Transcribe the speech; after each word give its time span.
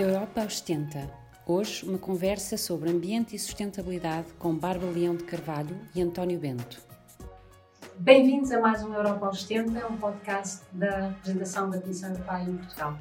Europa 0.00 0.48
70. 0.48 1.10
Hoje, 1.44 1.84
uma 1.84 1.98
conversa 1.98 2.56
sobre 2.56 2.88
ambiente 2.88 3.34
e 3.34 3.38
sustentabilidade 3.38 4.32
com 4.34 4.54
Bárbara 4.54 4.92
Leão 4.92 5.16
de 5.16 5.24
Carvalho 5.24 5.76
e 5.92 6.00
António 6.00 6.38
Bento. 6.38 6.80
Bem-vindos 7.98 8.52
a 8.52 8.60
mais 8.60 8.80
um 8.84 8.94
Europa 8.94 9.32
70, 9.32 9.88
um 9.88 9.96
podcast 9.96 10.64
da 10.70 11.08
representação 11.08 11.68
da 11.68 11.80
Comissão 11.80 12.10
Europeia 12.10 12.44
em 12.44 12.56
Portugal. 12.58 12.96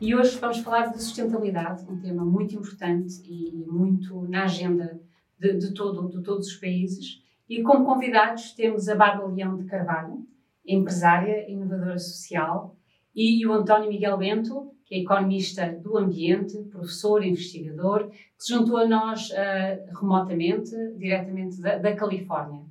E 0.00 0.14
hoje 0.14 0.38
vamos 0.38 0.60
falar 0.60 0.86
de 0.86 1.02
sustentabilidade, 1.02 1.84
um 1.86 2.00
tema 2.00 2.24
muito 2.24 2.54
importante 2.54 3.22
e 3.26 3.52
muito 3.70 4.22
na 4.22 4.44
agenda 4.44 4.98
de, 5.38 5.58
de, 5.58 5.74
todo, 5.74 6.08
de 6.08 6.22
todos 6.22 6.46
os 6.46 6.56
países. 6.56 7.22
E 7.46 7.62
como 7.62 7.84
convidados 7.84 8.52
temos 8.52 8.88
a 8.88 8.94
Bárbara 8.94 9.28
Leão 9.28 9.54
de 9.58 9.66
Carvalho, 9.66 10.26
empresária, 10.66 11.46
inovadora 11.46 11.98
social, 11.98 12.74
e 13.14 13.46
o 13.46 13.52
António 13.52 13.90
Miguel 13.90 14.16
Bento, 14.16 14.71
que 14.84 14.94
é 14.94 14.98
economista 14.98 15.66
do 15.82 15.96
ambiente, 15.96 16.58
professor, 16.70 17.24
investigador, 17.24 18.10
que 18.10 18.44
se 18.44 18.52
juntou 18.52 18.76
a 18.76 18.86
nós 18.86 19.30
uh, 19.30 19.98
remotamente, 20.00 20.70
diretamente 20.96 21.60
da, 21.60 21.78
da, 21.78 21.94
Califórnia. 21.94 22.62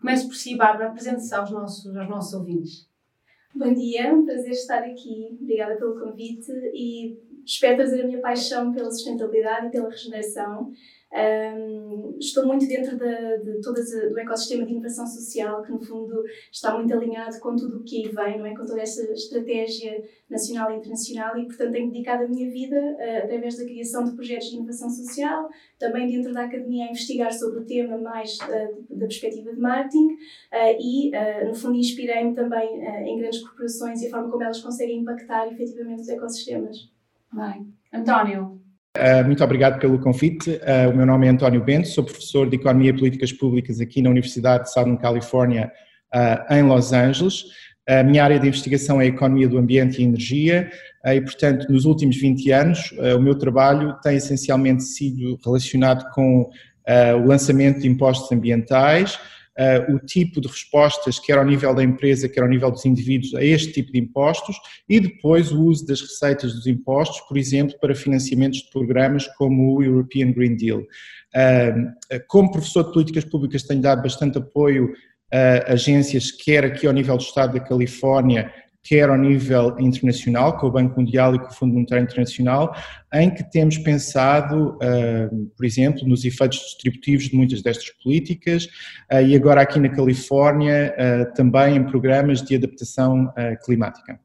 Começo 0.00 0.28
por 0.28 0.34
si, 0.34 0.56
Bárbara, 0.56 0.88
apresente-se 0.90 1.34
aos 1.34 1.50
nossos, 1.50 1.96
aos 1.96 2.08
nossos 2.08 2.34
ouvintes. 2.34 2.88
Bom 3.54 3.72
dia, 3.72 4.12
um 4.12 4.26
prazer 4.26 4.50
estar 4.50 4.82
aqui. 4.82 5.38
Obrigada 5.40 5.76
pelo 5.76 5.98
convite 5.98 6.52
e 6.74 7.18
espero 7.46 7.76
trazer 7.76 8.02
a 8.02 8.06
minha 8.06 8.20
paixão 8.20 8.72
pela 8.72 8.90
sustentabilidade 8.90 9.68
e 9.68 9.70
pela 9.70 9.88
regeneração 9.88 10.72
um, 11.16 12.16
estou 12.18 12.46
muito 12.46 12.66
dentro 12.66 12.98
de, 12.98 13.38
de 13.38 13.60
todo 13.62 13.78
o 13.78 14.18
ecossistema 14.18 14.66
de 14.66 14.72
inovação 14.72 15.06
social, 15.06 15.62
que 15.62 15.70
no 15.70 15.80
fundo 15.80 16.22
está 16.52 16.76
muito 16.76 16.92
alinhado 16.92 17.38
com 17.40 17.54
tudo 17.54 17.78
o 17.78 17.84
que 17.84 18.04
aí 18.04 18.12
vem, 18.12 18.38
não 18.38 18.46
é? 18.46 18.54
com 18.54 18.66
toda 18.66 18.80
essa 18.80 19.02
estratégia 19.12 20.04
nacional 20.28 20.72
e 20.72 20.76
internacional, 20.76 21.38
e 21.38 21.46
portanto 21.46 21.72
tenho 21.72 21.90
dedicado 21.90 22.24
a 22.24 22.28
minha 22.28 22.50
vida, 22.50 22.76
uh, 22.76 23.24
através 23.24 23.56
da 23.56 23.64
criação 23.64 24.04
de 24.04 24.14
projetos 24.14 24.50
de 24.50 24.56
inovação 24.56 24.90
social, 24.90 25.48
também 25.78 26.10
dentro 26.10 26.34
da 26.34 26.44
academia, 26.44 26.86
a 26.86 26.90
investigar 26.90 27.32
sobre 27.32 27.60
o 27.60 27.64
tema 27.64 27.96
mais 27.96 28.38
uh, 28.40 28.84
da 28.90 29.06
perspectiva 29.06 29.54
de 29.54 29.60
marketing, 29.60 30.06
uh, 30.06 30.76
e 30.78 31.12
no 31.46 31.54
fundo 31.54 31.76
inspirei-me 31.76 32.34
também 32.34 32.68
em 33.06 33.18
grandes 33.18 33.40
corporações 33.40 34.02
e 34.02 34.08
a 34.08 34.10
forma 34.10 34.30
como 34.30 34.42
elas 34.42 34.60
conseguem 34.60 34.98
impactar 34.98 35.50
efetivamente 35.52 36.02
os 36.02 36.08
ecossistemas. 36.08 36.95
Bem. 37.32 37.72
António, 37.92 38.60
Uh, 38.96 39.24
muito 39.26 39.44
obrigado 39.44 39.78
pelo 39.78 39.98
convite. 39.98 40.50
Uh, 40.50 40.90
o 40.90 40.96
meu 40.96 41.04
nome 41.04 41.26
é 41.26 41.30
António 41.30 41.62
Bento, 41.62 41.88
sou 41.88 42.02
professor 42.02 42.48
de 42.48 42.56
Economia 42.56 42.90
e 42.90 42.96
Políticas 42.96 43.30
Públicas 43.30 43.78
aqui 43.78 44.00
na 44.00 44.08
Universidade 44.08 44.64
de 44.64 44.72
Southern 44.72 44.98
California, 44.98 45.70
uh, 46.14 46.54
em 46.54 46.62
Los 46.62 46.92
Angeles. 46.94 47.44
A 47.86 48.02
minha 48.02 48.24
área 48.24 48.40
de 48.40 48.48
investigação 48.48 49.00
é 49.00 49.04
a 49.04 49.08
Economia 49.08 49.46
do 49.48 49.58
Ambiente 49.58 50.00
e 50.00 50.04
Energia 50.04 50.68
e, 51.04 51.20
portanto, 51.20 51.70
nos 51.70 51.84
últimos 51.84 52.16
20 52.16 52.50
anos, 52.50 52.90
o 53.16 53.20
meu 53.20 53.38
trabalho 53.38 53.94
tem 54.02 54.16
essencialmente 54.16 54.82
sido 54.82 55.38
relacionado 55.44 56.04
com 56.10 56.50
o 57.14 57.24
lançamento 57.24 57.78
de 57.78 57.86
impostos 57.86 58.32
ambientais, 58.32 59.16
uh, 59.58 59.94
o 59.94 59.98
tipo 59.98 60.40
de 60.40 60.48
respostas, 60.48 61.18
quer 61.18 61.38
ao 61.38 61.44
nível 61.44 61.74
da 61.74 61.82
empresa, 61.82 62.28
quer 62.28 62.42
ao 62.42 62.48
nível 62.48 62.70
dos 62.70 62.84
indivíduos, 62.84 63.34
a 63.34 63.44
este 63.44 63.72
tipo 63.72 63.92
de 63.92 63.98
impostos 63.98 64.56
e 64.88 65.00
depois 65.00 65.52
o 65.52 65.62
uso 65.64 65.86
das 65.86 66.00
receitas 66.00 66.54
dos 66.54 66.66
impostos, 66.66 67.20
por 67.28 67.36
exemplo, 67.36 67.76
para 67.80 67.94
financiamentos 67.94 68.60
de 68.60 68.70
programas 68.70 69.26
como 69.36 69.74
o 69.74 69.82
European 69.82 70.32
Green 70.32 70.56
Deal. 70.56 70.80
Uh, 70.80 72.20
como 72.28 72.52
professor 72.52 72.84
de 72.84 72.92
políticas 72.92 73.24
públicas, 73.24 73.62
tenho 73.62 73.80
dado 73.80 74.02
bastante 74.02 74.38
apoio 74.38 74.92
a 75.32 75.72
agências, 75.72 76.30
quer 76.30 76.64
aqui 76.64 76.86
ao 76.86 76.92
nível 76.92 77.16
do 77.16 77.22
Estado 77.22 77.54
da 77.54 77.60
Califórnia, 77.60 78.52
quer 78.86 79.08
ao 79.08 79.16
nível 79.16 79.76
internacional, 79.80 80.56
com 80.58 80.68
o 80.68 80.70
Banco 80.70 81.00
Mundial 81.00 81.34
e 81.34 81.38
com 81.38 81.46
o 81.46 81.52
Fundo 81.52 81.74
Monetário 81.74 82.04
Internacional, 82.04 82.74
em 83.12 83.32
que 83.34 83.42
temos 83.42 83.78
pensado, 83.78 84.76
uh, 84.76 85.46
por 85.56 85.66
exemplo, 85.66 86.06
nos 86.06 86.24
efeitos 86.24 86.58
distributivos 86.58 87.24
de 87.24 87.36
muitas 87.36 87.62
destas 87.62 87.90
políticas 88.02 88.66
uh, 89.12 89.20
e 89.26 89.34
agora 89.34 89.62
aqui 89.62 89.80
na 89.80 89.88
Califórnia 89.88 90.94
uh, 90.94 91.34
também 91.34 91.76
em 91.76 91.84
programas 91.84 92.42
de 92.42 92.54
adaptação 92.54 93.32
climática. 93.64 94.20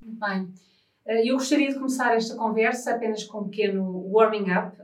Bem, 0.00 0.48
eu 1.24 1.36
gostaria 1.36 1.68
de 1.68 1.74
começar 1.74 2.14
esta 2.14 2.36
conversa 2.36 2.94
apenas 2.94 3.24
com 3.24 3.40
um 3.40 3.48
pequeno 3.48 4.08
warming 4.12 4.50
up 4.52 4.76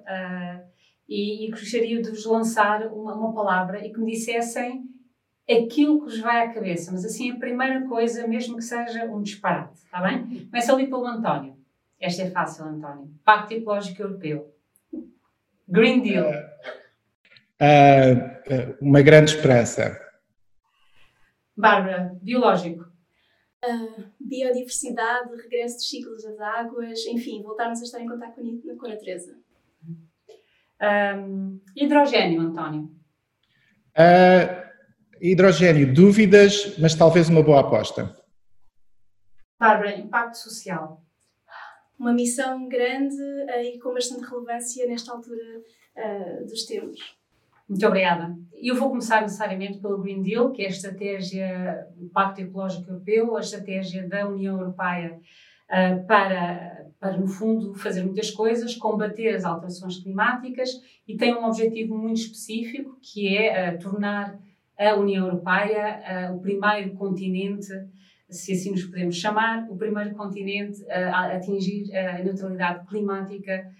e, 1.08 1.46
e, 1.46 1.50
gostaria 1.50 2.02
de 2.02 2.10
vos 2.10 2.24
lançar 2.24 2.86
uma, 2.88 3.14
uma 3.14 3.32
palavra 3.32 3.86
e 3.86 3.92
que 3.92 4.00
me 4.00 4.12
dissessem 4.12 4.84
aquilo 5.48 6.00
que 6.00 6.04
vos 6.06 6.18
vai 6.18 6.44
à 6.44 6.52
cabeça, 6.52 6.90
mas 6.90 7.04
assim 7.04 7.30
a 7.30 7.38
primeira 7.38 7.86
coisa, 7.86 8.26
mesmo 8.26 8.56
que 8.56 8.62
seja 8.62 9.04
um 9.04 9.22
disparate, 9.22 9.78
está 9.78 10.00
bem? 10.02 10.46
Começa 10.46 10.72
ali 10.72 10.86
pelo 10.86 11.06
António. 11.06 11.56
Esta 12.00 12.22
é 12.22 12.30
fácil, 12.30 12.64
António. 12.64 13.10
Pacto 13.24 13.54
Ecológico 13.54 14.02
Europeu. 14.02 14.54
Green 15.68 16.02
Deal. 16.02 16.30
Uh, 17.60 18.76
uma 18.80 19.00
grande 19.02 19.30
esperança. 19.30 19.98
Bárbara, 21.56 22.16
biológico. 22.20 22.84
Uh, 23.64 24.04
biodiversidade, 24.20 25.34
regresso 25.42 25.76
dos 25.76 25.88
ciclos 25.88 26.22
das 26.22 26.38
águas, 26.38 27.04
enfim, 27.06 27.42
voltarmos 27.42 27.80
a 27.80 27.84
estar 27.84 28.00
em 28.00 28.08
contato 28.08 28.34
com 28.34 28.86
a 28.86 28.88
natureza. 28.90 29.36
Um, 31.18 31.58
hidrogênio, 31.74 32.42
António. 32.42 32.94
Uh, 33.96 34.65
Hidrogênio, 35.20 35.92
dúvidas, 35.92 36.76
mas 36.78 36.94
talvez 36.94 37.28
uma 37.28 37.42
boa 37.42 37.60
aposta. 37.60 38.14
Bárbara, 39.58 39.96
impacto 39.96 40.36
social. 40.36 41.02
Uma 41.98 42.12
missão 42.12 42.68
grande 42.68 43.16
uh, 43.16 43.62
e 43.62 43.78
com 43.78 43.94
bastante 43.94 44.28
relevância 44.28 44.86
nesta 44.86 45.12
altura 45.12 45.42
uh, 45.96 46.46
dos 46.46 46.64
tempos. 46.64 47.16
Muito 47.66 47.84
obrigada. 47.86 48.36
Eu 48.52 48.76
vou 48.76 48.90
começar 48.90 49.22
necessariamente 49.22 49.78
pelo 49.78 49.98
Green 49.98 50.22
Deal, 50.22 50.52
que 50.52 50.62
é 50.62 50.66
a 50.66 50.70
estratégia 50.70 51.88
do 51.96 52.08
Pacto 52.10 52.40
Ecológico 52.40 52.90
Europeu, 52.90 53.36
a 53.36 53.40
estratégia 53.40 54.06
da 54.06 54.28
União 54.28 54.58
Europeia 54.58 55.18
uh, 55.70 56.06
para, 56.06 56.86
para, 57.00 57.16
no 57.16 57.26
fundo, 57.26 57.74
fazer 57.74 58.04
muitas 58.04 58.30
coisas, 58.30 58.76
combater 58.76 59.34
as 59.34 59.44
alterações 59.44 59.98
climáticas 59.98 60.70
e 61.08 61.16
tem 61.16 61.34
um 61.34 61.46
objetivo 61.46 61.96
muito 61.96 62.20
específico, 62.20 62.98
que 63.00 63.36
é 63.36 63.72
tornar 63.78 64.38
a 64.78 64.94
União 64.96 65.26
Europeia, 65.26 66.32
o 66.34 66.40
primeiro 66.40 66.94
continente, 66.94 67.68
se 68.28 68.52
assim 68.52 68.70
nos 68.72 68.84
podemos 68.84 69.16
chamar, 69.16 69.66
o 69.70 69.76
primeiro 69.76 70.14
continente 70.14 70.84
a 70.90 71.36
atingir 71.36 71.94
a 71.96 72.22
neutralidade 72.22 72.86
climática 72.86 73.70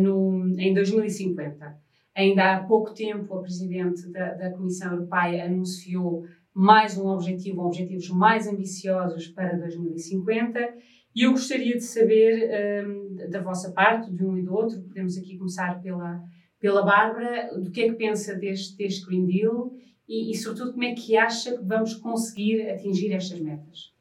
no, 0.00 0.54
em 0.58 0.72
2050. 0.72 1.78
Ainda 2.14 2.54
há 2.54 2.62
pouco 2.64 2.92
tempo, 2.92 3.34
a 3.34 3.42
Presidente 3.42 4.08
da, 4.10 4.34
da 4.34 4.50
Comissão 4.50 4.92
Europeia 4.92 5.44
anunciou 5.44 6.24
mais 6.52 6.98
um 6.98 7.06
objetivo, 7.06 7.62
objetivos 7.62 8.10
mais 8.10 8.46
ambiciosos 8.46 9.28
para 9.28 9.56
2050. 9.56 10.74
E 11.14 11.22
eu 11.22 11.32
gostaria 11.32 11.74
de 11.74 11.82
saber 11.82 12.50
um, 12.84 13.30
da 13.30 13.40
vossa 13.40 13.72
parte, 13.72 14.12
de 14.12 14.24
um 14.24 14.36
e 14.36 14.42
do 14.42 14.52
outro, 14.52 14.80
podemos 14.82 15.16
aqui 15.16 15.38
começar 15.38 15.80
pela, 15.80 16.22
pela 16.58 16.82
Bárbara, 16.82 17.58
do 17.58 17.70
que 17.70 17.82
é 17.82 17.88
que 17.88 17.94
pensa 17.94 18.34
deste, 18.34 18.76
deste 18.76 19.06
Green 19.06 19.26
Deal 19.26 19.72
e, 20.10 20.32
e, 20.32 20.36
sobretudo, 20.36 20.72
como 20.72 20.82
é 20.82 20.92
que 20.92 21.16
acha 21.16 21.56
que 21.56 21.64
vamos 21.64 21.94
conseguir 21.94 22.68
atingir 22.68 23.12
estas 23.12 23.38
metas? 23.38 23.94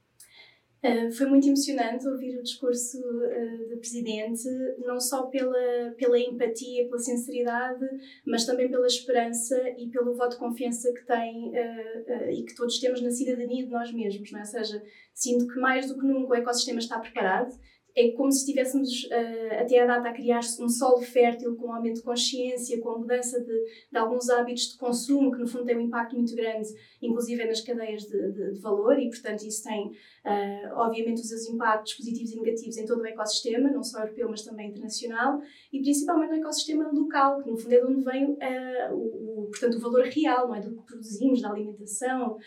Uh, 0.84 1.12
foi 1.12 1.28
muito 1.28 1.46
emocionante 1.46 2.08
ouvir 2.08 2.40
o 2.40 2.42
discurso 2.42 2.97
uh, 2.97 3.70
do 3.70 3.78
Presidente, 3.78 4.44
não 4.80 5.00
só 5.00 5.28
pela, 5.28 5.94
pela 5.97 6.18
empatia, 6.18 6.85
pela 6.85 6.97
sinceridade, 6.97 7.85
mas 8.26 8.46
também 8.46 8.72
pela 8.72 8.88
esperança 8.88 9.56
e 9.78 9.90
pelo 9.91 10.16
voto 10.16 10.32
de 10.32 10.38
confiança 10.38 10.91
que 10.94 11.06
tem 11.06 11.50
uh, 11.50 12.32
e 12.32 12.44
que 12.44 12.56
todos 12.56 12.79
temos 12.79 13.02
na 13.02 13.11
cidadania 13.11 13.66
de 13.66 13.70
nós 13.70 13.91
mesmos. 13.91 14.32
Não 14.32 14.40
é? 14.40 14.41
Ou 14.41 14.47
seja, 14.47 14.82
sinto 15.14 15.47
que 15.47 15.59
mais 15.59 15.90
do 15.90 16.00
que 16.00 16.08
nunca 16.08 16.32
o 16.32 16.35
ecossistema 16.35 16.79
está 16.79 16.97
preparado, 16.97 17.53
é 17.99 18.11
como 18.11 18.31
se 18.31 18.40
estivéssemos 18.40 19.03
uh, 19.05 19.59
até 19.59 19.79
à 19.79 19.85
data 19.85 20.07
a 20.07 20.13
criar 20.13 20.40
um 20.59 20.69
solo 20.69 21.01
fértil 21.01 21.55
com 21.57 21.67
um 21.67 21.73
aumento 21.73 21.97
de 21.97 22.03
consciência, 22.03 22.79
com 22.79 22.91
a 22.91 22.97
mudança 22.97 23.40
de, 23.41 23.66
de, 23.91 23.97
alguns 23.97 24.29
hábitos 24.29 24.72
de 24.72 24.78
consumo, 24.78 25.31
que 25.31 25.40
no 25.40 25.47
fundo 25.47 25.66
tem 25.66 25.75
um 25.75 25.81
impacto 25.81 26.16
muito 26.16 26.34
grande, 26.34 26.69
inclusive 27.01 27.43
nas 27.46 27.59
cadeias 27.59 28.03
de, 28.03 28.31
de, 28.31 28.53
de 28.53 28.59
valor, 28.59 28.97
e 28.97 29.09
portanto 29.09 29.43
isso 29.43 29.63
tem, 29.63 29.87
uh, 29.87 30.75
obviamente, 30.75 31.22
os 31.22 31.28
seus 31.28 31.46
impactos 31.49 31.93
positivos 31.96 32.31
e 32.31 32.40
negativos 32.40 32.78
em 32.78 32.85
todo 32.85 33.01
o 33.01 33.05
ecossistema, 33.05 33.69
não 33.69 33.84
só 33.84 33.99
europeu, 33.99 34.29
mas 34.29 34.43
também 34.43 34.69
internacional, 34.69 35.41
e 35.73 35.81
principalmente 35.81 36.29
no 36.31 36.37
ecossistema 36.37 36.90
local, 36.91 37.43
que 37.43 37.51
no 37.51 37.57
fundo 37.57 37.73
é 37.73 37.79
de 37.79 37.85
onde 37.85 38.03
vem 38.05 38.31
uh, 38.31 38.93
o, 38.93 39.41
o, 39.41 39.47
portanto, 39.49 39.75
o 39.75 39.79
valor 39.81 40.05
real, 40.05 40.47
não 40.47 40.55
é? 40.55 40.61
do 40.61 40.72
que 40.78 40.85
produzimos, 40.85 41.41
da 41.41 41.49
alimentação, 41.49 42.37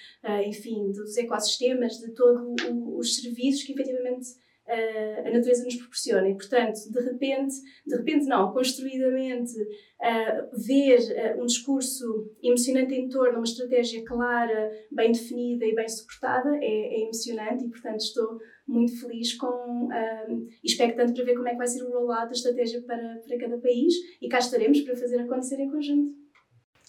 enfim, 0.46 0.92
dos 0.92 1.16
ecossistemas, 1.16 1.98
de 1.98 2.12
todos 2.12 2.54
os 2.96 3.16
serviços 3.16 3.64
que 3.64 3.72
efetivamente 3.72 4.28
a 4.68 5.30
natureza 5.30 5.64
nos 5.64 5.76
proporciona. 5.76 6.28
E, 6.28 6.34
portanto, 6.34 6.78
de 6.90 7.00
repente, 7.00 7.54
de 7.86 7.96
repente 7.96 8.26
não, 8.26 8.52
construidamente, 8.52 9.52
uh, 9.60 10.64
ver 10.66 10.98
uh, 10.98 11.42
um 11.42 11.46
discurso 11.46 12.30
emocionante 12.42 12.94
em 12.94 13.08
torno, 13.08 13.38
uma 13.38 13.44
estratégia 13.44 14.04
clara, 14.04 14.70
bem 14.90 15.12
definida 15.12 15.66
e 15.66 15.74
bem 15.74 15.88
suportada 15.88 16.56
é, 16.56 16.64
é 16.64 17.00
emocionante 17.02 17.64
e, 17.64 17.68
portanto, 17.68 18.00
estou 18.00 18.38
muito 18.66 18.98
feliz 19.00 19.34
com, 19.34 19.46
um, 19.46 20.48
expectante 20.62 21.12
para 21.12 21.24
ver 21.24 21.34
como 21.34 21.48
é 21.48 21.52
que 21.52 21.58
vai 21.58 21.66
ser 21.66 21.82
o 21.82 21.90
rollout 21.90 22.26
da 22.26 22.32
estratégia 22.32 22.82
para, 22.82 23.20
para 23.26 23.38
cada 23.38 23.58
país 23.58 23.94
e 24.20 24.28
cá 24.28 24.38
estaremos 24.38 24.80
para 24.82 24.96
fazer 24.96 25.18
acontecer 25.18 25.60
em 25.60 25.70
conjunto. 25.70 26.14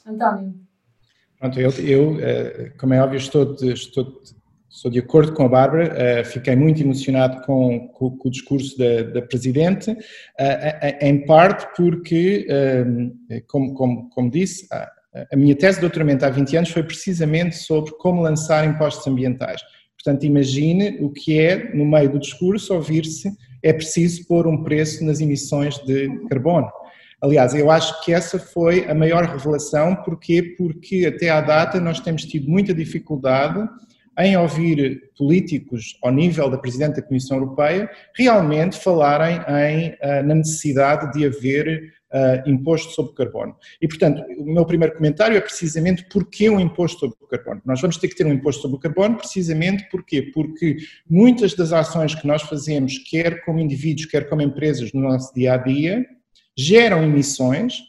António. 0.06 0.54
Pronto, 1.40 1.60
eu, 1.60 1.72
eu 1.80 2.72
como 2.78 2.94
é 2.94 3.02
óbvio, 3.02 3.18
estou, 3.18 3.56
estou 3.62 4.22
Estou 4.74 4.90
de 4.90 4.98
acordo 4.98 5.34
com 5.34 5.44
a 5.44 5.48
Bárbara, 5.48 6.22
uh, 6.22 6.26
fiquei 6.26 6.56
muito 6.56 6.82
emocionado 6.82 7.46
com, 7.46 7.90
com, 7.90 8.18
com 8.18 8.28
o 8.28 8.32
discurso 8.32 8.76
da, 8.76 9.04
da 9.04 9.22
Presidente, 9.22 9.92
uh, 9.92 9.96
em 11.00 11.24
parte 11.28 11.68
porque, 11.78 12.48
como, 13.48 13.76
como, 13.76 14.10
como, 14.10 14.32
disse, 14.32 14.68
a, 14.72 15.36
minha 15.38 15.56
tese 15.56 15.78
de 15.78 15.82
doutoramento 15.82 16.26
há 16.26 16.30
20 16.32 16.58
anos 16.58 16.72
foi 16.72 16.82
precisamente 16.82 17.56
sobre 17.56 17.92
como 17.98 18.24
lançar 18.24 18.66
impostos 18.66 19.06
ambientais. 19.06 19.62
Portanto, 19.96 20.26
imagine 20.26 20.98
o 21.02 21.12
que 21.12 21.40
é, 21.40 21.72
no 21.76 21.86
meio 21.86 22.10
do 22.10 22.20
discurso, 22.20 22.74
ouvir-se 22.74 23.32
é 23.62 23.72
preciso 23.72 24.28
pôr 24.28 24.48
um 24.48 24.64
preço 24.64 25.06
nas 25.06 25.22
emissões 25.22 25.78
de 25.86 26.10
carbono. 26.28 26.68
Aliás, 27.22 27.54
eu 27.54 27.70
acho 27.70 28.04
que 28.04 28.12
essa 28.12 28.40
foi 28.40 28.90
a 28.90 28.96
maior 28.96 29.24
revelação, 29.24 29.96
porquê? 29.98 30.56
Porque 30.58 31.06
até 31.06 31.30
à 31.30 31.40
data 31.42 31.80
nós 31.80 32.00
temos 32.00 32.26
tido 32.26 32.50
muita 32.50 32.74
dificuldade 32.74 33.66
em 34.20 34.38
ouvir 34.38 35.12
políticos 35.18 35.98
ao 36.04 36.12
nível 36.12 36.50
da 36.50 36.58
Presidente 36.58 36.98
da 36.98 37.02
Comissão 37.02 37.38
Europeia 37.38 37.90
realmente 38.16 38.78
falarem 38.78 39.38
em, 39.38 39.98
eh, 40.00 40.24
na 40.24 40.36
necessidade 40.36 41.12
de 41.14 41.26
haver 41.26 41.94
uh, 42.14 42.50
imposto 42.50 42.92
sobre 42.92 43.14
carbono. 43.16 43.56
E, 43.82 43.88
portanto, 43.88 44.24
o 44.38 44.46
meu 44.46 44.66
primeiro 44.66 44.96
comentário 44.96 45.36
é 45.36 45.42
precisamente 45.42 46.06
porquê 46.10 46.50
um 46.50 46.60
imposto 46.60 47.00
sobre 47.00 47.18
o 47.20 47.28
carbono. 47.28 47.62
Nós 47.66 47.82
vamos 47.82 47.98
ter 47.98 48.08
que 48.08 48.16
ter 48.16 48.26
um 48.26 48.32
imposto 48.32 48.62
sobre 48.62 48.78
o 48.78 48.80
carbono 48.80 49.18
precisamente 49.18 49.90
porquê? 49.90 50.22
Porque 50.34 50.78
muitas 51.10 51.56
das 51.56 51.74
ações 51.74 52.14
que 52.14 52.28
nós 52.28 52.44
fazemos, 52.44 52.98
quer 53.00 53.44
como 53.44 53.60
indivíduos, 53.60 54.06
quer 54.06 54.30
como 54.30 54.42
empresas 54.42 54.94
no 54.94 55.02
nosso 55.02 55.34
dia 55.34 55.54
a 55.54 55.58
dia, 55.58 56.06
geram 56.56 57.04
emissões 57.04 57.80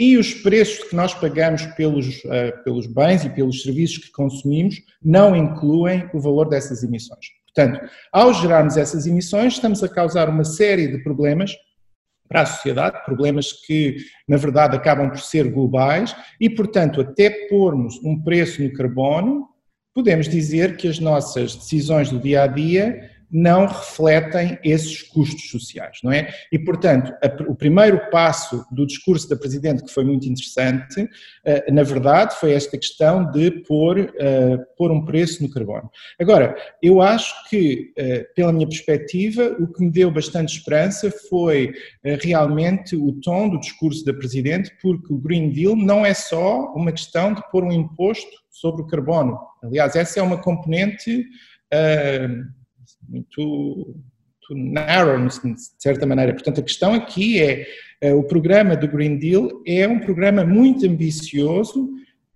e 0.00 0.16
os 0.16 0.32
preços 0.32 0.88
que 0.88 0.96
nós 0.96 1.12
pagamos 1.12 1.66
pelos, 1.76 2.24
uh, 2.24 2.64
pelos 2.64 2.86
bens 2.86 3.22
e 3.22 3.28
pelos 3.28 3.62
serviços 3.62 3.98
que 3.98 4.10
consumimos 4.10 4.76
não 5.04 5.36
incluem 5.36 6.08
o 6.14 6.18
valor 6.18 6.48
dessas 6.48 6.82
emissões. 6.82 7.26
Portanto, 7.54 7.86
ao 8.10 8.32
gerarmos 8.32 8.78
essas 8.78 9.06
emissões, 9.06 9.54
estamos 9.54 9.82
a 9.82 9.88
causar 9.90 10.30
uma 10.30 10.42
série 10.42 10.88
de 10.88 11.02
problemas 11.02 11.54
para 12.26 12.42
a 12.42 12.46
sociedade, 12.46 13.04
problemas 13.04 13.52
que, 13.52 13.96
na 14.26 14.38
verdade, 14.38 14.74
acabam 14.74 15.10
por 15.10 15.20
ser 15.20 15.50
globais 15.50 16.16
e, 16.40 16.48
portanto, 16.48 17.02
até 17.02 17.28
pormos 17.48 18.02
um 18.02 18.22
preço 18.22 18.62
no 18.62 18.72
carbono, 18.72 19.48
podemos 19.94 20.30
dizer 20.30 20.78
que 20.78 20.88
as 20.88 20.98
nossas 20.98 21.54
decisões 21.54 22.08
do 22.08 22.18
dia 22.18 22.44
a 22.44 22.46
dia 22.46 23.10
não 23.30 23.66
refletem 23.66 24.58
esses 24.64 25.02
custos 25.02 25.50
sociais, 25.50 25.98
não 26.02 26.10
é? 26.10 26.32
E, 26.50 26.58
portanto, 26.58 27.12
a, 27.22 27.50
o 27.50 27.54
primeiro 27.54 28.10
passo 28.10 28.64
do 28.72 28.86
discurso 28.86 29.28
da 29.28 29.36
Presidente, 29.36 29.84
que 29.84 29.92
foi 29.92 30.04
muito 30.04 30.26
interessante, 30.26 31.02
uh, 31.02 31.72
na 31.72 31.82
verdade, 31.82 32.34
foi 32.36 32.52
esta 32.52 32.76
questão 32.76 33.30
de 33.30 33.50
pôr, 33.62 34.00
uh, 34.00 34.58
pôr 34.76 34.90
um 34.90 35.04
preço 35.04 35.42
no 35.42 35.50
carbono. 35.50 35.90
Agora, 36.18 36.56
eu 36.82 37.00
acho 37.00 37.32
que, 37.48 37.92
uh, 37.98 38.34
pela 38.34 38.52
minha 38.52 38.68
perspectiva, 38.68 39.56
o 39.60 39.68
que 39.72 39.84
me 39.84 39.90
deu 39.90 40.10
bastante 40.10 40.56
esperança 40.56 41.10
foi 41.28 41.72
realmente 42.22 42.96
o 42.96 43.12
tom 43.20 43.48
do 43.48 43.60
discurso 43.60 44.04
da 44.04 44.12
Presidente, 44.12 44.72
porque 44.82 45.12
o 45.12 45.18
Green 45.18 45.50
Deal 45.50 45.76
não 45.76 46.04
é 46.04 46.14
só 46.14 46.72
uma 46.74 46.90
questão 46.90 47.32
de 47.34 47.42
pôr 47.50 47.64
um 47.64 47.72
imposto 47.72 48.30
sobre 48.50 48.82
o 48.82 48.86
carbono. 48.86 49.38
Aliás, 49.62 49.94
essa 49.94 50.20
é 50.20 50.22
uma 50.22 50.38
componente 50.38 51.26
muito, 53.10 53.94
muito 54.50 54.72
narrow, 54.72 55.26
de 55.26 55.54
certa 55.78 56.06
maneira. 56.06 56.32
Portanto, 56.32 56.60
a 56.60 56.64
questão 56.64 56.94
aqui 56.94 57.42
é, 57.42 57.66
é, 58.00 58.14
o 58.14 58.22
programa 58.22 58.76
do 58.76 58.88
Green 58.88 59.18
Deal 59.18 59.62
é 59.66 59.86
um 59.86 59.98
programa 59.98 60.44
muito 60.44 60.86
ambicioso 60.86 61.90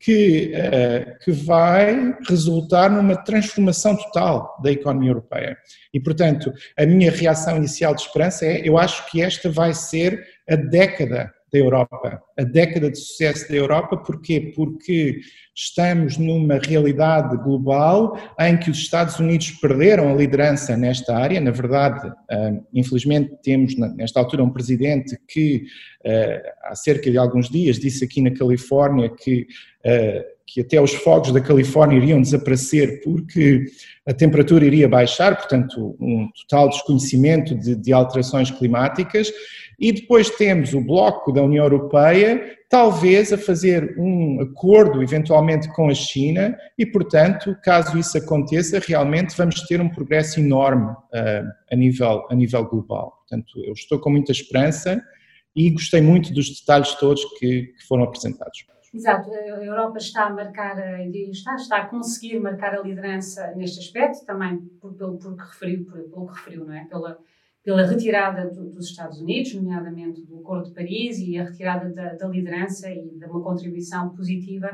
que, 0.05 0.53
uh, 0.53 1.25
que 1.25 1.33
vai 1.33 2.15
resultar 2.29 2.91
numa 2.91 3.17
transformação 3.17 3.97
total 3.97 4.61
da 4.63 4.71
economia 4.71 5.09
europeia. 5.09 5.57
E, 5.95 5.99
portanto, 5.99 6.53
a 6.77 6.85
minha 6.85 7.11
reação 7.11 7.57
inicial 7.57 7.95
de 7.95 8.03
esperança 8.03 8.45
é, 8.45 8.69
eu 8.69 8.77
acho 8.77 9.11
que 9.11 9.23
esta 9.23 9.49
vai 9.49 9.73
ser 9.73 10.23
a 10.47 10.57
década 10.57 11.33
da 11.55 11.61
Europa, 11.61 12.21
a 12.37 12.43
década 12.43 12.91
de 12.91 12.99
sucesso 12.99 13.49
da 13.49 13.55
Europa, 13.55 13.97
porquê? 13.97 14.53
Porque 14.57 15.21
estamos 15.55 16.19
numa 16.19 16.59
realidade 16.59 17.37
global 17.37 18.19
em 18.41 18.57
que 18.57 18.71
os 18.71 18.79
Estados 18.79 19.21
Unidos 19.21 19.53
perderam 19.53 20.11
a 20.11 20.17
liderança 20.17 20.77
nesta 20.77 21.17
área. 21.17 21.41
Na 21.41 21.53
verdade, 21.53 22.13
ah, 22.29 22.53
infelizmente, 22.75 23.37
temos 23.41 23.77
nesta 23.77 24.19
altura 24.19 24.43
um 24.43 24.51
presidente 24.51 25.17
que, 25.29 25.65
ah, 26.05 26.71
há 26.71 26.75
cerca 26.75 27.09
de 27.09 27.17
alguns 27.17 27.49
dias, 27.49 27.79
disse 27.79 28.05
aqui 28.05 28.21
na 28.21 28.33
Califórnia 28.33 29.09
que 29.09 29.47
ah, 29.87 30.35
que 30.47 30.61
até 30.61 30.81
os 30.81 30.93
fogos 30.93 31.33
da 31.33 31.41
Califórnia 31.41 31.97
iriam 31.97 32.21
desaparecer 32.21 33.01
porque 33.03 33.65
a 34.07 34.13
temperatura 34.13 34.65
iria 34.65 34.89
baixar, 34.89 35.37
portanto, 35.37 35.97
um 35.99 36.29
total 36.43 36.69
desconhecimento 36.69 37.55
de, 37.55 37.75
de 37.75 37.93
alterações 37.93 38.51
climáticas, 38.51 39.33
e 39.79 39.93
depois 39.93 40.31
temos 40.31 40.73
o 40.75 40.81
bloco 40.81 41.33
da 41.33 41.43
União 41.43 41.65
Europeia, 41.65 42.57
talvez 42.69 43.33
a 43.33 43.39
fazer 43.39 43.95
um 43.99 44.41
acordo 44.41 45.03
eventualmente 45.03 45.69
com 45.75 45.89
a 45.89 45.95
China, 45.95 46.57
e, 46.79 46.85
portanto, 46.85 47.57
caso 47.63 47.99
isso 47.99 48.19
aconteça, 48.19 48.81
realmente 48.81 49.37
vamos 49.37 49.61
ter 49.67 49.81
um 49.81 49.89
progresso 49.89 50.41
enorme 50.41 50.91
uh, 50.91 51.53
a, 51.71 51.77
nível, 51.77 52.27
a 52.31 52.35
nível 52.35 52.65
global. 52.65 53.19
Portanto, 53.21 53.53
eu 53.65 53.73
estou 53.73 53.99
com 53.99 54.11
muita 54.11 54.33
esperança 54.33 55.03
e 55.55 55.71
gostei 55.71 56.01
muito 56.01 56.33
dos 56.33 56.61
detalhes 56.61 56.95
todos 56.95 57.25
que, 57.39 57.75
que 57.77 57.87
foram 57.87 58.05
apresentados. 58.05 58.67
Exato, 58.93 59.29
a 59.29 59.65
Europa 59.65 59.99
está 59.99 60.27
a 60.27 60.31
marcar, 60.31 60.77
está, 61.11 61.57
está 61.57 61.77
a 61.79 61.87
conseguir 61.87 62.39
marcar 62.39 62.77
a 62.77 62.81
liderança 62.81 63.53
neste 63.57 63.81
aspecto, 63.81 64.25
também 64.25 64.59
pelo, 64.81 65.19
por 65.19 65.37
que 65.37 65.43
referiu, 65.43 65.85
por, 65.85 66.01
pelo 66.01 66.27
que 66.29 66.35
referiu, 66.35 66.65
não 66.65 66.75
é? 66.75 66.85
Pela, 66.85 67.19
pela 67.65 67.87
retirada 67.87 68.51
do, 68.51 68.71
dos 68.71 68.91
Estados 68.91 69.19
Unidos, 69.21 69.55
nomeadamente 69.55 70.21
do 70.23 70.39
Acordo 70.41 70.69
de 70.69 70.75
Paris, 70.75 71.19
e 71.19 71.39
a 71.39 71.45
retirada 71.45 71.91
da, 71.91 72.15
da 72.15 72.29
liderança 72.29 72.91
e 72.91 73.19
de 73.19 73.25
uma 73.25 73.43
contribuição 73.43 74.11
positiva 74.11 74.69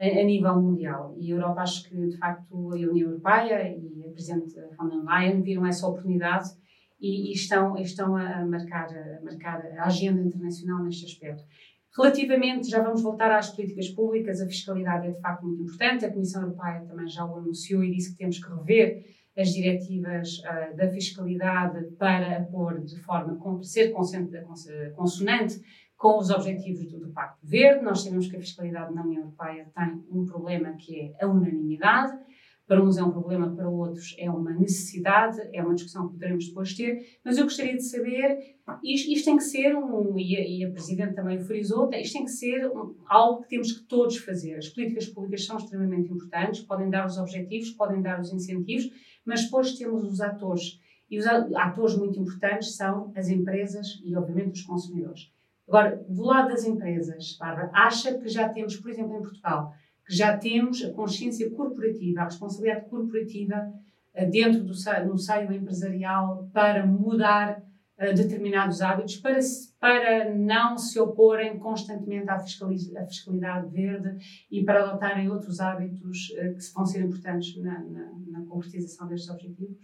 a, 0.00 0.06
a, 0.06 0.22
nível 0.22 0.60
mundial. 0.62 1.16
E 1.18 1.32
a 1.32 1.34
Europa, 1.34 1.62
acho 1.62 1.88
que, 1.88 1.96
de 1.96 2.16
facto, 2.16 2.54
a 2.54 2.74
União 2.74 3.08
Europeia 3.08 3.68
e 3.76 4.06
a 4.06 4.12
Presidente 4.12 4.54
von 4.78 4.88
der 4.88 5.02
Leyen 5.04 5.42
viram 5.42 5.66
essa 5.66 5.86
oportunidade 5.88 6.50
e, 7.00 7.30
e 7.30 7.32
estão, 7.32 7.76
estão 7.76 8.16
a, 8.16 8.46
marcar, 8.46 8.86
a 8.86 9.20
marcar 9.24 9.60
a 9.76 9.86
agenda 9.86 10.22
internacional 10.22 10.84
neste 10.84 11.06
aspecto. 11.06 11.42
Relativamente, 11.96 12.70
já 12.70 12.80
vamos 12.80 13.02
voltar 13.02 13.32
às 13.36 13.50
políticas 13.50 13.88
públicas, 13.88 14.40
a 14.40 14.46
fiscalidade 14.46 15.08
é 15.08 15.10
de 15.10 15.20
facto 15.20 15.44
muito 15.44 15.62
importante. 15.62 16.04
A 16.04 16.12
Comissão 16.12 16.42
Europeia 16.42 16.84
também 16.86 17.08
já 17.08 17.24
o 17.24 17.36
anunciou 17.36 17.82
e 17.82 17.90
disse 17.90 18.12
que 18.12 18.18
temos 18.18 18.38
que 18.38 18.48
rever 18.48 19.04
as 19.38 19.50
diretivas 19.50 20.38
uh, 20.40 20.76
da 20.76 20.88
fiscalidade 20.90 21.86
para 21.96 22.42
pôr 22.42 22.80
de 22.80 22.98
forma 23.00 23.38
a 23.40 23.62
ser 23.62 23.92
consonante 23.92 25.62
com 25.96 26.18
os 26.18 26.30
objetivos 26.30 26.90
do, 26.90 26.98
do 26.98 27.12
Pacto 27.12 27.46
Verde. 27.46 27.84
Nós 27.84 28.02
sabemos 28.02 28.28
que 28.28 28.36
a 28.36 28.40
fiscalidade 28.40 28.94
na 28.94 29.02
União 29.02 29.22
Europeia 29.22 29.70
tem 29.76 30.04
um 30.10 30.24
problema 30.24 30.72
que 30.72 31.00
é 31.00 31.24
a 31.24 31.28
unanimidade. 31.28 32.18
Para 32.68 32.84
uns 32.84 32.98
é 32.98 33.02
um 33.02 33.10
problema, 33.10 33.48
para 33.56 33.66
outros 33.66 34.14
é 34.18 34.30
uma 34.30 34.52
necessidade, 34.52 35.40
é 35.54 35.62
uma 35.62 35.74
discussão 35.74 36.06
que 36.06 36.12
poderemos 36.12 36.48
depois 36.48 36.74
ter, 36.74 37.02
mas 37.24 37.38
eu 37.38 37.44
gostaria 37.44 37.74
de 37.74 37.82
saber, 37.82 38.38
isto, 38.84 39.10
isto 39.10 39.24
tem 39.24 39.38
que 39.38 39.42
ser, 39.42 39.74
um, 39.74 40.18
e, 40.18 40.36
a, 40.36 40.46
e 40.46 40.64
a 40.66 40.70
Presidente 40.70 41.14
também 41.14 41.38
o 41.38 41.40
frisou, 41.40 41.88
isto 41.94 42.12
tem 42.12 42.26
que 42.26 42.30
ser 42.30 42.66
um, 42.66 42.94
algo 43.08 43.42
que 43.42 43.48
temos 43.48 43.72
que 43.72 43.86
todos 43.86 44.18
fazer. 44.18 44.56
As 44.56 44.68
políticas 44.68 45.06
públicas 45.06 45.46
são 45.46 45.56
extremamente 45.56 46.12
importantes, 46.12 46.60
podem 46.60 46.90
dar 46.90 47.06
os 47.06 47.16
objetivos, 47.16 47.70
podem 47.70 48.02
dar 48.02 48.20
os 48.20 48.30
incentivos, 48.34 48.90
mas 49.28 49.44
depois 49.44 49.74
temos 49.74 50.02
os 50.04 50.20
atores. 50.20 50.80
E 51.10 51.18
os 51.18 51.26
atores 51.26 51.96
muito 51.96 52.18
importantes 52.18 52.74
são 52.74 53.12
as 53.14 53.28
empresas 53.28 54.00
e, 54.02 54.16
obviamente, 54.16 54.54
os 54.54 54.62
consumidores. 54.62 55.30
Agora, 55.66 56.02
do 56.08 56.22
lado 56.24 56.48
das 56.48 56.64
empresas, 56.64 57.36
Bárbara, 57.38 57.70
acha 57.74 58.18
que 58.18 58.28
já 58.28 58.48
temos, 58.48 58.76
por 58.76 58.90
exemplo, 58.90 59.16
em 59.16 59.22
Portugal, 59.22 59.72
que 60.06 60.14
já 60.14 60.36
temos 60.36 60.82
a 60.82 60.90
consciência 60.92 61.50
corporativa, 61.50 62.22
a 62.22 62.24
responsabilidade 62.24 62.88
corporativa 62.88 63.70
eh, 64.14 64.24
dentro 64.26 64.64
do 64.64 64.72
no 65.06 65.18
seio 65.18 65.52
empresarial 65.52 66.48
para 66.52 66.86
mudar 66.86 67.62
determinados 68.14 68.80
hábitos, 68.80 69.16
para, 69.16 69.40
para 69.80 70.34
não 70.34 70.78
se 70.78 71.00
oporem 71.00 71.58
constantemente 71.58 72.30
à 72.30 72.38
fiscalidade, 72.38 73.68
verde 73.70 74.46
e 74.50 74.62
para 74.64 74.84
adotarem 74.84 75.28
outros 75.28 75.58
hábitos 75.60 76.30
uh, 76.30 76.54
que 76.54 76.74
vão 76.74 76.86
ser 76.86 77.00
importantes 77.00 77.56
na, 77.56 77.80
na, 77.80 78.12
na 78.28 78.46
concretização 78.46 79.08
destes 79.08 79.28
objetivos? 79.28 79.76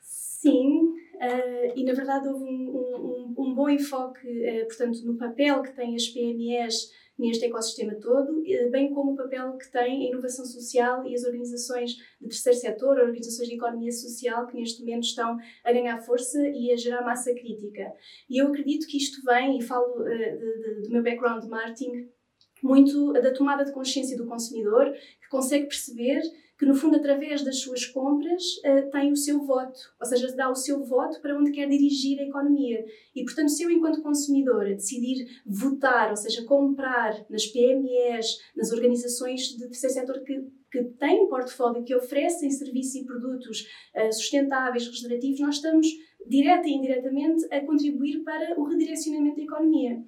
Sim, 0.00 0.94
Uh, 1.18 1.74
e 1.74 1.82
na 1.84 1.94
verdade 1.94 2.28
houve 2.28 2.44
um, 2.44 2.70
um, 2.70 3.34
um 3.36 3.52
bom 3.52 3.68
enfoque, 3.68 4.24
uh, 4.24 4.66
portanto, 4.66 5.04
no 5.04 5.16
papel 5.16 5.62
que 5.62 5.72
têm 5.72 5.96
as 5.96 6.06
PMEs 6.06 6.92
neste 7.18 7.44
ecossistema 7.44 7.94
todo, 7.96 8.40
uh, 8.40 8.70
bem 8.70 8.92
como 8.94 9.12
o 9.12 9.16
papel 9.16 9.56
que 9.56 9.70
tem 9.70 10.06
a 10.06 10.10
inovação 10.10 10.44
social 10.44 11.06
e 11.06 11.14
as 11.14 11.24
organizações 11.24 11.96
de 12.20 12.28
terceiro 12.28 12.58
setor, 12.58 12.98
organizações 12.98 13.48
de 13.48 13.54
economia 13.54 13.92
social 13.92 14.46
que 14.46 14.56
neste 14.56 14.80
momento 14.80 15.04
estão 15.04 15.38
a 15.64 15.72
ganhar 15.72 15.98
força 16.00 16.38
e 16.48 16.72
a 16.72 16.76
gerar 16.76 17.04
massa 17.04 17.32
crítica. 17.34 17.92
E 18.30 18.38
eu 18.38 18.48
acredito 18.48 18.86
que 18.86 18.96
isto 18.96 19.22
vem, 19.24 19.58
e 19.58 19.62
falo 19.62 20.04
de, 20.04 20.82
do 20.84 20.90
meu 20.90 21.02
background 21.02 21.42
de 21.42 21.48
marketing, 21.48 22.08
muito 22.62 23.12
da 23.12 23.32
tomada 23.32 23.64
de 23.64 23.72
consciência 23.72 24.16
do 24.16 24.26
consumidor, 24.26 24.92
que 24.92 25.28
consegue 25.28 25.66
perceber 25.66 26.22
que 26.58 26.66
no 26.66 26.74
fundo 26.74 26.96
através 26.96 27.42
das 27.44 27.60
suas 27.60 27.86
compras 27.86 28.42
uh, 28.64 28.90
tem 28.90 29.12
o 29.12 29.16
seu 29.16 29.44
voto, 29.44 29.78
ou 30.00 30.06
seja, 30.06 30.34
dá 30.34 30.50
o 30.50 30.56
seu 30.56 30.82
voto 30.82 31.20
para 31.20 31.38
onde 31.38 31.52
quer 31.52 31.68
dirigir 31.68 32.18
a 32.18 32.24
economia. 32.24 32.84
E 33.14 33.24
portanto, 33.24 33.50
se 33.50 33.62
eu 33.62 33.70
enquanto 33.70 34.02
consumidor 34.02 34.64
decidir 34.64 35.40
votar, 35.46 36.10
ou 36.10 36.16
seja, 36.16 36.44
comprar 36.44 37.24
nas 37.30 37.46
PMEs, 37.46 38.38
nas 38.56 38.72
organizações 38.72 39.42
de 39.56 39.68
terceiro 39.68 39.94
setor 39.94 40.20
que 40.24 40.58
que 40.70 40.84
têm 40.84 41.22
um 41.22 41.28
portfólio 41.28 41.82
que 41.82 41.94
oferecem 41.94 42.50
serviços 42.50 42.96
e 42.96 43.04
produtos 43.04 43.66
uh, 43.96 44.12
sustentáveis, 44.12 44.86
regenerativos, 44.86 45.40
nós 45.40 45.54
estamos 45.56 45.86
direta 46.26 46.68
e 46.68 46.72
indiretamente 46.72 47.46
a 47.50 47.64
contribuir 47.64 48.22
para 48.22 48.58
o 48.60 48.64
redirecionamento 48.64 49.36
da 49.36 49.42
economia. 49.42 50.02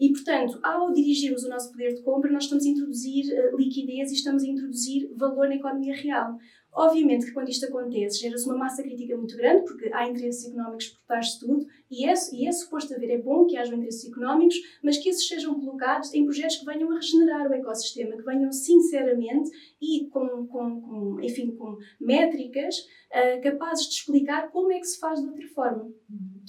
E, 0.00 0.10
portanto, 0.12 0.58
ao 0.62 0.92
dirigirmos 0.92 1.44
o 1.44 1.48
nosso 1.48 1.70
poder 1.70 1.94
de 1.94 2.02
compra, 2.02 2.30
nós 2.30 2.44
estamos 2.44 2.64
a 2.64 2.68
introduzir 2.68 3.26
uh, 3.26 3.56
liquidez 3.56 4.10
e 4.10 4.14
estamos 4.14 4.42
a 4.42 4.46
introduzir 4.46 5.08
valor 5.16 5.48
na 5.48 5.54
economia 5.54 5.94
real. 5.94 6.36
Obviamente 6.74 7.26
que 7.26 7.32
quando 7.32 7.48
isto 7.48 7.66
acontece, 7.66 8.20
gera-se 8.20 8.46
uma 8.46 8.56
massa 8.56 8.82
crítica 8.82 9.16
muito 9.16 9.36
grande, 9.36 9.64
porque 9.64 9.88
há 9.92 10.08
interesses 10.08 10.46
económicos 10.46 10.88
por 10.88 11.06
trás 11.06 11.26
de 11.26 11.40
tudo, 11.40 11.66
e 11.88 12.04
é, 12.04 12.14
e 12.32 12.48
é 12.48 12.52
suposto 12.52 12.92
haver, 12.92 13.10
é 13.10 13.18
bom 13.18 13.46
que 13.46 13.56
haja 13.56 13.74
interesses 13.74 14.10
económicos, 14.10 14.56
mas 14.82 14.98
que 14.98 15.08
esses 15.08 15.28
sejam 15.28 15.54
colocados 15.60 16.12
em 16.12 16.24
projetos 16.24 16.56
que 16.56 16.64
venham 16.64 16.90
a 16.90 16.96
regenerar 16.96 17.48
o 17.48 17.54
ecossistema, 17.54 18.16
que 18.16 18.24
venham 18.24 18.50
sinceramente 18.50 19.50
e 19.80 20.08
com, 20.08 20.46
com, 20.48 20.80
com 20.80 21.20
enfim, 21.22 21.52
com 21.52 21.76
métricas 22.00 22.76
uh, 22.78 23.40
capazes 23.40 23.86
de 23.86 23.94
explicar 23.94 24.50
como 24.50 24.72
é 24.72 24.80
que 24.80 24.86
se 24.86 24.98
faz 24.98 25.20
de 25.20 25.28
outra 25.28 25.46
forma. 25.48 25.92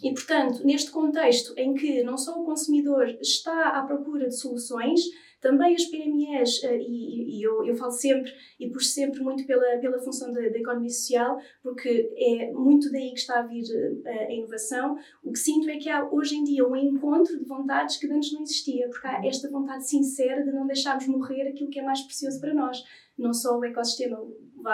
E, 0.03 0.12
portanto, 0.12 0.65
neste 0.65 0.89
contexto 0.89 1.53
em 1.55 1.74
que 1.75 2.03
não 2.03 2.17
só 2.17 2.41
o 2.41 2.46
consumidor 2.46 3.08
está 3.22 3.70
à 3.70 3.84
procura 3.84 4.27
de 4.27 4.36
soluções, 4.36 5.01
também 5.46 5.75
as 5.75 5.86
PMEs, 5.86 6.64
eh, 6.64 6.80
e, 6.80 7.38
e 7.38 7.44
eu, 7.44 7.64
eu, 7.64 7.75
falo 7.75 7.92
sempre 7.92 8.34
e 8.60 8.68
puxo 8.68 8.88
sempre 8.88 9.22
muito 9.22 9.46
pela, 9.46 9.78
pela 9.78 10.00
função 10.00 10.34
da, 10.34 10.42
da, 10.42 10.58
economia 10.58 10.90
social, 10.90 11.40
porque 11.62 12.12
é 12.18 12.52
muito 12.52 12.92
daí 12.92 13.12
que 13.12 13.20
está 13.20 13.42
a 13.42 13.44
vir 13.44 13.64
a, 13.64 14.10
eh, 14.10 14.28
a 14.28 14.34
inovação. 14.34 14.98
O 15.24 15.32
que 15.32 15.38
sinto 15.38 15.70
é 15.70 15.78
que 15.78 15.88
há 15.88 16.04
hoje 16.04 16.36
em 16.36 16.44
dia 16.44 16.68
um 16.68 16.75
encontro 16.75 17.38
de 17.38 17.46
vontades 17.46 17.98
que 17.98 18.12
antes 18.12 18.34
não 18.34 18.42
existia, 18.42 18.90
porque 18.90 19.06
há 19.06 19.24
esta 19.24 19.48
vontade 19.48 19.88
sincera 19.88 20.44
de 20.44 20.52
não 20.52 20.66
deixarmos 20.66 21.06
morrer 21.06 21.48
aquilo 21.48 21.70
que 21.70 21.80
é 21.80 21.84
mais 21.84 22.02
precioso 22.02 22.42
para 22.42 22.52
nós 22.52 22.84
não 23.18 23.34
só 23.34 23.58
o 23.58 23.64
ecossistema, 23.64 24.20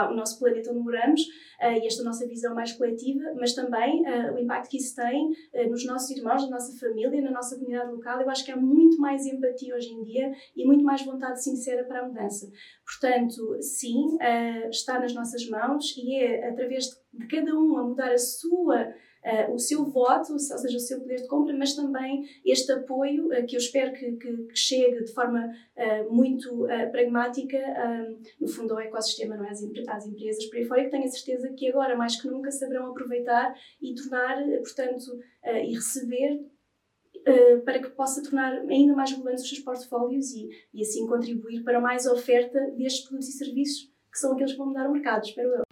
o 0.10 0.16
nosso 0.16 0.40
planeta 0.40 0.72
onde 0.72 0.80
moramos 0.80 1.22
uh, 1.22 1.78
e 1.82 1.86
esta 1.86 2.04
nossa 2.04 2.28
visão 2.28 2.56
mais 2.56 2.72
coletiva, 2.74 3.34
mas 3.36 3.54
também 3.54 4.02
uh, 4.02 4.34
o 4.34 4.40
impacto 4.40 4.70
que 4.70 4.78
isso 4.78 4.96
tem 4.96 5.32
uh, 5.32 5.70
nos 5.70 5.86
nossos 5.86 6.10
irmãos, 6.12 6.44
na 6.44 6.52
nossa 6.52 6.78
família, 6.80 7.22
na 7.22 7.32
nossa 7.32 7.56
comunidade 7.56 7.92
local. 7.92 8.22
Eu 8.22 8.30
acho 8.30 8.46
que 8.46 8.52
há 8.52 8.58
muito 8.58 8.98
mais 8.98 9.26
empatia 9.26 9.76
hoje 9.76 9.90
em 9.90 10.04
dia 10.04 10.32
e 10.56 10.66
muito 10.66 10.84
mais 10.84 11.04
vontade 11.04 11.44
sincera 11.44 11.84
para 11.84 12.02
a 12.02 12.08
mudança. 12.08 12.50
Portanto, 12.86 13.58
sim, 13.62 14.18
está 14.70 15.00
nas 15.00 15.14
nossas 15.14 15.48
mãos 15.50 15.96
e 15.98 16.16
é 16.16 16.50
através 16.50 16.86
de 17.14 17.28
cada 17.28 17.54
um 17.58 17.78
a 17.78 17.84
mudar 17.84 18.12
a 18.12 18.18
sua 18.18 18.94
uh, 19.26 19.54
o 19.54 19.60
seu 19.60 19.86
voto, 19.86 20.34
ou 20.34 20.40
seja, 20.40 20.76
o 20.76 20.80
seu 20.80 21.00
poder 21.00 21.18
de 21.18 21.28
compra, 21.28 21.56
mas 21.56 21.76
também 21.76 22.26
este 22.46 22.72
apoio 22.72 23.28
uh, 23.28 23.46
que 23.46 23.56
eu 23.56 23.60
espero 23.60 23.94
que, 23.94 24.12
que, 24.14 24.38
que 24.38 24.56
chegue 24.56 25.04
de 25.04 25.14
forma 25.14 25.52
uh, 25.78 26.14
muito 26.14 26.66
pragmática, 26.92 27.58
no 28.40 28.48
fundo, 28.48 28.74
ao 28.74 28.80
ecossistema, 28.80 29.36
não 29.36 29.46
é? 29.46 29.52
às, 29.52 29.62
às 29.88 30.08
empresas 30.08 30.46
por 30.46 30.58
aí 30.58 30.66
fora, 30.66 30.82
e 30.82 30.84
que 30.86 30.92
tenho 30.92 31.06
a 31.06 31.08
certeza 31.08 31.54
que 31.54 31.70
agora, 31.70 31.96
mais 31.96 32.20
que 32.20 32.28
nunca, 32.28 32.52
saberão 32.52 32.88
aproveitar 32.88 33.54
e 33.82 33.94
tornar, 33.96 34.38
portanto, 34.64 35.20
e 35.46 35.74
receber 35.74 36.40
Uh, 37.22 37.62
para 37.62 37.78
que 37.78 37.90
possa 37.92 38.24
tornar 38.24 38.52
ainda 38.68 38.96
mais 38.96 39.12
relevantes 39.12 39.44
os 39.44 39.50
seus 39.50 39.62
portfólios 39.62 40.32
e, 40.32 40.50
e 40.74 40.82
assim 40.82 41.06
contribuir 41.06 41.64
para 41.64 41.80
mais 41.80 42.08
oferta 42.08 42.60
destes 42.72 43.02
produtos 43.02 43.30
e 43.30 43.34
serviços 43.34 43.92
que 44.12 44.18
são 44.18 44.34
aqueles 44.34 44.54
que 44.54 44.58
vão 44.58 44.68
mudar 44.68 44.90
o 44.90 44.92
mercado, 44.92 45.24
espero 45.24 45.50
eu. 45.50 45.71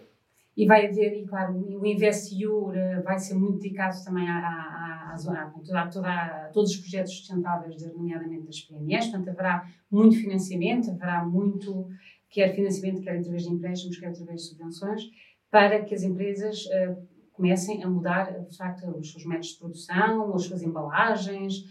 E 0.59 0.65
vai 0.65 0.87
haver, 0.87 1.13
e 1.17 1.25
claro, 1.25 1.57
o 1.57 1.85
InvestEU 1.85 2.73
vai 3.01 3.17
ser 3.17 3.35
muito 3.35 3.59
dedicado 3.59 3.95
também 4.03 4.27
à, 4.27 4.39
à, 4.39 5.15
à, 5.15 5.83
à, 5.83 5.87
toda, 5.87 6.09
a, 6.11 6.49
todos 6.49 6.71
os 6.71 6.77
projetos 6.81 7.13
sustentáveis, 7.13 7.81
nomeadamente 7.93 8.45
das 8.45 8.59
PMEs, 8.59 9.05
portanto 9.05 9.29
haverá 9.29 9.65
muito 9.89 10.17
financiamento, 10.17 10.91
haverá 10.91 11.23
muito, 11.23 11.87
quer 12.29 12.53
financiamento, 12.53 13.01
quer 13.01 13.19
através 13.19 13.43
de 13.43 13.53
empréstimos, 13.53 13.97
quer 13.97 14.07
através 14.07 14.41
de 14.41 14.47
subvenções, 14.49 15.03
para 15.49 15.81
que 15.85 15.95
as 15.95 16.03
empresas 16.03 16.65
uh, 16.65 17.07
comecem 17.31 17.81
a 17.81 17.89
mudar, 17.89 18.29
de 18.41 18.57
facto, 18.57 18.85
os 18.97 19.13
seus 19.13 19.23
métodos 19.23 19.53
de 19.53 19.59
produção, 19.59 20.35
as 20.35 20.43
suas 20.43 20.61
embalagens, 20.61 21.63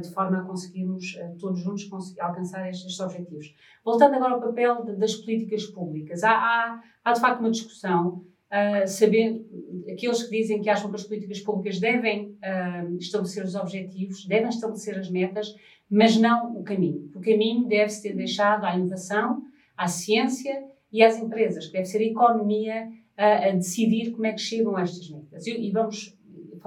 de 0.00 0.10
forma 0.14 0.38
a 0.38 0.42
conseguirmos 0.42 1.14
uh, 1.14 1.36
todos 1.38 1.60
juntos 1.60 1.90
alcançar 2.18 2.68
estes, 2.70 2.98
objetivos. 3.00 3.54
Voltando 3.84 4.14
agora 4.14 4.34
ao 4.34 4.40
papel 4.40 4.84
das 4.96 5.14
políticas 5.14 5.66
públicas, 5.66 6.24
há, 6.24 6.32
há, 6.32 6.82
há, 7.04 7.12
de 7.12 7.20
facto 7.20 7.40
uma 7.40 7.50
discussão, 7.50 8.24
uh, 8.50 8.86
sabendo, 8.86 9.44
aqueles 9.92 10.22
que 10.22 10.30
dizem 10.30 10.62
que 10.62 10.70
acham 10.70 10.88
que 10.88 10.96
as 10.96 11.04
políticas 11.04 11.40
públicas 11.40 11.78
devem 11.78 12.36
estabelecer 12.98 13.44
os 13.44 13.54
objetivos, 13.54 14.24
devem 14.26 14.48
estabelecer 14.48 14.98
as 14.98 15.10
metas, 15.10 15.54
mas 15.90 16.16
não 16.16 16.56
o 16.56 16.62
caminho. 16.62 17.10
O 17.14 17.20
caminho 17.20 17.66
deve 17.66 17.90
ser 17.90 18.14
deixado 18.14 18.64
à 18.64 18.74
inovação, 18.74 19.42
à 19.76 19.86
ciência 19.86 20.64
e 20.92 21.02
às 21.02 21.18
empresas, 21.18 21.66
que 21.66 21.72
deve 21.72 21.84
ser 21.84 21.98
a 21.98 22.04
economia 22.04 22.88
a, 23.16 23.48
a 23.48 23.52
decidir 23.52 24.12
como 24.12 24.26
é 24.26 24.32
que 24.32 24.40
chegam 24.40 24.76
a 24.76 24.82
estas 24.82 25.10
metas. 25.10 25.46
E, 25.46 25.58
e 25.58 25.70
vamos 25.70 26.17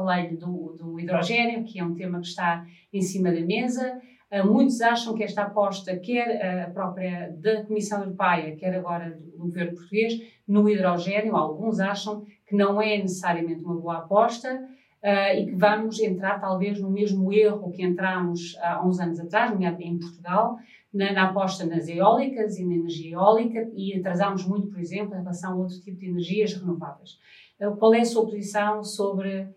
falei 0.02 0.36
do, 0.36 0.76
do 0.78 1.00
hidrogênio, 1.00 1.64
que 1.64 1.80
é 1.80 1.84
um 1.84 1.94
tema 1.94 2.20
que 2.20 2.28
está 2.28 2.66
em 2.92 3.02
cima 3.02 3.32
da 3.32 3.42
mesa. 3.42 4.00
Uh, 4.32 4.46
muitos 4.52 4.82
acham 4.82 5.14
que 5.14 5.24
esta 5.24 5.44
aposta, 5.44 5.96
quer 5.98 6.64
a 6.64 6.70
própria 6.70 7.36
da 7.38 7.64
Comissão 7.64 8.00
Europeia, 8.00 8.56
quer 8.56 8.76
agora 8.76 9.12
do 9.12 9.38
governo 9.38 9.74
português, 9.74 10.22
no 10.48 10.68
hidrogênio, 10.70 11.36
alguns 11.36 11.80
acham 11.80 12.26
que 12.48 12.56
não 12.56 12.82
é 12.82 12.98
necessariamente 12.98 13.64
uma 13.64 13.76
boa 13.76 13.98
aposta 14.00 14.54
uh, 14.54 15.38
e 15.38 15.46
que 15.46 15.56
vamos 15.56 16.00
entrar 16.00 16.40
talvez 16.40 16.80
no 16.80 16.90
mesmo 16.90 17.32
erro 17.32 17.72
que 17.72 17.84
entramos 17.84 18.58
há 18.62 18.86
uns 18.86 19.00
anos 19.00 19.20
atrás, 19.20 19.54
em 19.80 20.00
Portugal, 20.00 20.58
na, 20.94 21.12
na, 21.14 21.30
aposta 21.30 21.66
nas 21.66 21.88
eólicas 21.88 22.58
e 22.58 22.66
na 22.66 22.76
energia 22.76 23.16
eólica 23.16 23.70
e 23.74 23.98
atrasamos 23.98 24.46
muito, 24.46 24.68
por 24.68 24.80
exemplo, 24.80 25.16
em 25.16 25.20
relação 25.20 25.54
a 25.54 25.56
outro 25.56 25.80
tipo 25.80 25.98
de 25.98 26.08
energias 26.08 26.54
renováveis. 26.54 27.18
Uh, 27.60 27.76
qual 27.78 27.94
é 27.94 28.02
a 28.02 28.06
sua 28.06 28.26
posição 28.26 28.84
sobre 28.84 29.48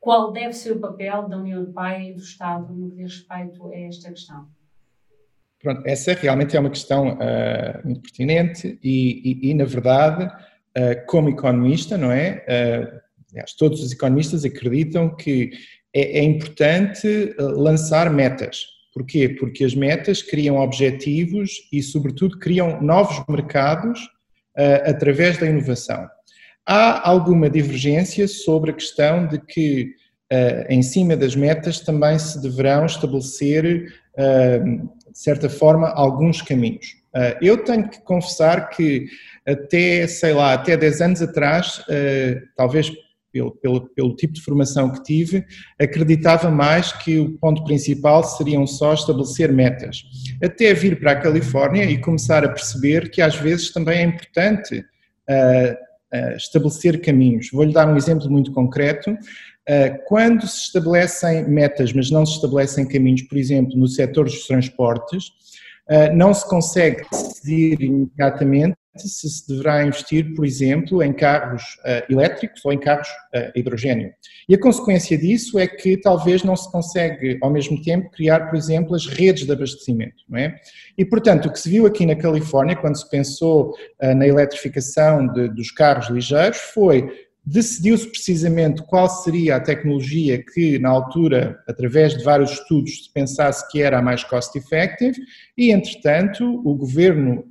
qual 0.00 0.32
deve 0.32 0.52
ser 0.52 0.72
o 0.72 0.80
papel 0.80 1.28
da 1.28 1.36
União 1.36 1.60
Europeia 1.60 2.10
e 2.10 2.14
do 2.14 2.22
Estado 2.22 2.72
no 2.72 2.90
que 2.90 2.96
diz 2.96 3.16
respeito 3.16 3.66
a 3.66 3.76
esta 3.76 4.10
questão? 4.10 4.48
Pronto, 5.60 5.82
essa 5.84 6.12
realmente 6.12 6.56
é 6.56 6.60
uma 6.60 6.70
questão 6.70 7.14
uh, 7.14 7.84
muito 7.84 8.00
pertinente 8.00 8.78
e, 8.82 9.40
e, 9.42 9.50
e 9.50 9.54
na 9.54 9.64
verdade, 9.64 10.24
uh, 10.24 11.06
como 11.06 11.30
economista, 11.30 11.98
não 11.98 12.12
é? 12.12 12.44
Uh, 12.46 13.00
aliás, 13.32 13.54
todos 13.54 13.82
os 13.82 13.92
economistas 13.92 14.44
acreditam 14.44 15.14
que 15.16 15.50
é, 15.92 16.20
é 16.20 16.22
importante 16.22 17.34
lançar 17.38 18.08
metas. 18.10 18.66
Porquê? 18.94 19.28
Porque 19.28 19.64
as 19.64 19.74
metas 19.74 20.22
criam 20.22 20.58
objetivos 20.58 21.68
e, 21.72 21.82
sobretudo, 21.82 22.38
criam 22.38 22.80
novos 22.80 23.22
mercados 23.28 24.00
através 24.84 25.38
da 25.38 25.46
inovação. 25.46 26.08
Há 26.70 27.08
alguma 27.08 27.48
divergência 27.48 28.28
sobre 28.28 28.72
a 28.72 28.74
questão 28.74 29.26
de 29.26 29.38
que, 29.38 29.94
uh, 30.30 30.66
em 30.70 30.82
cima 30.82 31.16
das 31.16 31.34
metas, 31.34 31.80
também 31.80 32.18
se 32.18 32.42
deverão 32.42 32.84
estabelecer, 32.84 33.90
uh, 34.18 34.86
de 35.10 35.18
certa 35.18 35.48
forma, 35.48 35.88
alguns 35.88 36.42
caminhos. 36.42 36.88
Uh, 37.16 37.40
eu 37.40 37.64
tenho 37.64 37.88
que 37.88 38.02
confessar 38.02 38.68
que, 38.68 39.06
até, 39.46 40.06
sei 40.06 40.34
lá, 40.34 40.52
até 40.52 40.76
10 40.76 41.00
anos 41.00 41.22
atrás, 41.22 41.82
talvez 42.54 42.92
pelo, 43.32 43.52
pelo, 43.52 43.88
pelo, 43.94 44.14
tipo 44.14 44.34
de 44.34 44.42
formação 44.42 44.90
que 44.90 45.02
tive, 45.02 45.46
acreditava 45.80 46.50
mais 46.50 46.92
que 46.92 47.18
o 47.18 47.38
ponto 47.38 47.64
principal 47.64 48.22
seriam 48.22 48.66
só 48.66 48.92
estabelecer 48.92 49.50
metas. 49.50 50.02
Até 50.44 50.74
vir 50.74 51.00
para 51.00 51.12
a 51.12 51.16
Califórnia 51.16 51.84
e 51.84 51.98
começar 51.98 52.44
a 52.44 52.48
perceber 52.50 53.10
que 53.10 53.22
às 53.22 53.36
vezes 53.36 53.72
também 53.72 54.00
é 54.00 54.02
importante 54.02 54.84
estabelecer 56.36 57.00
caminhos. 57.00 57.50
Vou-lhe 57.52 57.72
dar 57.72 57.88
um 57.88 57.96
exemplo 57.96 58.30
muito 58.30 58.52
concreto. 58.52 59.16
Quando 60.06 60.46
se 60.46 60.62
estabelecem 60.66 61.48
metas, 61.48 61.92
mas 61.92 62.10
não 62.10 62.24
se 62.24 62.34
estabelecem 62.34 62.86
caminhos, 62.88 63.22
por 63.22 63.36
exemplo, 63.36 63.76
no 63.76 63.86
setor 63.86 64.24
dos 64.24 64.46
transportes, 64.46 65.32
não 66.14 66.32
se 66.32 66.48
consegue 66.48 67.02
decidir 67.10 67.80
imediatamente 67.80 68.76
se 69.06 69.28
se 69.28 69.46
deverá 69.46 69.84
investir, 69.84 70.34
por 70.34 70.46
exemplo, 70.46 71.02
em 71.02 71.12
carros 71.12 71.62
uh, 71.84 72.10
elétricos 72.12 72.64
ou 72.64 72.72
em 72.72 72.78
carros 72.78 73.08
uh, 73.08 73.52
hidrogênio. 73.54 74.10
E 74.48 74.54
a 74.54 74.60
consequência 74.60 75.18
disso 75.18 75.58
é 75.58 75.66
que 75.66 75.98
talvez 75.98 76.42
não 76.42 76.56
se 76.56 76.70
consegue, 76.72 77.38
ao 77.42 77.50
mesmo 77.50 77.80
tempo, 77.82 78.10
criar, 78.10 78.48
por 78.48 78.56
exemplo, 78.56 78.94
as 78.94 79.06
redes 79.06 79.44
de 79.44 79.52
abastecimento. 79.52 80.24
Não 80.28 80.38
é? 80.38 80.56
E, 80.96 81.04
portanto, 81.04 81.46
o 81.46 81.52
que 81.52 81.60
se 81.60 81.68
viu 81.68 81.86
aqui 81.86 82.06
na 82.06 82.16
Califórnia, 82.16 82.74
quando 82.74 82.96
se 82.96 83.08
pensou 83.10 83.74
uh, 84.02 84.14
na 84.14 84.26
eletrificação 84.26 85.26
de, 85.28 85.48
dos 85.48 85.70
carros 85.70 86.08
ligeiros, 86.08 86.56
foi 86.56 87.28
decidiu-se 87.48 88.06
precisamente 88.06 88.82
qual 88.82 89.08
seria 89.08 89.56
a 89.56 89.60
tecnologia 89.60 90.42
que, 90.52 90.78
na 90.78 90.90
altura, 90.90 91.58
através 91.66 92.14
de 92.14 92.22
vários 92.22 92.52
estudos, 92.52 93.04
se 93.04 93.12
pensasse 93.12 93.66
que 93.70 93.80
era 93.80 93.98
a 93.98 94.02
mais 94.02 94.22
cost-effective, 94.22 95.18
e, 95.56 95.72
entretanto, 95.72 96.44
o 96.44 96.74
governo 96.74 97.44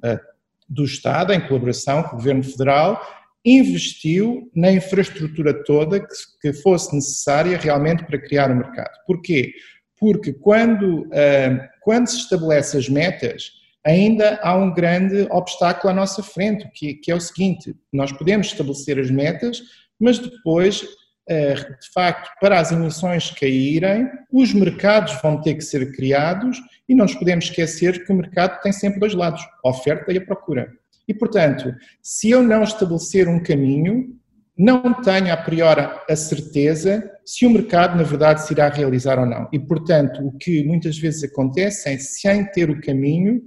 do 0.68 0.84
Estado, 0.84 1.34
em 1.34 1.40
colaboração 1.40 2.04
com 2.04 2.16
o 2.16 2.18
Governo 2.18 2.44
Federal, 2.44 3.02
investiu 3.46 4.52
na 4.54 4.72
infraestrutura 4.72 5.64
toda 5.64 6.00
que, 6.00 6.14
que 6.42 6.54
fosse 6.54 6.94
necessária 6.94 7.58
realmente 7.58 8.04
para 8.04 8.20
criar 8.20 8.52
o 8.52 8.56
mercado. 8.56 8.92
Porquê? 9.06 9.54
Porque 9.98 10.34
quando, 10.34 11.04
uh, 11.04 11.60
quando 11.82 12.08
se 12.08 12.18
estabelece 12.18 12.78
as 12.78 12.90
metas, 12.90 13.52
ainda 13.86 14.40
há 14.44 14.56
um 14.56 14.74
grande 14.74 15.28
obstáculo 15.32 15.92
à 15.92 15.96
nossa 15.96 16.22
frente, 16.22 16.70
que, 16.74 16.96
que 16.96 17.12
é 17.12 17.16
o 17.16 17.22
seguinte: 17.22 17.74
nós 17.92 18.12
podemos 18.12 18.48
estabelecer 18.48 19.00
as 19.00 19.10
metas, 19.10 19.62
mas 20.00 20.20
depois 20.20 20.86
de 21.28 21.92
facto, 21.94 22.30
para 22.40 22.60
as 22.60 22.72
emissões 22.72 23.32
caírem, 23.32 24.10
os 24.32 24.54
mercados 24.54 25.20
vão 25.22 25.42
ter 25.42 25.56
que 25.56 25.62
ser 25.62 25.92
criados 25.92 26.58
e 26.88 26.96
não 26.96 27.06
nos 27.06 27.16
podemos 27.16 27.46
esquecer 27.46 28.06
que 28.06 28.12
o 28.12 28.16
mercado 28.16 28.62
tem 28.62 28.72
sempre 28.72 29.00
dois 29.00 29.14
lados, 29.14 29.42
a 29.64 29.70
oferta 29.70 30.12
e 30.12 30.18
a 30.18 30.26
procura. 30.26 30.72
E, 31.08 31.14
portanto, 31.14 31.74
se 32.02 32.30
eu 32.30 32.42
não 32.42 32.64
estabelecer 32.64 33.28
um 33.28 33.42
caminho, 33.42 34.16
não 34.58 34.94
tenho 35.02 35.32
a 35.32 35.38
priori 35.38 35.88
a 36.10 36.16
certeza 36.16 37.12
se 37.26 37.46
o 37.46 37.50
mercado, 37.50 37.96
na 37.96 38.04
verdade, 38.04 38.46
se 38.46 38.54
irá 38.54 38.70
realizar 38.70 39.20
ou 39.20 39.26
não. 39.26 39.48
E, 39.52 39.60
portanto, 39.60 40.26
o 40.26 40.32
que 40.38 40.64
muitas 40.64 40.98
vezes 40.98 41.24
acontece 41.24 41.90
é, 41.90 41.98
sem 41.98 42.46
ter 42.52 42.70
o 42.70 42.82
caminho, 42.82 43.42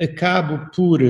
acabo 0.00 0.70
por 0.74 1.00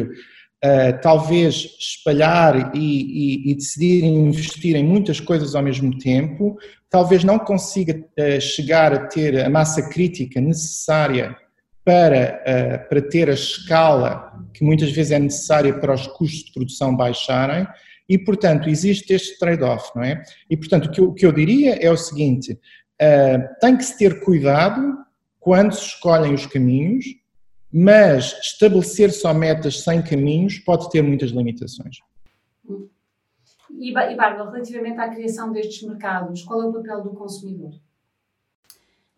uh, 0.65 1.01
talvez 1.03 1.77
espalhar 1.79 2.75
e, 2.75 2.79
e, 2.79 3.51
e, 3.51 3.55
decidir 3.55 4.05
investir 4.05 4.77
em 4.77 4.85
muitas 4.85 5.21
coisas 5.21 5.55
ao 5.55 5.63
mesmo 5.63 5.99
tempo, 5.99 6.57
talvez 6.89 7.25
não 7.25 7.39
consiga 7.39 7.97
uh, 7.97 8.41
chegar 8.41 8.93
a 8.93 9.07
ter 9.07 9.45
a 9.45 9.51
massa 9.51 9.89
crítica 9.89 10.41
necessária 10.41 11.37
para, 11.85 12.41
uh, 12.47 12.89
para 12.89 13.03
ter 13.03 13.29
a 13.29 13.35
escala 13.35 14.33
que 14.55 14.65
muitas 14.65 14.93
vezes 14.93 15.13
é 15.13 15.19
necessária 15.19 15.75
para 15.75 15.95
os 15.95 16.07
custos 16.07 16.45
de 16.45 16.53
produção 16.53 16.97
baixarem, 16.97 17.67
e 18.09 18.19
portanto 18.19 18.69
existe 18.69 19.13
este 19.13 19.39
trade-off, 19.39 19.91
não 19.97 20.03
é? 20.03 20.23
E 20.49 20.57
portanto 20.57 20.87
o 20.87 20.91
que 20.91 21.01
eu, 21.01 21.05
o 21.07 21.15
que 21.15 21.27
eu 21.27 21.33
diria 21.33 21.77
é 21.81 21.91
o 21.91 21.97
seguinte: 21.97 22.59
tem 23.61 23.77
que 23.77 23.85
se 23.85 23.97
ter 23.97 24.21
cuidado 24.21 24.99
quando 25.41 25.73
se 25.73 25.87
escolhem 25.87 26.35
os 26.35 26.45
caminhos, 26.45 27.05
mas 27.73 28.39
estabelecer 28.41 29.13
só 29.13 29.33
metas 29.33 29.81
sem 29.81 30.03
caminhos 30.03 30.59
pode 30.59 30.91
ter 30.91 31.03
muitas 31.03 31.31
limitações. 31.31 31.99
E, 33.71 33.91
e 33.91 33.93
Bárbara, 33.93 34.51
relativamente 34.51 35.01
à 35.01 35.09
criação 35.09 35.51
destes 35.51 35.83
mercados, 35.89 36.43
qual 36.43 36.63
é 36.63 36.67
o 36.67 36.73
papel 36.73 37.03
do 37.03 37.11
consumidor? 37.11 37.73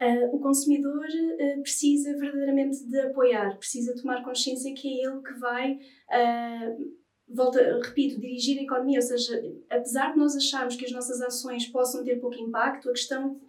Uh, 0.00 0.36
o 0.36 0.40
consumidor 0.40 1.06
uh, 1.06 1.62
precisa 1.62 2.16
verdadeiramente 2.18 2.84
de 2.84 3.00
apoiar, 3.00 3.56
precisa 3.56 3.94
tomar 3.94 4.22
consciência 4.22 4.74
que 4.74 4.88
é 4.88 5.06
ele 5.06 5.22
que 5.22 5.32
vai, 5.34 5.72
uh, 5.74 6.94
volta, 7.28 7.80
repito, 7.82 8.20
dirigir 8.20 8.58
a 8.58 8.62
economia. 8.62 8.98
Ou 8.98 9.02
seja, 9.02 9.42
apesar 9.70 10.12
de 10.12 10.18
nós 10.18 10.36
acharmos 10.36 10.76
que 10.76 10.84
as 10.84 10.92
nossas 10.92 11.20
ações 11.20 11.66
possam 11.66 12.04
ter 12.04 12.16
pouco 12.16 12.36
impacto, 12.36 12.88
a 12.88 12.92
questão 12.92 13.40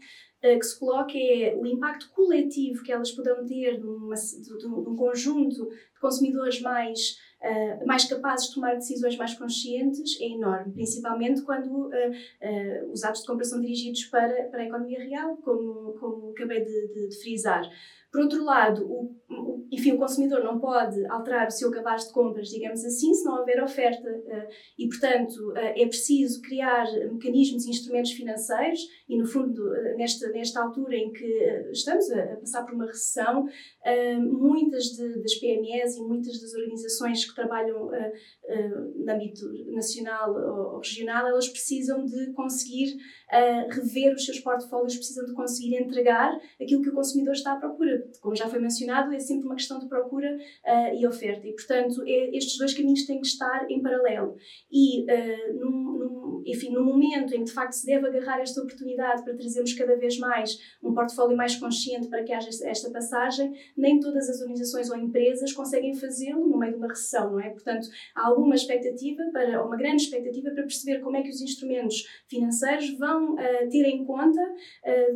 que 0.60 0.64
se 0.64 0.80
coloca 0.80 1.18
é 1.18 1.56
o 1.56 1.66
impacto 1.66 2.10
coletivo 2.12 2.84
que 2.84 2.92
elas 2.92 3.12
poderão 3.12 3.46
ter 3.46 3.80
numa, 3.80 4.16
num 4.64 4.96
conjunto 4.96 5.66
de 5.70 6.00
consumidores 6.00 6.62
mais, 6.62 7.18
uh, 7.42 7.86
mais 7.86 8.06
capazes 8.06 8.48
de 8.48 8.56
tomar 8.56 8.76
decisões 8.76 9.18
mais 9.18 9.34
conscientes 9.34 10.20
é 10.22 10.26
enorme, 10.26 10.74
principalmente 10.74 11.42
quando 11.42 11.88
uh, 11.88 11.90
uh, 11.90 12.92
os 12.92 13.04
atos 13.04 13.22
de 13.22 13.28
compra 13.28 13.46
são 13.46 13.60
dirigidos 13.60 14.06
para, 14.06 14.44
para 14.46 14.62
a 14.62 14.66
economia 14.66 15.00
real, 15.00 15.38
como, 15.38 15.94
como 15.94 16.32
acabei 16.32 16.64
de, 16.64 16.88
de, 16.94 17.08
de 17.10 17.22
frisar. 17.22 17.68
Por 18.16 18.22
outro 18.22 18.46
lado, 18.46 18.90
o, 18.90 19.14
enfim, 19.70 19.92
o 19.92 19.98
consumidor 19.98 20.42
não 20.42 20.58
pode 20.58 21.06
alterar 21.08 21.48
o 21.48 21.52
seu 21.52 21.70
cabaz 21.70 22.08
de 22.08 22.14
compras, 22.14 22.48
digamos 22.48 22.82
assim, 22.86 23.14
se 23.14 23.26
não 23.26 23.40
houver 23.40 23.62
oferta. 23.62 24.08
Eh, 24.08 24.48
e, 24.80 24.88
portanto, 24.88 25.54
eh, 25.58 25.82
é 25.84 25.86
preciso 25.86 26.42
criar 26.42 26.86
mecanismos 27.12 27.66
e 27.66 27.72
instrumentos 27.72 28.12
financeiros, 28.12 28.80
e, 29.10 29.18
no 29.18 29.26
fundo, 29.28 29.76
eh, 29.76 29.96
nesta, 29.98 30.30
nesta 30.30 30.64
altura 30.64 30.96
em 30.96 31.12
que 31.12 31.26
estamos 31.74 32.10
a, 32.12 32.38
passar 32.38 32.64
por 32.64 32.76
uma 32.76 32.86
recessão, 32.86 33.48
muitas 34.22 34.86
de, 34.86 35.22
das 35.22 35.36
PMEs 35.36 35.98
e 35.98 36.02
muitas 36.02 36.40
das 36.40 36.54
organizações 36.54 37.26
que 37.26 37.36
trabalham 37.36 37.90
no 38.96 39.12
âmbito 39.12 39.46
nacional 39.74 40.34
ou 40.34 40.78
regional, 40.78 41.28
elas 41.28 41.50
precisam 41.50 42.06
de 42.06 42.32
conseguir 42.32 42.96
rever 43.70 44.14
os 44.14 44.26
seus 44.26 44.40
portfólios, 44.40 44.96
precisam 44.96 45.26
de 45.26 45.34
conseguir 45.34 45.76
entregar 45.76 46.40
aquilo 46.62 46.82
que 46.82 46.90
o 46.90 46.94
consumidor 46.94 47.34
está 47.34 47.54
à 47.54 47.58
procura 47.58 48.05
como 48.22 48.36
já 48.36 48.48
foi 48.48 48.60
mencionado, 48.60 49.14
é 49.14 49.20
sempre 49.20 49.46
uma 49.46 49.56
questão 49.56 49.80
de 49.80 49.88
procura 49.88 50.36
uh, 50.36 50.96
e 50.96 51.06
oferta. 51.08 51.48
E, 51.48 51.54
portanto, 51.54 52.04
é, 52.06 52.36
estes 52.36 52.58
dois 52.58 52.74
caminhos 52.74 53.06
têm 53.06 53.20
que 53.20 53.28
estar 53.28 53.70
em 53.70 53.82
paralelo. 53.82 54.36
E, 54.72 55.04
uh, 55.04 55.60
num, 55.60 55.98
num, 55.98 56.15
enfim, 56.46 56.70
no 56.72 56.84
momento 56.84 57.34
em 57.34 57.40
que, 57.40 57.46
de 57.46 57.52
facto, 57.52 57.74
se 57.74 57.86
deve 57.86 58.08
agarrar 58.08 58.40
esta 58.40 58.62
oportunidade 58.62 59.24
para 59.24 59.34
trazermos 59.36 59.74
cada 59.74 59.96
vez 59.96 60.18
mais 60.18 60.60
um 60.84 60.94
portfólio 60.94 61.36
mais 61.36 61.56
consciente 61.56 62.08
para 62.08 62.24
que 62.24 62.32
haja 62.32 62.50
esta 62.64 62.90
passagem, 62.92 63.54
nem 63.76 64.00
todas 64.00 64.30
as 64.30 64.40
organizações 64.42 64.90
ou 64.90 64.98
empresas 64.98 65.52
conseguem 65.52 65.94
fazê-lo 65.96 66.48
no 66.48 66.58
meio 66.58 66.74
de 66.74 66.78
uma 66.78 66.88
recessão, 66.88 67.32
não 67.32 67.40
é? 67.40 67.50
Portanto, 67.50 67.88
há 68.14 68.28
alguma 68.28 68.56
expectativa, 68.56 69.24
para, 69.32 69.64
uma 69.66 69.76
grande 69.76 70.04
expectativa 70.04 70.52
para 70.52 70.64
perceber 70.64 71.00
como 71.00 71.18
é 71.18 71.22
que 71.22 71.30
os 71.30 71.42
instrumentos 71.42 72.06
financeiros 72.28 72.90
vão 72.98 73.34
uh, 73.34 73.70
ter 73.70 73.86
em 73.86 74.06
conta, 74.06 74.42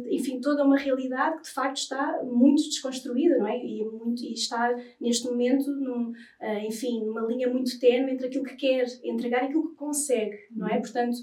enfim, 0.10 0.39
toda 0.39 0.63
uma 0.63 0.78
realidade 0.78 1.38
que, 1.38 1.44
de 1.44 1.52
facto, 1.52 1.78
está 1.78 2.24
muito 2.24 2.63
desconstruída, 2.63 3.38
não 3.38 3.48
é? 3.48 3.58
E, 3.58 3.84
muito, 3.86 4.24
e 4.24 4.34
está 4.34 4.76
neste 5.00 5.28
momento, 5.28 5.70
num, 5.72 6.12
uh, 6.12 6.65
enfim, 6.65 7.04
numa 7.06 7.22
linha 7.22 7.50
muito 7.50 7.80
tenue 7.80 8.12
entre 8.12 8.28
aquilo 8.28 8.44
que 8.44 8.56
quer 8.56 8.86
entregar 9.04 9.44
e 9.44 9.46
aquilo 9.48 9.70
que 9.70 9.76
consegue, 9.76 10.38
não 10.52 10.68
é? 10.68 10.80
Portanto, 10.80 11.19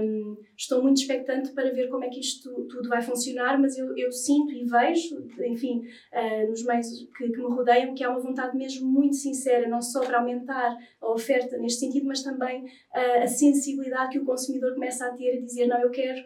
um, 0.00 0.36
estou 0.56 0.82
muito 0.82 1.00
expectante 1.00 1.50
para 1.52 1.72
ver 1.72 1.88
como 1.88 2.04
é 2.04 2.08
que 2.08 2.20
isto 2.20 2.50
tudo 2.66 2.88
vai 2.88 3.02
funcionar, 3.02 3.60
mas 3.60 3.76
eu, 3.76 3.96
eu 3.96 4.12
sinto 4.12 4.52
e 4.52 4.64
vejo, 4.64 5.26
enfim, 5.44 5.82
uh, 6.12 6.48
nos 6.48 6.64
meios 6.64 6.86
que, 7.16 7.28
que, 7.28 7.38
me 7.38 7.48
rodeiam, 7.48 7.94
que 7.94 8.04
há 8.04 8.10
uma 8.10 8.20
vontade 8.20 8.56
mesmo 8.56 8.86
muito 8.86 9.16
sincera, 9.16 9.68
não 9.68 9.82
só 9.82 10.04
para 10.04 10.18
aumentar 10.18 10.76
a 11.00 11.12
oferta 11.12 11.58
neste 11.58 11.80
sentido, 11.80 12.06
mas 12.06 12.22
também 12.22 12.64
uh, 12.64 13.22
a 13.22 13.26
sensibilidade 13.26 14.10
que 14.10 14.18
o 14.18 14.24
consumidor 14.24 14.74
começa 14.74 15.06
a 15.06 15.10
ter 15.10 15.38
a 15.38 15.40
dizer, 15.40 15.66
não, 15.66 15.80
eu 15.80 15.90
quero 15.90 16.24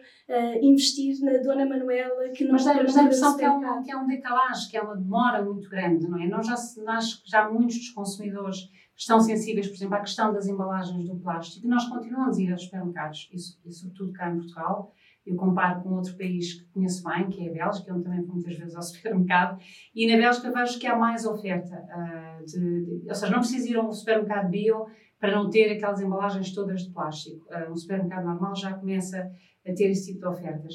investir 0.61 1.19
na 1.21 1.37
Dona 1.39 1.65
Manuela, 1.65 2.29
que 2.29 2.45
não 2.45 2.55
está 2.55 2.73
mas 2.73 2.93
dá 2.93 3.01
a 3.01 3.03
impressão 3.03 3.37
que 3.37 3.43
é, 3.43 3.51
um, 3.51 3.83
que 3.83 3.91
é 3.91 3.97
um 3.97 4.07
decalagem, 4.07 4.69
que 4.69 4.77
é 4.77 4.81
uma 4.81 4.95
demora 4.95 5.43
muito 5.43 5.69
grande, 5.69 6.07
não 6.07 6.21
é? 6.21 6.27
Nós 6.27 6.47
já, 6.47 6.55
nós, 6.83 7.21
já 7.25 7.49
muitos 7.49 7.77
dos 7.77 7.89
consumidores 7.89 8.69
estão 8.95 9.19
sensíveis, 9.19 9.67
por 9.67 9.75
exemplo, 9.75 9.95
à 9.95 9.99
questão 9.99 10.33
das 10.33 10.47
embalagens 10.47 11.07
do 11.07 11.15
plástico, 11.15 11.67
nós 11.67 11.87
continuamos 11.87 12.37
a 12.37 12.41
ir 12.41 12.51
aos 12.51 12.63
supermercados, 12.63 13.29
e 13.33 13.71
sobretudo 13.71 14.13
cá 14.13 14.29
em 14.29 14.37
Portugal. 14.37 14.93
Eu 15.25 15.35
comparo 15.35 15.81
com 15.81 15.89
outro 15.89 16.17
país 16.17 16.55
que 16.55 16.65
conheço 16.71 17.03
bem, 17.03 17.29
que 17.29 17.45
é 17.45 17.49
a 17.49 17.53
Bélgica, 17.53 17.93
onde 17.93 18.03
também 18.03 18.23
vou 18.23 18.35
muitas 18.35 18.55
vezes 18.55 18.75
ao 18.75 18.81
supermercado, 18.83 19.59
e 19.93 20.11
na 20.11 20.17
Bélgica 20.17 20.51
vejo 20.51 20.79
que 20.79 20.87
há 20.87 20.95
mais 20.95 21.25
oferta. 21.25 21.75
Uh, 21.75 22.45
de, 22.45 22.85
de, 22.85 23.07
ou 23.07 23.15
seja, 23.15 23.31
não 23.31 23.39
preciso 23.39 23.67
ir 23.67 23.77
a 23.77 23.83
um 23.83 23.91
supermercado 23.91 24.49
bio 24.49 24.87
para 25.19 25.35
não 25.35 25.49
ter 25.49 25.71
aquelas 25.71 26.01
embalagens 26.01 26.51
todas 26.53 26.81
de 26.81 26.91
plástico. 26.91 27.45
Uh, 27.53 27.71
um 27.71 27.75
supermercado 27.75 28.25
normal 28.25 28.55
já 28.55 28.73
começa 28.73 29.31
a 29.65 29.73
ter 29.73 29.91
esse 29.91 30.11
tipo 30.11 30.21
de 30.21 30.27
ofertas. 30.27 30.73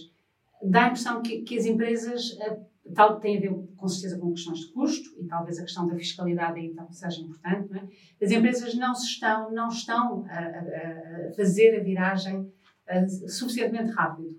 Dá 0.63 0.85
a 0.85 0.89
impressão 0.89 1.21
que, 1.23 1.43
que 1.43 1.59
as 1.59 1.67
empresas 1.67 2.31
uh, 2.33 2.65
tal, 2.97 3.21
tem 3.21 3.37
a 3.37 3.41
ver 3.41 3.55
com 3.77 3.89
certeza 3.89 4.19
com 4.19 4.33
questões 4.33 4.61
de 4.61 4.73
custo 4.73 5.11
e 5.21 5.27
talvez 5.27 5.59
a 5.59 5.63
questão 5.63 5.87
da 5.87 5.95
fiscalidade 5.95 6.59
aí 6.59 6.67
então 6.67 6.91
seja 6.91 7.21
importante. 7.21 7.71
Não 7.71 7.79
é? 7.79 7.89
As 8.25 8.31
empresas 8.31 8.75
não 8.75 8.95
se 8.95 9.07
estão, 9.07 9.53
não 9.53 9.69
estão 9.69 10.25
a, 10.29 10.39
a, 10.39 11.29
a 11.29 11.33
fazer 11.37 11.79
a 11.79 11.83
viragem 11.83 12.51
a, 12.89 13.07
suficientemente 13.07 13.93
rápido. 13.93 14.37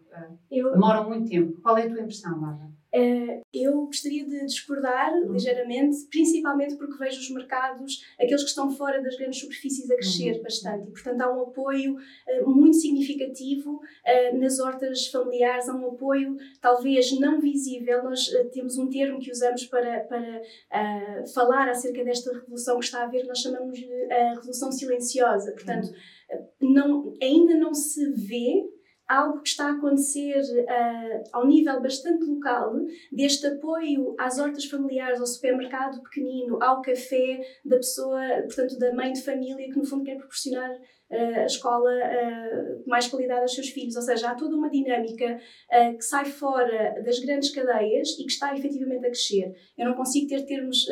Eu, 0.50 0.72
demoram 0.72 1.08
muito 1.08 1.30
tempo. 1.30 1.62
Qual 1.62 1.78
é 1.78 1.84
a 1.84 1.90
tua 1.90 2.02
impressão, 2.02 2.40
Bárbara? 2.40 2.72
Uh, 2.98 3.42
eu 3.54 3.86
gostaria 3.86 4.26
de 4.26 4.46
discordar 4.46 5.14
uhum. 5.14 5.34
ligeiramente, 5.34 6.06
principalmente 6.10 6.76
porque 6.78 6.98
vejo 6.98 7.20
os 7.20 7.30
mercados, 7.30 8.04
aqueles 8.20 8.42
que 8.42 8.50
estão 8.50 8.72
fora 8.72 9.02
das 9.02 9.16
grandes 9.18 9.40
superfícies, 9.40 9.92
a 9.92 9.96
crescer 9.96 10.38
uhum. 10.38 10.44
bastante. 10.44 10.88
E, 10.88 10.92
portanto, 10.92 11.22
há 11.22 11.38
um 11.38 11.42
apoio 11.44 11.96
uh, 11.96 12.50
muito 12.50 12.78
significativo 12.78 13.76
uh, 13.76 14.38
nas 14.38 14.60
hortas 14.60 15.08
familiares, 15.08 15.70
há 15.70 15.76
um 15.76 15.88
apoio 15.88 16.38
talvez 16.60 17.12
não 17.20 17.40
visível. 17.40 18.04
Nós 18.04 18.28
temos 18.52 18.78
um 18.78 18.90
termo 18.90 19.20
que 19.20 19.32
usamos 19.32 19.66
para, 19.66 20.00
para 20.02 20.42
falar 21.34 21.70
acerca 21.70 22.04
desta 22.04 22.34
revolução 22.34 22.80
que 22.80 22.86
está 22.86 23.02
a 23.02 23.04
haver, 23.04 23.26
nós 23.26 23.40
chamamos 23.40 23.78
de 23.78 24.12
a 24.12 24.34
revolução 24.36 24.72
silenciosa. 24.72 25.52
Portanto, 25.52 25.94
uhum. 26.62 26.74
não, 26.74 27.14
ainda 27.22 27.56
não 27.56 27.74
se 27.74 28.10
vê 28.12 28.77
algo 29.08 29.42
que 29.42 29.50
está 29.50 29.68
a 29.68 29.74
acontecer 29.74 30.42
uh, 30.42 31.24
ao 31.32 31.48
nível 31.48 31.82
bastante 31.82 32.26
local, 32.26 32.74
deste 33.12 33.48
apoio 33.48 34.16
às 34.20 34.38
hortas 34.38 34.66
familiares, 34.66 35.20
ao 35.20 35.28
supermercado 35.28 36.02
pequenino, 36.04 36.62
ao 36.62 36.82
café 36.82 37.40
da 37.64 37.78
pessoa, 37.78 38.22
portanto, 38.44 38.78
da 38.78 38.94
mãe 38.94 39.14
de 39.14 39.24
família, 39.24 39.70
que 39.70 39.78
no 39.78 39.86
fundo 39.86 40.04
quer 40.04 40.18
proporcionar 40.18 40.78
a 41.10 41.46
escola 41.46 41.92
de 42.84 42.90
mais 42.90 43.08
qualidade 43.08 43.42
aos 43.42 43.54
seus 43.54 43.70
filhos. 43.70 43.96
Ou 43.96 44.02
seja, 44.02 44.32
há 44.32 44.36
toda 44.36 44.56
uma 44.56 44.70
dinâmica 44.70 45.40
que 45.96 46.02
sai 46.02 46.26
fora 46.26 47.02
das 47.04 47.20
grandes 47.20 47.50
cadeias 47.52 48.10
e 48.20 48.24
que 48.24 48.32
está 48.32 48.56
efetivamente 48.56 49.06
a 49.06 49.10
crescer. 49.10 49.56
Eu 49.78 49.86
não 49.86 49.96
consigo 49.96 50.28
ter 50.28 50.46
termos, 50.46 50.86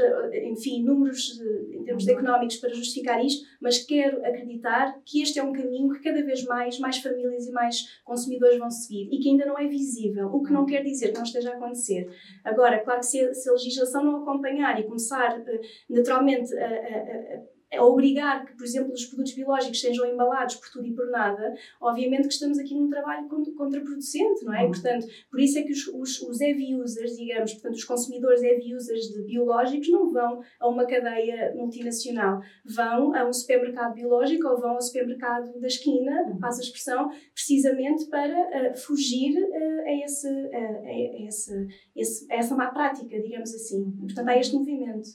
enfim, 0.44 0.84
números 0.84 1.40
em 1.72 1.84
termos 1.84 2.08
económicos 2.08 2.58
para 2.58 2.74
justificar 2.74 3.24
isto, 3.24 3.46
mas 3.60 3.80
quero 3.80 4.26
acreditar 4.26 5.00
que 5.06 5.22
este 5.22 5.40
é 5.40 5.44
um 5.44 5.52
caminho 5.54 5.92
que 5.94 6.02
cada 6.02 6.24
vez 6.24 6.44
mais, 6.46 6.80
mais 6.80 6.98
famílias 6.98 7.48
e 7.48 7.52
mais 7.52 8.00
consumidores 8.04 8.58
vão 8.58 8.70
seguir 8.72 9.10
e 9.12 9.20
que 9.20 9.30
ainda 9.30 9.46
não 9.46 9.58
é 9.58 9.68
visível, 9.68 10.28
o 10.28 10.44
que 10.44 10.54
não 10.54 10.66
quer 10.66 10.84
dizer 10.84 11.10
que 11.10 11.18
não 11.18 11.24
esteja 11.24 11.52
a 11.52 11.56
acontecer. 11.56 12.10
Agora, 12.44 12.80
claro 12.80 13.00
que 13.00 13.06
se 13.06 13.20
a, 13.20 13.34
se 13.34 13.50
a 13.50 13.54
legislação 13.54 14.04
não 14.04 14.22
acompanhar 14.22 14.80
e 14.80 14.84
começar 14.84 15.44
naturalmente 15.90 16.54
a, 16.58 16.66
a 16.66 17.06
a 17.36 17.55
obrigar 17.80 18.46
que, 18.46 18.56
por 18.56 18.64
exemplo, 18.64 18.94
os 18.94 19.06
produtos 19.06 19.34
biológicos 19.34 19.82
sejam 19.82 20.06
embalados 20.06 20.56
por 20.56 20.70
tudo 20.70 20.88
e 20.88 20.94
por 20.94 21.10
nada, 21.10 21.56
obviamente 21.82 22.28
que 22.28 22.34
estamos 22.34 22.58
aqui 22.60 22.74
num 22.74 22.90
trabalho 22.90 23.28
contraproducente, 23.28 24.46
não 24.46 24.54
é? 24.54 24.64
Uhum. 24.64 24.72
Portanto, 24.72 25.08
por 25.30 25.40
isso 25.40 25.60
é 25.60 25.64
que 25.64 25.72
os, 25.72 25.88
os, 25.88 26.22
os 26.22 26.42
heavy 26.42 26.76
users, 26.76 27.16
digamos, 27.18 27.54
portanto, 27.54 27.76
os 27.76 27.84
consumidores 27.84 28.42
heavy 28.42 28.76
users 28.76 29.08
de 29.08 29.24
biológicos 29.24 29.90
não 29.90 30.12
vão 30.12 30.42
a 30.60 30.68
uma 30.68 30.86
cadeia 30.86 31.54
multinacional, 31.56 32.42
vão 32.66 33.16
a 33.16 33.28
um 33.28 33.34
supermercado 33.34 33.94
biológico 33.94 34.48
ou 34.48 34.60
vão 34.60 34.72
ao 34.72 34.82
supermercado 34.82 35.60
da 35.60 35.68
esquina, 35.68 36.24
uhum. 36.24 36.40
passa 36.40 36.62
a 36.62 36.64
expressão, 36.64 37.10
precisamente 37.34 38.06
para 38.06 38.72
uh, 38.72 38.78
fugir 38.78 39.38
uh, 39.38 39.82
a, 39.86 40.06
esse, 40.06 40.28
uh, 40.28 40.86
a, 40.86 41.28
esse, 41.28 41.68
esse, 41.96 42.32
a 42.32 42.36
essa 42.36 42.56
má 42.56 42.68
prática, 42.68 43.20
digamos 43.20 43.54
assim. 43.54 43.92
Portanto, 44.00 44.28
há 44.28 44.38
este 44.38 44.56
movimento. 44.56 45.10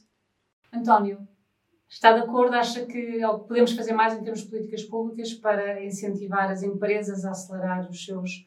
António, 0.73 1.27
Está 1.91 2.13
de 2.13 2.21
acordo? 2.21 2.55
Acha 2.55 2.87
que 2.87 3.19
podemos 3.49 3.73
fazer 3.73 3.93
mais 3.93 4.15
em 4.15 4.23
termos 4.23 4.43
de 4.43 4.49
políticas 4.49 4.85
públicas 4.85 5.35
para 5.35 5.85
incentivar 5.85 6.49
as 6.49 6.63
empresas 6.63 7.25
a 7.25 7.33
acelerar 7.33 7.91
os 7.91 8.05
seus, 8.05 8.47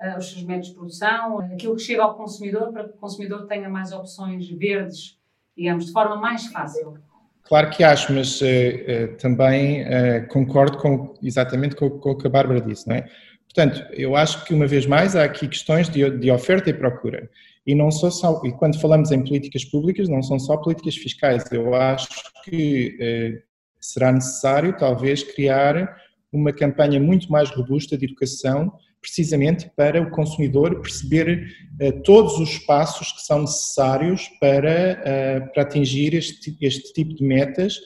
uh, 0.00 0.18
os 0.18 0.32
seus 0.32 0.42
métodos 0.42 0.70
de 0.70 0.74
produção, 0.74 1.38
aquilo 1.38 1.76
que 1.76 1.82
chega 1.82 2.02
ao 2.02 2.16
consumidor, 2.16 2.72
para 2.72 2.88
que 2.88 2.94
o 2.96 2.98
consumidor 2.98 3.46
tenha 3.46 3.68
mais 3.68 3.92
opções 3.92 4.50
verdes, 4.50 5.16
digamos, 5.56 5.86
de 5.86 5.92
forma 5.92 6.16
mais 6.16 6.46
fácil? 6.46 6.98
Claro 7.44 7.70
que 7.70 7.84
acho, 7.84 8.12
mas 8.12 8.40
uh, 8.40 8.44
uh, 8.44 9.16
também 9.18 9.84
concordo 10.26 10.76
com, 10.78 11.14
exatamente 11.22 11.76
com, 11.76 11.90
com, 11.90 12.10
o 12.10 12.18
que 12.18 12.26
a 12.26 12.30
Bárbara 12.30 12.60
disse, 12.60 12.88
não 12.88 12.96
é? 12.96 13.08
Portanto, 13.44 13.84
eu 13.92 14.16
acho 14.16 14.44
que, 14.44 14.52
uma 14.52 14.66
vez 14.66 14.84
mais, 14.84 15.14
há 15.14 15.24
aqui 15.24 15.46
questões 15.46 15.88
de, 15.88 16.08
de 16.18 16.30
oferta 16.30 16.70
e 16.70 16.74
procura. 16.74 17.30
E 17.70 17.74
não 17.76 17.88
só, 17.88 18.10
só, 18.10 18.42
e 18.44 18.50
quando 18.50 18.80
falamos 18.80 19.12
em 19.12 19.22
políticas 19.22 19.64
públicas, 19.64 20.08
não 20.08 20.24
são 20.24 20.40
só 20.40 20.56
políticas 20.56 20.96
fiscais. 20.96 21.44
Eu 21.52 21.72
acho 21.72 22.08
que 22.42 22.98
eh, 23.00 23.42
será 23.80 24.10
necessário, 24.10 24.76
talvez, 24.76 25.22
criar 25.22 25.96
uma 26.32 26.52
campanha 26.52 26.98
muito 26.98 27.30
mais 27.30 27.48
robusta 27.50 27.96
de 27.96 28.06
educação, 28.06 28.72
precisamente 29.00 29.70
para 29.74 30.02
o 30.02 30.10
consumidor 30.10 30.80
perceber 30.80 31.46
eh, 31.78 31.92
todos 32.04 32.38
os 32.38 32.58
passos 32.58 33.12
que 33.12 33.22
são 33.22 33.40
necessários 33.40 34.28
para, 34.40 34.70
eh, 35.04 35.40
para 35.52 35.62
atingir 35.62 36.14
este, 36.14 36.56
este 36.60 36.92
tipo 36.92 37.14
de 37.14 37.24
metas. 37.24 37.78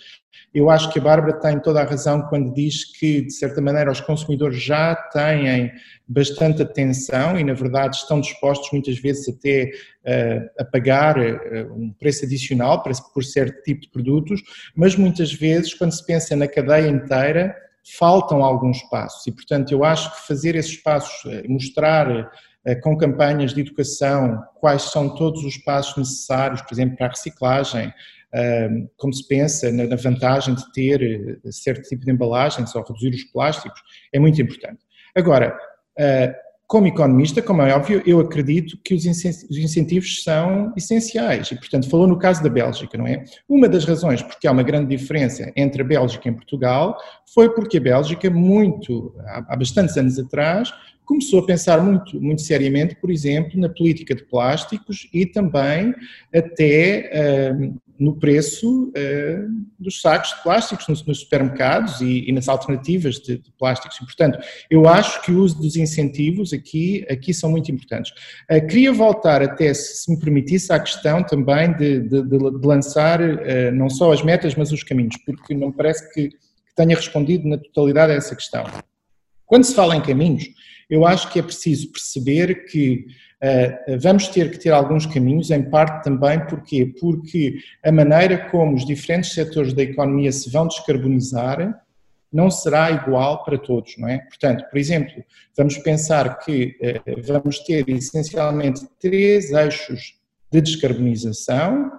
Eu 0.52 0.70
acho 0.70 0.92
que 0.92 1.00
a 1.00 1.02
Bárbara 1.02 1.40
tem 1.40 1.60
toda 1.60 1.80
a 1.80 1.84
razão 1.84 2.22
quando 2.28 2.54
diz 2.54 2.84
que, 2.84 3.22
de 3.22 3.32
certa 3.32 3.60
maneira, 3.60 3.90
os 3.90 4.00
consumidores 4.00 4.62
já 4.62 4.94
têm 4.94 5.72
bastante 6.06 6.62
atenção 6.62 7.38
e, 7.38 7.42
na 7.42 7.54
verdade, 7.54 7.96
estão 7.96 8.20
dispostos 8.20 8.70
muitas 8.72 8.96
vezes 8.98 9.28
até 9.28 9.70
uh, 10.04 10.62
a 10.62 10.64
pagar 10.64 11.18
uh, 11.18 11.74
um 11.74 11.92
preço 11.92 12.24
adicional 12.24 12.84
para, 12.84 12.92
por 13.12 13.24
certo 13.24 13.62
tipo 13.62 13.80
de 13.80 13.90
produtos, 13.90 14.40
mas 14.76 14.94
muitas 14.94 15.32
vezes, 15.32 15.74
quando 15.74 15.92
se 15.92 16.06
pensa 16.06 16.36
na 16.36 16.46
cadeia 16.46 16.86
inteira, 16.88 17.56
faltam 17.84 18.42
alguns 18.42 18.82
passos 18.84 19.26
e, 19.26 19.32
portanto, 19.32 19.72
eu 19.72 19.84
acho 19.84 20.10
que 20.14 20.26
fazer 20.26 20.54
esses 20.54 20.76
passos, 20.76 21.24
uh, 21.24 21.50
mostrar 21.50 22.30
com 22.82 22.96
campanhas 22.96 23.52
de 23.52 23.60
educação 23.60 24.42
quais 24.58 24.84
são 24.84 25.14
todos 25.14 25.44
os 25.44 25.58
passos 25.58 25.98
necessários, 25.98 26.62
por 26.62 26.72
exemplo, 26.72 26.96
para 26.96 27.08
a 27.08 27.10
reciclagem, 27.10 27.92
como 28.96 29.12
se 29.12 29.28
pensa 29.28 29.70
na 29.70 29.96
vantagem 29.96 30.54
de 30.54 30.72
ter 30.72 31.02
eh, 31.02 31.52
certo 31.52 31.86
tipo 31.88 32.04
de 32.04 32.10
embalagens 32.10 32.74
ou 32.74 32.82
reduzir 32.82 33.10
os 33.10 33.24
plásticos, 33.24 33.80
é 34.12 34.18
muito 34.18 34.40
importante. 34.40 34.80
Agora, 35.14 35.54
como 36.74 36.88
economista, 36.88 37.40
como 37.40 37.62
é 37.62 37.72
óbvio, 37.72 38.02
eu 38.04 38.18
acredito 38.18 38.76
que 38.82 38.96
os 38.96 39.06
incentivos 39.06 40.24
são 40.24 40.72
essenciais 40.76 41.52
e, 41.52 41.54
portanto, 41.54 41.88
falou 41.88 42.08
no 42.08 42.18
caso 42.18 42.42
da 42.42 42.48
Bélgica, 42.48 42.98
não 42.98 43.06
é? 43.06 43.22
Uma 43.48 43.68
das 43.68 43.84
razões 43.84 44.20
porque 44.22 44.44
há 44.48 44.50
uma 44.50 44.64
grande 44.64 44.88
diferença 44.96 45.52
entre 45.54 45.82
a 45.82 45.84
Bélgica 45.84 46.28
e 46.28 46.32
Portugal 46.32 46.98
foi 47.32 47.48
porque 47.54 47.78
a 47.78 47.80
Bélgica, 47.80 48.28
muito, 48.28 49.14
há 49.24 49.54
bastantes 49.54 49.96
anos 49.96 50.18
atrás, 50.18 50.74
começou 51.04 51.38
a 51.38 51.46
pensar 51.46 51.80
muito, 51.80 52.20
muito 52.20 52.42
seriamente, 52.42 52.96
por 52.96 53.08
exemplo, 53.08 53.60
na 53.60 53.68
política 53.68 54.12
de 54.12 54.24
plásticos 54.24 55.08
e 55.14 55.26
também 55.26 55.94
até 56.34 57.52
uh, 57.52 57.80
no 57.98 58.16
preço 58.16 58.88
uh, 58.88 59.64
dos 59.78 60.00
sacos 60.00 60.30
de 60.30 60.42
plásticos 60.42 60.88
nos, 60.88 61.04
nos 61.06 61.20
supermercados 61.20 62.00
e, 62.00 62.28
e, 62.28 62.32
nas 62.32 62.48
alternativas 62.48 63.16
de, 63.16 63.38
de, 63.38 63.52
plásticos. 63.52 63.96
E, 63.98 64.04
portanto, 64.04 64.38
eu 64.70 64.88
acho 64.88 65.22
que 65.22 65.30
o 65.30 65.40
uso 65.40 65.60
dos 65.60 65.76
incentivos 65.76 66.52
aqui, 66.52 67.06
aqui 67.08 67.32
são 67.32 67.50
muito 67.50 67.70
importantes. 67.70 68.12
Uh, 68.50 68.66
queria 68.66 68.92
voltar 68.92 69.42
até, 69.42 69.72
se 69.72 70.10
me 70.10 70.18
permitisse, 70.18 70.72
à 70.72 70.80
questão 70.80 71.22
também 71.22 71.72
de, 71.76 72.00
de, 72.00 72.22
de 72.22 72.66
lançar 72.66 73.20
não 73.72 73.88
só 73.88 74.12
as 74.12 74.22
metas, 74.22 74.54
mas 74.54 74.72
os 74.72 74.82
caminhos, 74.82 75.16
porque 75.24 75.54
não 75.54 75.68
me 75.68 75.74
parece 75.74 76.12
que, 76.12 76.28
que 76.28 76.74
tenha 76.76 76.96
respondido 76.96 77.48
na 77.48 77.58
totalidade 77.58 78.12
a 78.12 78.16
essa 78.16 78.34
questão. 78.34 78.64
Quando 79.46 79.64
se 79.64 79.74
fala 79.74 79.96
em 79.96 80.00
caminhos, 80.00 80.44
eu 80.88 81.06
acho 81.06 81.30
que 81.30 81.38
é 81.38 81.42
preciso 81.42 81.90
perceber 81.90 82.66
que 82.66 83.06
uh, 83.42 83.98
vamos 84.00 84.28
ter 84.28 84.50
que 84.50 84.58
ter 84.58 84.70
alguns 84.70 85.06
caminhos, 85.06 85.50
em 85.50 85.62
parte 85.62 86.04
também 86.04 86.44
porquê? 86.46 86.92
Porque 87.00 87.56
a 87.84 87.90
maneira 87.90 88.48
como 88.50 88.74
os 88.74 88.84
diferentes 88.84 89.32
setores 89.32 89.72
da 89.72 89.82
economia 89.82 90.32
se 90.32 90.50
vão 90.50 90.66
descarbonizar 90.66 91.80
não 92.32 92.50
será 92.50 92.90
igual 92.90 93.44
para 93.44 93.56
todos, 93.56 93.96
não 93.96 94.08
é? 94.08 94.18
Portanto, 94.18 94.64
por 94.68 94.76
exemplo, 94.76 95.24
vamos 95.56 95.78
pensar 95.78 96.38
que 96.38 96.76
uh, 97.06 97.22
vamos 97.22 97.60
ter 97.60 97.88
essencialmente 97.88 98.86
três 99.00 99.52
eixos 99.52 100.14
de 100.50 100.60
descarbonização. 100.60 101.92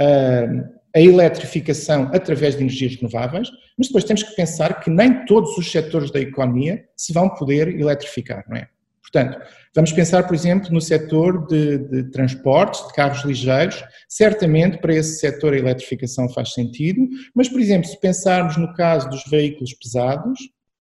Uh, 0.00 0.80
a 0.94 1.00
eletrificação 1.00 2.10
através 2.12 2.56
de 2.56 2.62
energias 2.62 2.96
renováveis, 2.96 3.48
mas 3.80 3.86
depois 3.86 4.04
temos 4.04 4.22
que 4.22 4.36
pensar 4.36 4.78
que 4.80 4.90
nem 4.90 5.24
todos 5.24 5.56
os 5.56 5.72
setores 5.72 6.10
da 6.10 6.20
economia 6.20 6.84
se 6.94 7.14
vão 7.14 7.30
poder 7.30 7.80
eletrificar, 7.80 8.44
não 8.46 8.58
é? 8.58 8.68
Portanto, 9.00 9.40
vamos 9.74 9.90
pensar, 9.90 10.26
por 10.26 10.34
exemplo, 10.34 10.70
no 10.70 10.82
setor 10.82 11.46
de, 11.46 11.78
de, 11.78 12.10
transportes, 12.10 12.86
de 12.86 12.92
carros 12.92 13.24
ligeiros. 13.24 13.82
Certamente 14.06 14.76
para 14.82 14.94
esse 14.94 15.18
setor 15.18 15.54
a 15.54 15.56
eletrificação 15.56 16.28
faz 16.28 16.52
sentido, 16.52 17.08
mas, 17.34 17.48
por 17.48 17.58
exemplo, 17.58 17.88
se 17.88 17.98
pensarmos 17.98 18.58
no 18.58 18.70
caso 18.74 19.08
dos 19.08 19.24
veículos 19.30 19.72
pesados, 19.72 20.38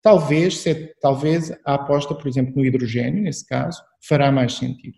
talvez, 0.01 0.57
se, 0.57 0.94
talvez 1.03 1.53
a 1.66 1.74
aposta, 1.74 2.14
por 2.14 2.27
exemplo, 2.27 2.55
no 2.57 2.64
hidrogênio, 2.64 3.22
nesse 3.22 3.46
caso, 3.46 3.83
fará 4.01 4.33
mais 4.33 4.55
sentido. 4.55 4.96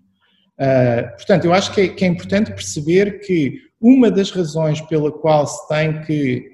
Uh, 0.61 1.11
portanto, 1.16 1.44
eu 1.44 1.53
acho 1.53 1.74
que 1.74 1.81
é, 1.81 1.88
que 1.88 2.05
é 2.05 2.09
importante 2.09 2.53
perceber 2.53 3.18
que 3.18 3.59
uma 3.81 4.12
das 4.12 4.31
razões 4.31 4.81
pela 4.83 5.11
qual 5.11 5.44
se 5.44 5.66
tem 5.66 6.03
que 6.03 6.53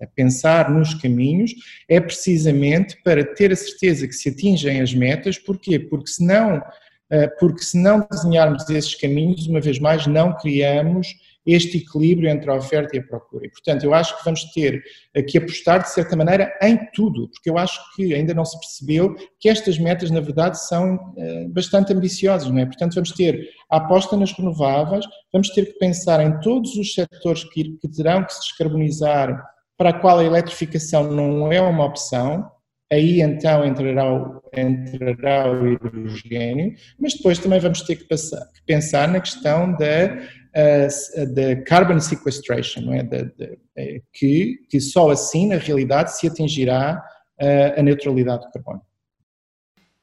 eh, 0.00 0.06
pensar 0.14 0.70
nos 0.70 0.94
caminhos 0.94 1.52
é 1.88 2.00
precisamente 2.00 2.96
para 3.02 3.24
ter 3.24 3.52
a 3.52 3.56
certeza 3.56 4.06
que 4.06 4.14
se 4.14 4.28
atingem 4.28 4.80
as 4.80 4.94
metas. 4.94 5.38
Porquê? 5.38 5.78
Porque 5.78 6.08
senão, 6.08 6.62
eh, 7.10 7.28
porque 7.38 7.62
se 7.62 7.78
não 7.78 8.06
desenharmos 8.10 8.68
esses 8.70 8.94
caminhos, 8.94 9.46
uma 9.46 9.60
vez 9.60 9.78
mais, 9.78 10.06
não 10.06 10.36
criamos 10.36 11.08
este 11.46 11.78
equilíbrio 11.78 12.28
entre 12.28 12.50
a 12.50 12.54
oferta 12.54 12.96
e 12.96 13.00
a 13.00 13.02
procura. 13.02 13.46
E, 13.46 13.50
portanto, 13.50 13.84
eu 13.84 13.94
acho 13.94 14.16
que 14.18 14.24
vamos 14.24 14.44
ter 14.52 14.82
que 15.26 15.38
apostar, 15.38 15.82
de 15.82 15.90
certa 15.90 16.14
maneira, 16.14 16.52
em 16.62 16.78
tudo, 16.92 17.28
porque 17.28 17.48
eu 17.48 17.56
acho 17.56 17.80
que 17.94 18.14
ainda 18.14 18.34
não 18.34 18.44
se 18.44 18.58
percebeu 18.58 19.14
que 19.38 19.48
estas 19.48 19.78
metas, 19.78 20.10
na 20.10 20.20
verdade, 20.20 20.60
são 20.60 21.14
eh, 21.16 21.46
bastante 21.48 21.92
ambiciosas, 21.92 22.50
não 22.50 22.58
é? 22.58 22.66
Portanto, 22.66 22.94
vamos 22.94 23.12
ter 23.12 23.48
a 23.70 23.78
aposta 23.78 24.16
nas 24.16 24.32
renováveis, 24.32 25.04
vamos 25.32 25.48
ter 25.50 25.66
que 25.66 25.78
pensar 25.78 26.20
em 26.20 26.38
todos 26.40 26.76
os 26.76 26.92
setores 26.92 27.44
que, 27.44 27.76
que 27.78 27.88
terão 27.88 28.24
que 28.24 28.34
se 28.34 28.40
descarbonizar, 28.40 29.42
para 29.80 29.90
a 29.90 29.98
qual 29.98 30.18
a 30.18 30.24
eletrificação 30.24 31.10
não 31.10 31.50
é 31.50 31.58
uma 31.58 31.86
opção, 31.86 32.52
aí 32.92 33.22
então 33.22 33.64
entrará 33.64 34.12
o, 34.12 34.42
entrará 34.54 35.50
o 35.50 35.66
hidrogênio, 35.66 36.74
mas 36.98 37.14
depois 37.14 37.38
também 37.38 37.58
vamos 37.58 37.80
ter 37.80 37.96
que, 37.96 38.04
passar, 38.04 38.46
que 38.52 38.62
pensar 38.66 39.08
na 39.08 39.20
questão 39.20 39.72
da, 39.72 40.18
uh, 40.54 41.34
da 41.34 41.62
carbon 41.62 41.98
sequestration, 41.98 42.92
é? 42.92 43.02
Da, 43.04 43.22
da, 43.22 43.56
eh, 43.78 44.02
que, 44.12 44.58
que 44.68 44.82
só 44.82 45.08
assim, 45.08 45.46
na 45.46 45.56
realidade, 45.56 46.14
se 46.14 46.26
atingirá 46.26 47.02
uh, 47.40 47.80
a 47.80 47.82
neutralidade 47.82 48.44
do 48.44 48.52
carbono. 48.52 48.82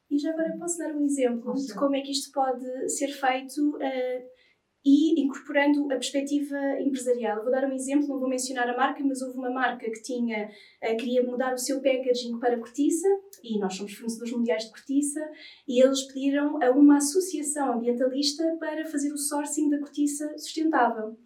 E 0.10 0.18
já 0.18 0.32
agora 0.32 0.58
posso 0.58 0.80
dar 0.80 0.92
um 0.92 1.06
exemplo 1.06 1.54
de 1.54 1.72
como 1.76 1.96
é 1.96 2.02
que 2.02 2.13
isto 2.13 2.32
pode 2.32 2.90
ser 2.90 3.10
feito 3.10 3.76
uh, 3.76 4.37
e 4.86 5.22
incorporando 5.22 5.86
a 5.86 5.96
perspectiva 5.96 6.58
empresarial. 6.80 7.44
Vou 7.44 7.52
dar 7.52 7.66
um 7.66 7.74
exemplo, 7.74 8.08
não 8.08 8.20
vou 8.20 8.30
mencionar 8.30 8.70
a 8.70 8.78
marca, 8.78 9.04
mas 9.04 9.22
houve 9.22 9.38
uma 9.38 9.50
marca 9.50 9.90
que 9.90 10.02
tinha, 10.02 10.50
uh, 10.84 10.98
queria 10.98 11.24
mudar 11.24 11.54
o 11.54 11.58
seu 11.58 11.82
packaging 11.82 12.40
para 12.40 12.58
cortiça, 12.58 13.08
e 13.44 13.60
nós 13.60 13.76
somos 13.76 13.94
fornecedores 13.94 14.34
mundiais 14.34 14.63
de 14.63 14.72
cortiça, 14.72 15.20
e 15.68 15.84
eles 15.84 16.04
pediram 16.04 16.62
a 16.63 16.72
uma 16.72 16.98
associação 16.98 17.74
ambientalista 17.74 18.44
para 18.60 18.86
fazer 18.86 19.12
o 19.12 19.18
sourcing 19.18 19.70
da 19.70 19.80
cortiça 19.80 20.38
sustentável. 20.38 21.18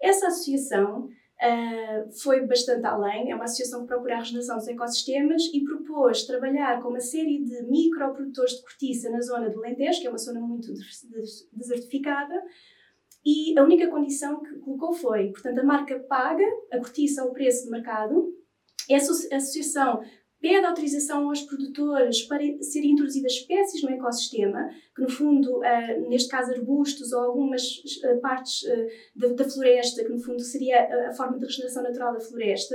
Essa 0.00 0.28
associação 0.28 1.08
Uh, 1.40 2.12
foi 2.22 2.46
bastante 2.46 2.84
além. 2.84 3.30
É 3.30 3.34
uma 3.34 3.44
associação 3.44 3.80
que 3.80 3.86
procura 3.86 4.16
a 4.16 4.18
regeneração 4.18 4.58
dos 4.58 4.68
ecossistemas 4.68 5.42
e 5.54 5.64
propôs 5.64 6.24
trabalhar 6.24 6.82
com 6.82 6.90
uma 6.90 7.00
série 7.00 7.42
de 7.42 7.62
microprodutores 7.62 8.56
de 8.56 8.62
cortiça 8.62 9.08
na 9.08 9.22
zona 9.22 9.48
do 9.48 9.58
Alentejo, 9.64 10.02
que 10.02 10.06
é 10.06 10.10
uma 10.10 10.18
zona 10.18 10.38
muito 10.38 10.70
desertificada, 11.54 12.44
e 13.24 13.58
a 13.58 13.62
única 13.62 13.88
condição 13.88 14.42
que 14.42 14.58
colocou 14.60 14.92
foi, 14.92 15.30
portanto, 15.30 15.58
a 15.58 15.64
marca 15.64 15.98
paga 16.08 16.44
a 16.72 16.78
cortiça 16.78 17.22
ao 17.22 17.32
preço 17.32 17.64
de 17.64 17.70
mercado, 17.70 18.32
essa 18.88 19.12
associação 19.34 20.00
pede 20.40 20.64
autorização 20.64 21.28
aos 21.28 21.42
produtores 21.42 22.22
para 22.22 22.42
serem 22.62 22.92
introduzidas 22.92 23.32
espécies 23.32 23.82
no 23.82 23.90
ecossistema, 23.90 24.70
que 24.96 25.02
no 25.02 25.10
fundo, 25.10 25.58
uh, 25.58 26.08
neste 26.08 26.30
caso 26.30 26.52
arbustos 26.52 27.12
ou 27.12 27.20
algumas 27.20 27.62
uh, 27.62 28.20
partes 28.20 28.62
uh, 28.62 29.36
da, 29.36 29.44
floresta, 29.44 30.02
que 30.02 30.10
no 30.10 30.18
fundo 30.18 30.40
seria 30.40 31.08
a, 31.08 31.12
forma 31.12 31.38
de 31.38 31.44
regeneração 31.44 31.82
natural 31.82 32.14
da 32.14 32.20
floresta, 32.20 32.74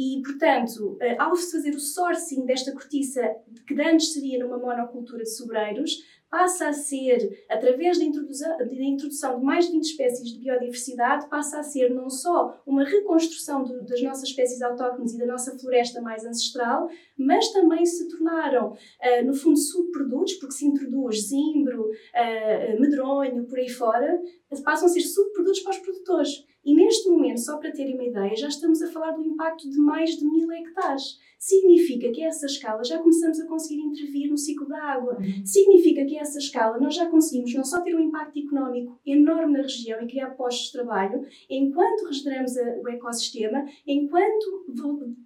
e 0.00 0.22
portanto, 0.22 0.96
ao 1.18 1.36
se 1.36 1.52
fazer 1.52 1.74
o 1.74 1.78
sourcing 1.78 2.46
desta 2.46 2.72
cortiça, 2.72 3.20
que 3.66 3.78
antes 3.80 4.14
seria 4.14 4.38
numa 4.38 4.56
monocultura 4.56 5.22
de 5.22 5.30
sobreiros, 5.30 5.98
passa 6.30 6.68
a 6.68 6.72
ser, 6.72 7.44
através 7.50 7.98
da 7.98 8.04
introdução, 8.04 8.56
da 8.56 8.64
introdução 8.64 9.40
de 9.40 9.44
mais 9.44 9.66
de 9.66 9.72
20 9.72 9.84
espécies 9.84 10.32
de 10.32 10.38
biodiversidade, 10.38 11.28
passa 11.28 11.58
a 11.58 11.62
ser 11.62 11.92
não 11.92 12.08
só 12.08 12.62
uma 12.64 12.84
reconstrução 12.84 13.64
do, 13.64 13.84
das 13.84 14.00
nossas 14.00 14.28
espécies 14.28 14.62
autóctones 14.62 15.12
e 15.12 15.18
da 15.18 15.26
nossa 15.26 15.58
floresta 15.58 16.00
mais 16.00 16.24
ancestral, 16.24 16.88
mas 17.18 17.52
também 17.52 17.84
se 17.84 18.08
tornaram, 18.08 18.72
uh, 18.72 19.26
no 19.26 19.34
fundo, 19.34 19.58
subprodutos, 19.58 20.34
porque 20.34 20.54
se 20.54 20.66
introduz 20.66 21.28
zimbro, 21.28 21.90
uh, 21.90 22.80
medronho, 22.80 23.44
por 23.44 23.58
aí 23.58 23.68
fora, 23.68 24.22
passam 24.64 24.86
a 24.86 24.88
ser 24.88 25.00
subprodutos 25.00 25.60
para 25.60 25.72
os 25.72 25.78
produtores. 25.78 26.49
E 26.64 26.74
neste 26.74 27.08
momento, 27.08 27.40
só 27.40 27.56
para 27.56 27.72
terem 27.72 27.94
uma 27.94 28.04
ideia, 28.04 28.36
já 28.36 28.48
estamos 28.48 28.82
a 28.82 28.90
falar 28.90 29.12
do 29.12 29.22
impacto 29.22 29.68
de 29.68 29.78
mais 29.78 30.10
de 30.10 30.24
mil 30.26 30.50
hectares. 30.52 31.18
Significa 31.38 32.12
que 32.12 32.22
a 32.22 32.26
essa 32.26 32.44
escala 32.44 32.84
já 32.84 32.98
começamos 32.98 33.40
a 33.40 33.46
conseguir 33.46 33.80
intervir 33.80 34.28
no 34.28 34.36
ciclo 34.36 34.68
da 34.68 34.76
água. 34.76 35.16
Uhum. 35.18 35.46
Significa 35.46 36.04
que 36.04 36.18
a 36.18 36.20
essa 36.20 36.38
escala 36.38 36.78
nós 36.78 36.94
já 36.94 37.06
conseguimos 37.06 37.54
não 37.54 37.64
só 37.64 37.80
ter 37.80 37.96
um 37.96 38.00
impacto 38.00 38.38
económico 38.38 39.00
enorme 39.06 39.54
na 39.54 39.62
região 39.62 40.02
e 40.02 40.06
criar 40.06 40.30
postos 40.36 40.66
de 40.66 40.72
trabalho, 40.72 41.26
enquanto 41.48 42.04
regeneramos 42.04 42.52
o 42.56 42.88
ecossistema, 42.90 43.64
enquanto 43.86 44.66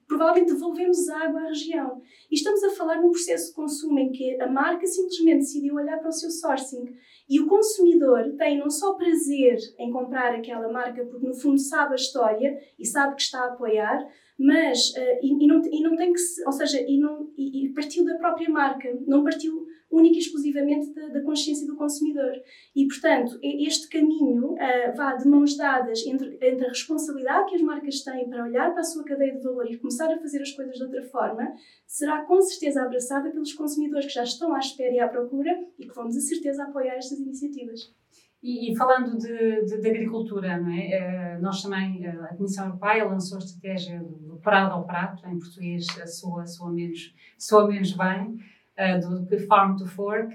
provavelmente 0.07 0.53
devolvemos 0.53 1.09
água 1.09 1.41
à 1.41 1.49
região. 1.49 2.01
E 2.31 2.37
estamos 2.37 2.63
a 2.63 2.71
falar 2.71 3.03
num 3.03 3.11
processo 3.11 3.49
de 3.49 3.55
consumo 3.55 3.99
em 3.99 4.13
que 4.13 4.41
a 4.41 4.49
marca 4.49 4.87
simplesmente 4.87 5.39
decidiu 5.39 5.75
olhar 5.75 5.99
para 5.99 6.11
o 6.11 6.13
seu 6.13 6.31
sourcing 6.31 6.95
e 7.29 7.41
o 7.41 7.47
consumidor 7.47 8.35
tem 8.37 8.59
não 8.59 8.69
só 8.69 8.95
prazer 8.95 9.57
em 9.79 9.91
comprar 9.91 10.35
aquela 10.35 10.71
marca, 10.71 11.05
porque 11.07 11.27
no 11.27 11.35
fundo 11.35 11.59
sabe 11.59 11.93
a 11.93 11.97
história 11.97 12.59
e 12.79 12.87
sabe 12.87 13.17
que 13.17 13.23
está 13.23 13.41
a 13.41 13.53
apoiar, 13.53 14.07
mas 14.39 14.91
uh, 14.91 15.19
e, 15.23 15.45
e, 15.45 15.47
não, 15.47 15.63
e 15.65 15.83
não 15.83 15.97
tem 15.97 16.13
que 16.13 16.21
ou 16.45 16.53
seja, 16.53 16.81
e, 16.81 16.99
não, 16.99 17.31
e, 17.37 17.67
e, 17.67 17.73
partiu 17.73 18.05
da 18.05 18.17
própria 18.17 18.51
marca, 18.51 18.89
não 19.07 19.23
partiu 19.23 19.64
única 19.95 20.17
e 20.17 20.19
exclusivamente 20.19 20.93
da, 20.93 21.09
da 21.09 21.23
consciência 21.23 21.67
do 21.67 21.77
consumidor. 21.77 22.33
E, 22.75 22.87
portanto, 22.87 23.39
este 23.43 23.89
caminho 23.89 24.53
uh, 24.53 24.97
vá 24.97 25.15
de 25.15 25.29
mãos 25.29 25.57
dadas 25.57 26.05
entre, 26.07 26.39
entre 26.41 26.67
a 26.67 26.69
responsabilidade 26.69 27.51
que 27.51 27.57
as 27.57 27.63
marcas 27.63 28.01
têm 28.01 28.29
para 28.29 28.45
olhar 28.45 28.71
para 28.73 28.81
a 28.81 28.85
sua 28.85 29.05
cadeia 29.05 29.35
de 29.35 29.43
valor 29.43 29.71
e 29.71 29.79
começar 29.79 30.13
a 30.13 30.19
fazer 30.19 30.43
as 30.43 30.53
coisas 30.53 30.77
de 30.77 30.83
outra 30.83 31.03
forma, 31.05 31.53
será 31.87 32.23
com 32.25 32.41
certeza 32.41 32.83
abraçada 32.83 33.31
pelos 33.31 33.53
consumidores 33.53 34.07
que 34.07 34.13
já 34.13 34.25
estão 34.25 34.55
à 34.55 34.59
espera 34.59 34.95
e 34.95 34.99
à 34.99 35.09
procura 35.09 35.51
e 35.79 35.87
que 35.87 35.95
vão 35.95 36.09
de 36.09 36.21
certeza 36.21 36.65
apoiar 36.65 36.95
estas 36.97 37.19
iniciativas. 37.19 37.95
E, 38.43 38.71
e, 38.71 38.77
falando 38.77 39.17
de, 39.17 39.65
de, 39.65 39.81
de, 39.81 39.89
agricultura, 39.89 40.49
é? 40.49 41.39
Uh, 41.39 41.43
nós 41.43 41.63
também, 41.63 42.07
uh, 42.07 42.25
a 42.25 42.37
Comissão 42.37 42.67
Europeia 42.67 43.07
lançou 43.07 43.39
a 43.39 43.41
estratégia 43.41 43.99
do, 44.01 44.19
do 44.19 44.37
parado 44.37 44.75
ao 44.75 44.85
prato, 44.85 45.27
em 45.27 45.39
português 45.39 45.87
soa, 46.07 46.47
soa, 46.47 46.71
menos, 46.71 47.15
soa 47.39 47.67
menos 47.67 47.93
bem, 47.93 48.39
uh, 48.79 49.01
do 49.01 49.27
que 49.27 49.39
farm 49.41 49.77
to 49.77 49.87
fork, 49.87 50.35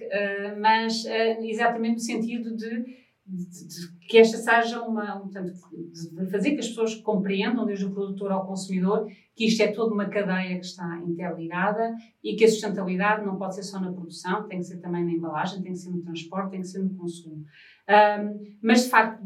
mas 0.60 1.04
exatamente 1.42 1.94
no 1.94 2.00
sentido 2.00 2.56
de, 2.56 2.84
de, 3.30 4.00
que 4.08 4.18
esta 4.18 4.38
seja 4.38 4.82
uma, 4.82 5.20
portanto, 5.20 5.54
de 5.94 6.32
fazer 6.32 6.52
que 6.52 6.60
as 6.60 6.68
pessoas 6.68 6.96
compreendam, 6.96 7.66
desde 7.66 7.86
o 7.86 7.92
produtor 7.92 8.32
ao 8.32 8.48
consumidor, 8.48 9.08
que 9.36 9.46
isto 9.46 9.62
é 9.62 9.72
toda 9.72 9.94
uma 9.94 10.10
cadeia 10.10 10.60
que 10.60 10.66
está 10.66 11.00
interligada 11.06 11.96
e 12.24 12.36
que 12.36 12.44
a 12.44 12.48
sustentabilidade 12.48 13.26
não 13.26 13.38
pode 13.38 13.56
ser 13.56 13.64
só 13.64 13.80
na 13.80 13.92
produção, 13.92 14.48
tem 14.48 14.58
que 14.58 14.66
ser 14.66 14.78
também 14.78 15.06
na 15.06 15.12
embalagem, 15.12 15.62
tem 15.62 15.72
que 15.72 15.78
ser 15.78 15.92
no 15.92 16.02
transporte, 16.02 16.52
tem 16.52 16.62
que 16.62 16.68
ser 16.68 16.80
no 16.80 16.96
consumo. 16.96 17.46
Um, 17.88 18.56
mas, 18.62 18.84
de 18.84 18.90
facto, 18.90 19.24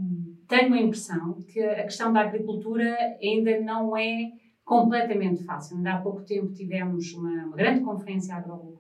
tenho 0.47 0.73
a 0.73 0.79
impressão 0.79 1.41
que 1.47 1.61
a 1.61 1.83
questão 1.83 2.11
da 2.11 2.21
agricultura 2.21 2.95
ainda 3.21 3.59
não 3.61 3.95
é 3.95 4.31
completamente 4.63 5.43
fácil. 5.43 5.77
Ainda 5.77 5.93
há 5.93 6.01
pouco 6.01 6.23
tempo 6.23 6.53
tivemos 6.53 7.13
uma, 7.13 7.45
uma 7.45 7.55
grande 7.55 7.81
conferência 7.81 8.39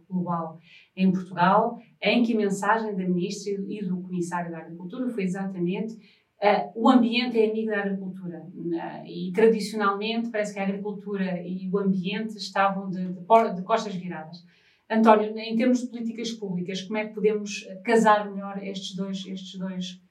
global 0.09 0.59
em 0.95 1.11
Portugal, 1.11 1.77
em 2.01 2.23
que 2.23 2.33
a 2.33 2.37
mensagem 2.37 2.95
da 2.95 3.03
Ministra 3.03 3.53
e 3.67 3.85
do 3.85 4.01
Comissário 4.01 4.51
da 4.51 4.59
Agricultura 4.59 5.09
foi 5.09 5.23
exatamente 5.23 5.95
uh, 6.43 6.71
o 6.75 6.89
ambiente 6.89 7.39
é 7.39 7.49
amigo 7.49 7.71
da 7.71 7.79
agricultura. 7.79 8.45
Uh, 8.55 9.05
e, 9.05 9.31
tradicionalmente, 9.33 10.29
parece 10.29 10.53
que 10.53 10.59
a 10.59 10.63
agricultura 10.63 11.41
e 11.41 11.69
o 11.69 11.77
ambiente 11.77 12.37
estavam 12.37 12.89
de, 12.89 13.05
de, 13.05 13.55
de 13.55 13.61
costas 13.63 13.95
viradas. 13.95 14.37
António, 14.89 15.37
em 15.37 15.55
termos 15.55 15.81
de 15.81 15.87
políticas 15.87 16.31
públicas, 16.31 16.81
como 16.81 16.97
é 16.97 17.07
que 17.07 17.13
podemos 17.13 17.65
casar 17.83 18.29
melhor 18.29 18.61
estes 18.61 18.95
dois, 18.95 19.25
estes 19.25 19.57
dois 19.57 20.01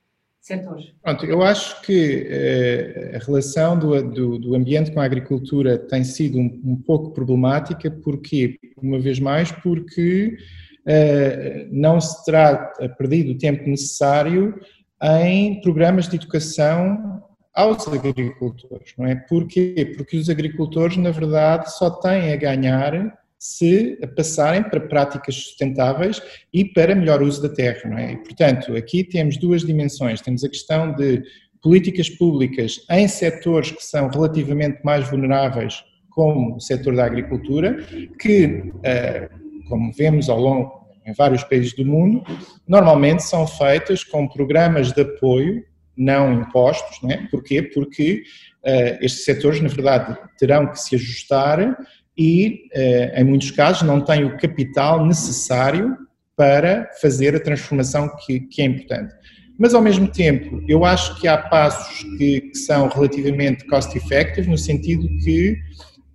Pronto, 1.00 1.24
eu 1.24 1.40
acho 1.40 1.80
que 1.82 2.26
eh, 2.28 3.12
a 3.14 3.24
relação 3.24 3.78
do, 3.78 4.02
do, 4.02 4.38
do, 4.38 4.54
ambiente 4.56 4.90
com 4.90 5.00
a 5.00 5.04
agricultura 5.04 5.78
tem 5.78 6.02
sido 6.02 6.36
um, 6.36 6.60
um 6.64 6.76
pouco 6.76 7.12
problemática, 7.12 7.88
porque, 7.90 8.58
uma 8.76 8.98
vez 8.98 9.20
mais, 9.20 9.52
porque 9.52 10.36
eh, 10.84 11.68
não 11.70 12.00
se 12.00 12.24
terá 12.24 12.56
perdido 12.98 13.32
o 13.32 13.38
tempo 13.38 13.68
necessário 13.68 14.60
em 15.00 15.60
programas 15.60 16.08
de 16.08 16.16
educação 16.16 17.22
aos 17.54 17.86
agricultores, 17.86 18.94
não 18.98 19.06
é? 19.06 19.14
Porquê? 19.14 19.94
Porque 19.96 20.16
os 20.16 20.28
agricultores, 20.28 20.96
na 20.96 21.10
verdade, 21.10 21.72
só 21.72 21.88
têm 21.88 22.32
a 22.32 22.36
ganhar 22.36 23.16
se 23.42 23.98
passarem 24.14 24.62
para 24.62 24.78
práticas 24.78 25.34
sustentáveis 25.34 26.22
e 26.54 26.64
para 26.64 26.94
melhor 26.94 27.20
uso 27.20 27.42
da 27.42 27.48
terra. 27.48 28.00
É? 28.00 28.12
E, 28.12 28.16
portanto, 28.18 28.76
aqui 28.76 29.02
temos 29.02 29.36
duas 29.36 29.64
dimensões. 29.64 30.20
Temos 30.20 30.44
a 30.44 30.48
questão 30.48 30.94
de 30.94 31.24
políticas 31.60 32.08
públicas 32.08 32.86
em 32.88 33.08
setores 33.08 33.72
que 33.72 33.84
são 33.84 34.06
relativamente 34.06 34.78
mais 34.84 35.10
vulneráveis, 35.10 35.82
como 36.10 36.54
o 36.54 36.60
setor 36.60 36.94
da 36.94 37.04
agricultura, 37.04 37.84
que, 38.20 38.70
eh, 38.84 39.28
como 39.68 39.92
vemos 39.92 40.28
ao 40.28 40.38
longo 40.38 40.86
em 41.04 41.12
vários 41.12 41.42
países 41.42 41.72
do 41.72 41.84
mundo, 41.84 42.22
normalmente 42.68 43.24
são 43.24 43.44
feitas 43.44 44.04
com 44.04 44.28
programas 44.28 44.92
de 44.92 45.02
apoio 45.02 45.64
não 45.96 46.32
impostos, 46.32 46.98
não 47.02 47.10
é? 47.10 47.26
Porquê? 47.30 47.62
Porque 47.62 48.22
uh, 48.64 49.04
estes 49.04 49.24
setores, 49.24 49.60
na 49.60 49.68
verdade, 49.68 50.16
terão 50.38 50.66
que 50.68 50.80
se 50.80 50.94
ajustar 50.94 51.76
e, 52.16 52.68
eh, 52.72 53.20
em 53.20 53.24
muitos 53.24 53.50
casos, 53.50 53.82
não 53.82 54.00
têm 54.00 54.24
o 54.24 54.36
capital 54.36 55.04
necessário 55.06 55.96
para 56.36 56.90
fazer 57.00 57.34
a 57.34 57.40
transformação 57.40 58.10
que, 58.24 58.40
que 58.40 58.62
é 58.62 58.64
importante. 58.64 59.14
Mas, 59.58 59.74
ao 59.74 59.82
mesmo 59.82 60.08
tempo, 60.08 60.62
eu 60.66 60.84
acho 60.84 61.20
que 61.20 61.28
há 61.28 61.36
passos 61.36 62.02
que, 62.16 62.40
que 62.40 62.58
são 62.58 62.88
relativamente 62.88 63.66
cost-effective, 63.66 64.50
no 64.50 64.58
sentido 64.58 65.06
que, 65.22 65.56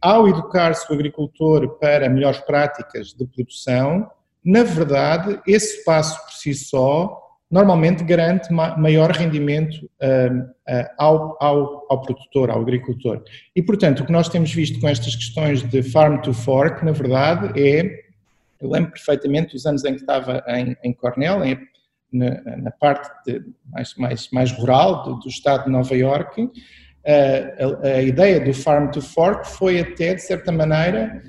ao 0.02 0.28
educar-se 0.28 0.90
o 0.92 0.94
agricultor 0.94 1.78
para 1.80 2.10
melhores 2.10 2.40
práticas 2.42 3.14
de 3.14 3.26
produção, 3.26 4.10
na 4.44 4.64
verdade, 4.64 5.40
esse 5.48 5.84
passo 5.84 6.18
por 6.26 6.34
si 6.34 6.54
só 6.54 7.27
normalmente 7.50 8.04
garante 8.04 8.52
maior 8.52 9.12
rendimento 9.12 9.90
uh, 10.02 10.86
ao, 10.98 11.38
ao, 11.40 11.86
ao, 11.90 12.02
produtor, 12.02 12.50
ao 12.50 12.62
agricultor. 12.62 13.24
E, 13.56 13.62
portanto, 13.62 14.02
o 14.02 14.06
que 14.06 14.12
nós 14.12 14.28
temos 14.28 14.54
visto 14.54 14.80
com 14.82 14.88
estas 14.88 15.16
questões 15.16 15.64
de 15.64 15.82
farm 15.82 16.22
to 16.22 16.34
fork, 16.34 16.84
na 16.84 16.92
verdade, 16.92 17.60
é. 17.60 18.06
Eu 18.60 18.72
lembro 18.72 18.92
perfeitamente 18.92 19.54
dos 19.54 19.68
anos 19.68 19.86
em 19.86 19.94
que 19.94 20.02
estava 20.02 20.44
em, 20.48 20.76
em 20.84 20.92
Cornell, 20.92 21.46
em, 21.46 21.60
na, 22.12 22.58
na, 22.58 22.72
parte 22.72 23.10
de, 23.26 23.46
mais, 23.72 23.96
mais, 23.96 24.30
mais 24.32 24.52
rural 24.52 25.04
do, 25.04 25.20
do, 25.20 25.30
estado 25.30 25.66
de 25.66 25.70
Nova 25.70 25.96
Iorque, 25.96 26.42
uh, 26.42 26.52
a, 27.84 27.88
a 27.88 28.02
ideia 28.02 28.40
do 28.40 28.54
farm 28.54 28.90
to 28.90 29.02
fork 29.02 29.48
foi 29.48 29.80
até, 29.80 30.16
de 30.16 30.24
certa 30.24 30.52
maneira, 30.52 31.22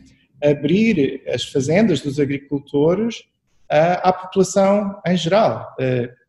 abrir 0.42 1.22
as 1.28 1.44
fazendas 1.44 2.00
dos 2.00 2.18
agricultores 2.18 3.24
à 3.70 4.12
população 4.12 5.00
em 5.06 5.16
geral, 5.16 5.74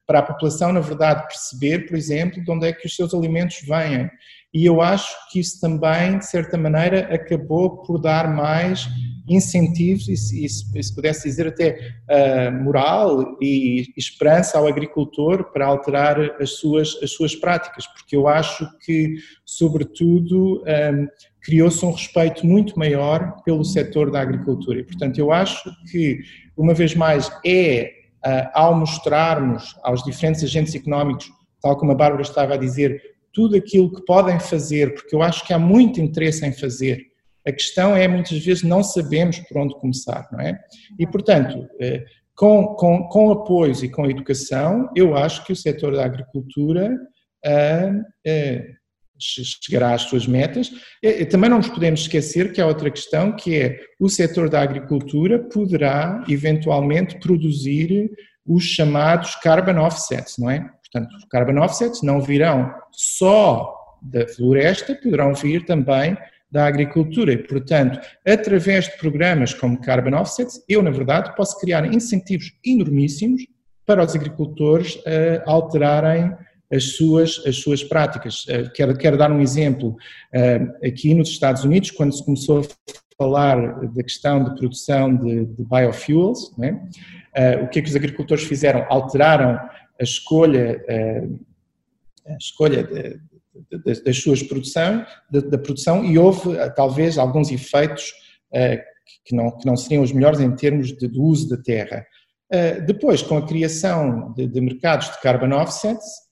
para 0.06 0.20
a 0.20 0.24
população, 0.24 0.74
na 0.74 0.80
verdade, 0.80 1.28
perceber, 1.28 1.88
por 1.88 1.96
exemplo, 1.96 2.44
de 2.44 2.52
onde 2.52 2.68
é 2.68 2.74
que 2.74 2.88
os 2.88 2.96
seus 2.96 3.14
alimentos 3.14 3.62
vêm. 3.62 4.10
E 4.52 4.66
eu 4.66 4.82
acho 4.82 5.16
que 5.32 5.40
isso 5.40 5.62
também, 5.62 6.18
de 6.18 6.26
certa 6.26 6.58
maneira, 6.58 7.14
acabou 7.14 7.84
por 7.84 8.00
dar 8.00 8.34
mais 8.34 8.88
incentivos 9.30 10.10
e, 10.10 10.18
se, 10.18 10.50
se 10.50 10.96
pudesse 10.96 11.30
dizer 11.30 11.48
até 11.48 11.78
uh, 12.10 12.64
moral 12.64 13.38
e 13.40 13.86
esperança 13.96 14.58
ao 14.58 14.68
agricultor 14.68 15.52
para 15.52 15.68
alterar 15.68 16.20
as 16.42 16.54
suas, 16.54 16.98
as 17.04 17.12
suas 17.12 17.36
práticas, 17.36 17.86
porque 17.86 18.16
eu 18.16 18.28
acho 18.28 18.68
que, 18.80 19.18
sobretudo, 19.46 20.64
um, 20.64 21.08
criou-se 21.42 21.86
um 21.86 21.92
respeito 21.92 22.46
muito 22.46 22.78
maior 22.78 23.42
pelo 23.44 23.64
setor 23.64 24.12
da 24.12 24.22
agricultura. 24.22 24.80
E, 24.80 24.84
portanto, 24.84 25.18
eu 25.18 25.32
acho 25.32 25.70
que 25.92 26.20
uma 26.56 26.74
vez 26.74 26.94
mais, 26.94 27.32
é 27.46 27.92
uh, 28.26 28.50
ao 28.54 28.76
mostrarmos 28.76 29.76
aos 29.84 30.04
diferentes 30.04 30.44
agentes 30.44 30.76
económicos, 30.76 31.30
tal 31.62 31.78
como 31.78 31.92
a 31.92 31.96
Bárbara 31.96 32.22
estava 32.22 32.54
a 32.56 32.58
dizer, 32.58 33.02
tudo 33.34 33.56
aquilo 33.56 33.94
que 33.94 34.04
podem 34.06 34.40
fazer, 34.40 34.94
porque 34.94 35.16
eu 35.16 35.22
acho 35.22 35.46
que 35.46 35.54
há 35.54 35.60
muito 35.60 36.02
interesse 36.02 36.46
em 36.46 36.52
fazer. 36.52 37.02
A 37.48 37.52
questão 37.52 37.96
é, 37.96 38.08
muitas 38.08 38.38
vezes, 38.44 38.64
não 38.64 38.84
sabemos 38.84 39.40
por 39.40 39.58
onde 39.58 39.74
começar, 39.76 40.28
não 40.32 40.40
é? 40.42 40.60
E, 41.00 41.08
portanto, 41.08 41.60
uh, 41.60 42.20
com, 42.36 42.76
com, 42.76 43.08
com 43.08 43.32
apoios 43.32 43.84
e 43.84 43.90
com 43.90 44.06
educação, 44.06 44.90
eu 44.96 45.16
acho 45.16 45.46
que 45.46 45.54
o 45.54 45.56
setor 45.56 45.96
da 45.96 46.06
agricultura 46.06 46.94
uh, 47.46 48.79
chegará 49.20 49.94
às 49.94 50.04
suas 50.04 50.26
metas. 50.26 50.72
Também 51.30 51.50
não 51.50 51.58
nos 51.58 51.70
podemos 51.70 52.02
esquecer 52.02 52.52
que 52.52 52.62
há 52.62 52.66
outra 52.66 52.90
questão, 52.90 53.36
que 53.36 53.56
é 53.56 53.80
o 54.00 54.10
setor 54.10 54.50
da 54.50 54.62
agricultura 54.62 55.40
poderá 55.40 56.24
eventualmente 56.28 57.20
produzir 57.20 58.10
os 58.46 58.64
chamados 58.64 59.36
carbon 59.36 59.80
offsets, 59.82 60.38
não 60.38 60.50
é? 60.50 60.60
Portanto, 60.60 61.16
os 61.16 61.26
carbon 61.26 61.62
offsets 61.62 62.02
não 62.02 62.22
virão 62.22 62.74
só 62.92 63.76
da 64.02 64.28
floresta, 64.28 64.96
poderão 64.96 65.34
vir 65.34 65.66
também 65.66 66.18
da 66.52 66.66
agricultura. 66.66 67.34
E, 67.34 67.38
portanto, 67.38 68.00
através 68.26 68.86
de 68.86 68.98
programas 68.98 69.54
como 69.54 69.80
Carbon 69.80 70.18
Offsets, 70.18 70.64
eu, 70.68 70.82
na 70.82 70.90
verdade, 70.90 71.36
posso 71.36 71.60
criar 71.60 71.86
incentivos 71.86 72.52
enormíssimos 72.66 73.44
para 73.86 74.04
os 74.04 74.16
agricultores 74.16 74.96
uh, 74.96 75.44
alterarem 75.46 76.36
as 76.72 76.96
suas, 76.96 77.42
as 77.46 77.58
suas 77.58 77.84
práticas. 77.84 78.46
Eh, 78.48 78.70
quero, 78.74 78.96
quero 78.96 79.18
dar 79.18 79.32
um 79.32 79.42
exemplo. 79.42 79.96
Eh, 80.34 80.60
aqui 80.86 81.14
nos 81.14 81.30
Estados 81.30 81.64
Unidos, 81.64 81.92
quando 81.92 82.16
se 82.16 82.24
começou 82.24 82.62
a 82.62 82.64
falar 83.18 83.86
da 83.88 84.04
questão 84.04 84.44
de 84.44 84.56
produção 84.56 85.16
de, 85.16 85.46
de 85.46 85.64
biofuels, 85.66 86.52
é? 87.36 87.58
o 87.58 87.68
que 87.68 87.80
é 87.80 87.82
que 87.82 87.90
os 87.90 87.96
agricultores 87.96 88.44
fizeram? 88.44 88.86
Alteraram 88.90 89.60
a 90.00 90.04
escolha, 90.04 90.82
a 92.26 92.38
escolha 92.38 92.88
das 94.04 94.18
suas 94.18 94.42
produção, 94.42 95.06
da, 95.30 95.58
produção 95.58 96.06
e 96.06 96.18
houve 96.18 96.56
talvez 96.78 97.18
alguns 97.18 97.52
efeitos 97.52 98.14
que 99.26 99.36
não, 99.36 99.52
que 99.52 99.66
não 99.66 99.76
seriam 99.76 100.02
os 100.02 100.14
melhores 100.14 100.40
em 100.40 100.56
termos 100.56 100.96
de, 100.98 101.08
de 101.08 101.20
uso 101.20 101.50
da 101.50 101.62
terra. 101.62 102.06
Depois, 102.88 103.22
com 103.22 103.38
a 103.38 103.46
criação 103.46 104.34
de 104.34 104.62
mercados 104.62 105.12
de 105.12 105.22
carbon 105.22 105.54
offsets, 105.54 106.29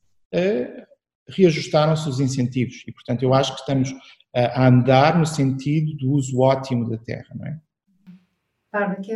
reajustaram-se 1.28 2.08
os 2.08 2.20
incentivos 2.20 2.84
e, 2.88 2.92
portanto, 2.92 3.24
eu 3.24 3.34
acho 3.34 3.54
que 3.54 3.60
estamos 3.60 3.94
a 4.34 4.68
andar 4.68 5.18
no 5.18 5.26
sentido 5.26 5.96
do 5.98 6.12
uso 6.12 6.40
ótimo 6.40 6.90
da 6.90 6.98
terra, 6.98 7.28
não 7.36 7.46
é? 7.46 7.60
Bárbara, 8.72 9.02
que 9.02 9.14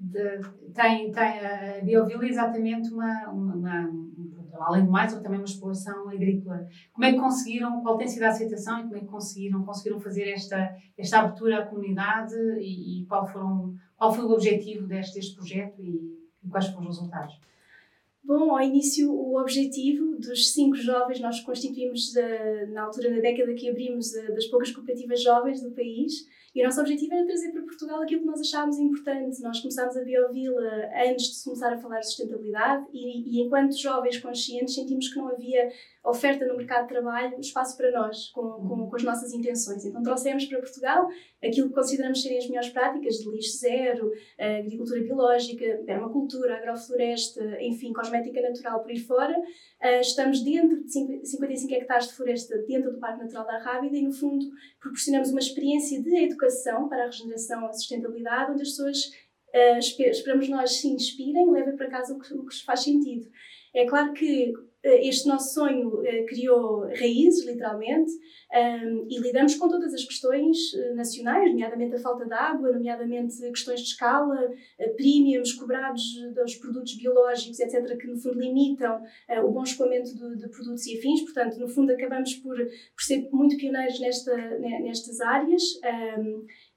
de, 0.00 0.40
tem, 0.74 1.12
tem 1.12 1.84
Biovila 1.84 2.26
exatamente 2.26 2.90
uma, 2.90 3.28
uma, 3.28 3.54
uma, 3.54 4.66
além 4.66 4.84
do 4.84 4.90
mais, 4.90 5.14
também 5.14 5.38
uma 5.38 5.44
exploração 5.44 6.08
agrícola. 6.08 6.66
Como 6.92 7.04
é 7.04 7.12
que 7.12 7.18
conseguiram, 7.18 7.82
qual 7.82 7.98
tem 7.98 8.08
sido 8.08 8.22
a 8.22 8.28
aceitação 8.28 8.80
e 8.80 8.82
como 8.84 8.96
é 8.96 9.00
que 9.00 9.06
conseguiram, 9.06 9.62
conseguiram 9.62 10.00
fazer 10.00 10.30
esta, 10.30 10.74
esta 10.96 11.20
abertura 11.20 11.58
à 11.58 11.66
comunidade 11.66 12.34
e, 12.58 13.02
e 13.02 13.06
qual, 13.06 13.26
foram, 13.26 13.74
qual 13.96 14.12
foi 14.12 14.24
o 14.24 14.30
objetivo 14.30 14.86
deste, 14.86 15.14
deste 15.14 15.36
projeto 15.36 15.80
e, 15.82 16.18
e 16.42 16.48
quais 16.48 16.66
foram 16.68 16.88
os 16.88 16.96
resultados? 16.96 17.38
Bom, 18.22 18.50
ao 18.50 18.60
início, 18.60 19.10
o 19.10 19.40
objetivo 19.40 20.16
dos 20.16 20.52
cinco 20.52 20.76
jovens, 20.76 21.20
nós 21.20 21.40
constituímos, 21.40 22.14
uh, 22.14 22.72
na 22.72 22.82
altura, 22.82 23.10
na 23.10 23.20
década 23.20 23.54
que 23.54 23.68
abrimos, 23.68 24.12
uh, 24.12 24.34
das 24.34 24.46
poucas 24.46 24.70
cooperativas 24.70 25.22
jovens 25.22 25.62
do 25.62 25.70
país, 25.70 26.26
e 26.54 26.62
o 26.62 26.64
nosso 26.64 26.80
objetivo 26.80 27.14
era 27.14 27.24
trazer 27.24 27.52
para 27.52 27.62
Portugal 27.62 28.02
aquilo 28.02 28.22
que 28.22 28.26
nós 28.26 28.40
achávamos 28.40 28.76
importante. 28.78 29.40
Nós 29.40 29.60
começámos 29.60 29.96
a 29.96 30.02
Biovila 30.02 30.90
antes 31.08 31.38
de 31.38 31.44
começar 31.44 31.72
a 31.72 31.78
falar 31.78 32.00
de 32.00 32.08
sustentabilidade, 32.08 32.86
e, 32.92 33.38
e 33.38 33.42
enquanto 33.42 33.80
jovens 33.80 34.18
conscientes, 34.18 34.74
sentimos 34.74 35.08
que 35.08 35.16
não 35.16 35.28
havia 35.28 35.70
oferta 36.04 36.44
no 36.46 36.56
mercado 36.56 36.88
de 36.88 36.94
trabalho, 36.94 37.38
espaço 37.38 37.76
para 37.76 37.90
nós, 37.92 38.30
com, 38.30 38.42
com, 38.42 38.88
com, 38.88 38.96
as 38.96 39.02
nossas 39.02 39.32
intenções. 39.32 39.84
Então 39.84 40.02
trouxemos 40.02 40.44
para 40.46 40.58
Portugal 40.58 41.08
aquilo 41.44 41.68
que 41.68 41.74
consideramos 41.74 42.20
serem 42.20 42.38
as 42.38 42.48
melhores 42.48 42.70
práticas 42.70 43.16
de 43.16 43.30
lixo 43.30 43.58
zero, 43.58 44.10
agricultura 44.38 45.00
biológica, 45.02 45.82
permacultura, 45.86 46.56
agrofloresta, 46.56 47.62
enfim, 47.62 47.92
cosmética 48.10 48.42
natural 48.42 48.80
por 48.80 48.90
aí 48.90 48.98
fora. 48.98 49.38
Uh, 49.38 50.00
estamos 50.00 50.42
dentro 50.42 50.82
de 50.82 50.90
55 51.26 51.74
hectares 51.74 52.08
de 52.08 52.14
floresta 52.14 52.58
dentro 52.66 52.92
do 52.92 52.98
Parque 52.98 53.22
Natural 53.22 53.46
da 53.46 53.58
Rábida 53.58 53.96
e, 53.96 54.02
no 54.02 54.12
fundo, 54.12 54.44
proporcionamos 54.80 55.30
uma 55.30 55.40
experiência 55.40 56.02
de 56.02 56.24
educação 56.24 56.88
para 56.88 57.04
a 57.04 57.06
regeneração 57.06 57.62
e 57.62 57.66
a 57.66 57.72
sustentabilidade, 57.72 58.52
onde 58.52 58.62
as 58.62 58.70
pessoas, 58.70 59.06
uh, 59.54 59.78
esperamos 59.78 60.48
nós, 60.48 60.72
se 60.72 60.88
inspirem 60.88 61.46
e 61.46 61.50
levem 61.50 61.76
para 61.76 61.88
casa 61.88 62.12
o 62.12 62.18
que, 62.18 62.34
o 62.34 62.44
que 62.44 62.64
faz 62.64 62.80
sentido. 62.80 63.30
É 63.72 63.86
claro 63.86 64.12
que 64.12 64.52
este 64.82 65.28
nosso 65.28 65.54
sonho 65.54 66.02
eh, 66.04 66.24
criou 66.24 66.86
raízes, 66.88 67.44
literalmente, 67.46 68.10
e 69.08 69.20
lidamos 69.20 69.54
com 69.54 69.68
todas 69.68 69.94
as 69.94 70.04
questões 70.04 70.56
eh, 70.74 70.94
nacionais, 70.94 71.50
nomeadamente 71.50 71.94
a 71.94 72.00
falta 72.00 72.24
de 72.24 72.32
água, 72.32 72.72
nomeadamente 72.72 73.38
questões 73.50 73.80
de 73.80 73.86
escala, 73.88 74.50
premiums 74.96 75.52
cobrados 75.52 76.02
dos 76.34 76.56
produtos 76.56 76.94
biológicos, 76.96 77.60
etc., 77.60 77.96
que 77.96 78.06
no 78.06 78.16
fundo 78.16 78.40
limitam 78.40 79.02
o 79.44 79.52
bom 79.52 79.62
escoamento 79.62 80.14
de, 80.14 80.36
de 80.36 80.48
produtos 80.48 80.86
e 80.86 80.98
afins. 80.98 81.22
Portanto, 81.22 81.58
no 81.58 81.68
fundo, 81.68 81.92
acabamos 81.92 82.34
por, 82.36 82.56
por 82.56 83.02
ser 83.02 83.28
muito 83.32 83.56
pioneiros 83.56 84.00
nesta, 84.00 84.58
nestas 84.58 85.20
áreas. 85.20 85.62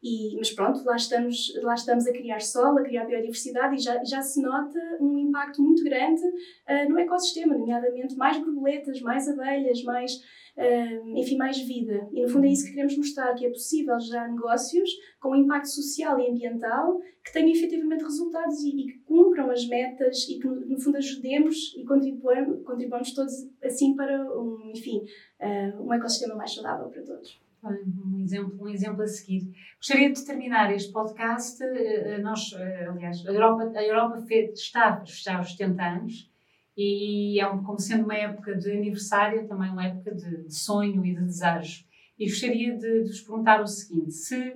E, 0.04 0.36
mas 0.36 0.52
pronto, 0.52 0.84
lá 0.84 0.98
estamos, 0.98 1.54
lá 1.64 1.76
estamos 1.76 2.06
a 2.06 2.12
criar 2.12 2.42
solo, 2.42 2.80
a 2.80 2.84
criar 2.84 3.06
biodiversidade 3.06 3.76
e 3.76 3.80
já, 3.80 4.04
já 4.04 4.22
se 4.22 4.42
nota 4.42 4.78
um 5.00 5.18
impacto 5.18 5.62
muito 5.62 5.82
grande 5.82 6.22
uh, 6.22 6.90
no 6.90 7.00
ecossistema, 7.00 7.58
nomeadamente 7.58 8.18
mais 8.18 8.38
borboletas, 8.38 9.00
mais 9.00 9.30
abelhas, 9.30 9.82
mais, 9.84 10.16
uh, 10.58 11.18
enfim, 11.18 11.38
mais 11.38 11.58
vida. 11.58 12.06
E 12.12 12.22
no 12.22 12.28
fundo 12.28 12.46
é 12.46 12.50
isso 12.50 12.66
que 12.66 12.72
queremos 12.72 12.98
mostrar, 12.98 13.34
que 13.34 13.46
é 13.46 13.50
possível 13.50 13.98
gerar 13.98 14.28
negócios 14.28 14.90
com 15.22 15.38
impacto 15.38 15.70
social 15.70 16.20
e 16.20 16.30
ambiental 16.30 17.00
que 17.24 17.32
tenham 17.32 17.52
efetivamente 17.52 18.04
resultados 18.04 18.60
e, 18.60 18.72
e 18.72 18.88
que 18.88 19.00
cumpram 19.06 19.50
as 19.52 19.66
metas 19.70 20.28
e 20.28 20.38
que 20.38 20.46
no, 20.46 20.68
no 20.68 20.82
fundo 20.82 20.98
ajudemos 20.98 21.74
e 21.78 21.86
contribuamos, 21.86 22.62
contribuamos 22.66 23.14
todos 23.14 23.34
assim 23.64 23.96
para 23.96 24.22
um, 24.38 24.70
enfim, 24.76 25.06
uh, 25.40 25.82
um 25.82 25.94
ecossistema 25.94 26.36
mais 26.36 26.54
saudável 26.54 26.90
para 26.90 27.04
todos 27.04 27.42
um 27.70 28.20
exemplo, 28.20 28.58
um 28.62 28.68
exemplo 28.68 29.02
a 29.02 29.08
seguir. 29.08 29.52
Gostaria 29.78 30.12
de 30.12 30.26
terminar 30.26 30.74
este 30.74 30.92
podcast. 30.92 31.64
Eh, 31.64 32.20
nós, 32.20 32.54
eh, 32.54 32.88
aliás, 32.90 33.26
a 33.26 33.32
Europa, 33.32 33.72
a 33.76 33.84
Europa 33.84 34.22
fez, 34.22 34.60
está 34.60 34.90
a 34.90 34.98
festejar 34.98 35.42
os 35.42 35.52
70 35.52 35.84
anos 35.84 36.34
e 36.76 37.40
é 37.40 37.48
um, 37.48 37.64
como 37.64 37.80
sendo 37.80 38.04
uma 38.04 38.16
época 38.16 38.56
de 38.56 38.72
aniversário, 38.72 39.48
também 39.48 39.70
uma 39.70 39.86
época 39.86 40.14
de, 40.14 40.44
de 40.44 40.56
sonho 40.56 41.06
e 41.06 41.14
de 41.14 41.22
desejo. 41.22 41.86
E 42.18 42.26
gostaria 42.26 42.76
de, 42.78 43.04
de 43.04 43.10
vos 43.10 43.22
perguntar 43.22 43.62
o 43.62 43.68
seguinte: 43.68 44.12
se, 44.12 44.54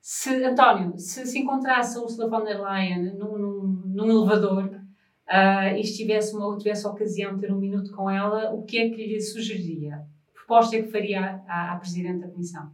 se 0.00 0.44
António, 0.44 0.98
se 0.98 1.24
se 1.26 1.38
encontrasse 1.38 1.98
a 1.98 2.02
Ursula 2.02 2.28
von 2.28 2.44
der 2.44 2.60
Leyen 2.60 3.16
num, 3.16 3.38
num, 3.38 3.82
num 3.86 4.10
elevador, 4.10 4.64
uh, 4.64 5.76
e 5.76 5.82
tivesse 5.82 6.34
uma, 6.34 6.56
tivesse 6.56 6.86
a 6.86 6.90
ocasião 6.90 7.34
de 7.34 7.42
ter 7.42 7.52
um 7.52 7.58
minuto 7.58 7.92
com 7.92 8.10
ela, 8.10 8.52
o 8.52 8.64
que 8.64 8.78
é 8.78 8.90
que 8.90 9.06
lhe 9.06 9.20
sugeriria? 9.20 10.04
Proposta 10.46 10.76
é 10.76 10.82
que 10.82 10.90
faria 10.90 11.40
à, 11.48 11.72
à 11.72 11.76
Presidente 11.76 12.20
da 12.20 12.28
Comissão? 12.28 12.70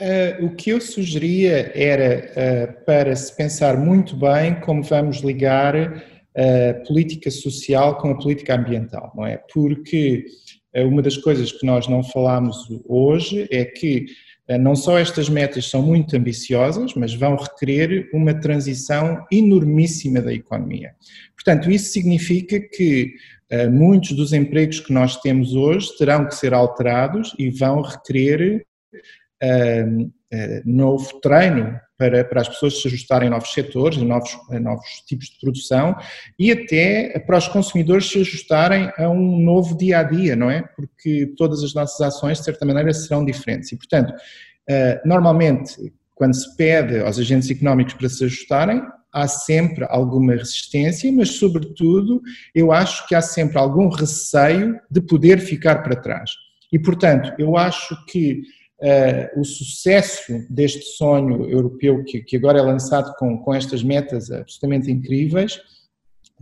Uh, 0.00 0.46
o 0.46 0.56
que 0.56 0.70
eu 0.70 0.80
sugeria 0.80 1.70
era 1.74 2.30
uh, 2.30 2.84
para 2.84 3.14
se 3.14 3.34
pensar 3.36 3.76
muito 3.76 4.16
bem 4.16 4.60
como 4.60 4.82
vamos 4.82 5.18
ligar 5.18 5.74
a 5.76 6.74
política 6.84 7.30
social 7.30 7.96
com 7.98 8.10
a 8.10 8.18
política 8.18 8.56
ambiental, 8.56 9.12
não 9.14 9.24
é? 9.24 9.36
Porque 9.52 10.24
uma 10.74 11.00
das 11.00 11.16
coisas 11.16 11.52
que 11.52 11.64
nós 11.64 11.86
não 11.86 12.02
falamos 12.02 12.66
hoje 12.88 13.46
é 13.52 13.64
que 13.64 14.06
não 14.60 14.76
só 14.76 14.98
estas 14.98 15.28
metas 15.28 15.70
são 15.70 15.80
muito 15.80 16.14
ambiciosas, 16.14 16.92
mas 16.94 17.14
vão 17.14 17.34
requerer 17.34 18.10
uma 18.12 18.34
transição 18.34 19.24
enormíssima 19.32 20.20
da 20.20 20.32
economia. 20.32 20.94
Portanto, 21.34 21.70
isso 21.70 21.92
significa 21.92 22.60
que 22.60 23.14
uh, 23.50 23.70
muitos 23.70 24.12
dos 24.12 24.32
empregos 24.34 24.80
que 24.80 24.92
nós 24.92 25.16
temos 25.20 25.54
hoje 25.54 25.96
terão 25.96 26.26
que 26.26 26.34
ser 26.34 26.52
alterados 26.52 27.34
e 27.38 27.50
vão 27.50 27.80
requerer 27.80 28.66
uh, 29.42 30.12
novo 30.64 31.20
treino 31.20 31.78
para, 31.96 32.24
para 32.24 32.40
as 32.40 32.48
pessoas 32.48 32.80
se 32.80 32.88
ajustarem 32.88 33.28
a 33.28 33.30
novos 33.30 33.52
setores, 33.52 33.98
a 33.98 34.04
novos, 34.04 34.36
a 34.50 34.58
novos 34.58 34.86
tipos 35.06 35.26
de 35.26 35.38
produção 35.40 35.96
e 36.38 36.50
até 36.50 37.18
para 37.20 37.38
os 37.38 37.48
consumidores 37.48 38.10
se 38.10 38.20
ajustarem 38.20 38.90
a 38.98 39.08
um 39.08 39.38
novo 39.40 39.76
dia 39.76 40.00
a 40.00 40.02
dia, 40.02 40.34
não 40.34 40.50
é? 40.50 40.62
Porque 40.74 41.32
todas 41.36 41.62
as 41.62 41.72
nossas 41.74 42.00
ações, 42.00 42.38
de 42.38 42.44
certa 42.44 42.66
maneira, 42.66 42.92
serão 42.92 43.24
diferentes. 43.24 43.70
E, 43.72 43.76
portanto, 43.76 44.12
eh, 44.68 45.00
normalmente, 45.04 45.76
quando 46.14 46.34
se 46.34 46.56
pede 46.56 47.00
aos 47.00 47.18
agentes 47.18 47.50
económicos 47.50 47.94
para 47.94 48.08
se 48.08 48.24
ajustarem, 48.24 48.82
há 49.12 49.28
sempre 49.28 49.86
alguma 49.88 50.32
resistência, 50.32 51.10
mas, 51.12 51.30
sobretudo, 51.30 52.20
eu 52.52 52.72
acho 52.72 53.06
que 53.06 53.14
há 53.14 53.22
sempre 53.22 53.58
algum 53.58 53.88
receio 53.88 54.78
de 54.90 55.00
poder 55.00 55.38
ficar 55.38 55.82
para 55.82 55.94
trás. 55.94 56.30
E, 56.72 56.78
portanto, 56.78 57.32
eu 57.38 57.56
acho 57.56 57.96
que 58.06 58.42
uh, 58.84 59.40
o 59.40 59.44
sucesso 59.44 60.46
deste 60.50 60.84
sonho 60.96 61.48
europeu, 61.48 62.04
que, 62.04 62.20
que 62.20 62.36
agora 62.36 62.58
é 62.58 62.62
lançado 62.62 63.14
com, 63.16 63.38
com 63.38 63.54
estas 63.54 63.82
metas 63.82 64.30
absolutamente 64.30 64.90
incríveis, 64.90 65.58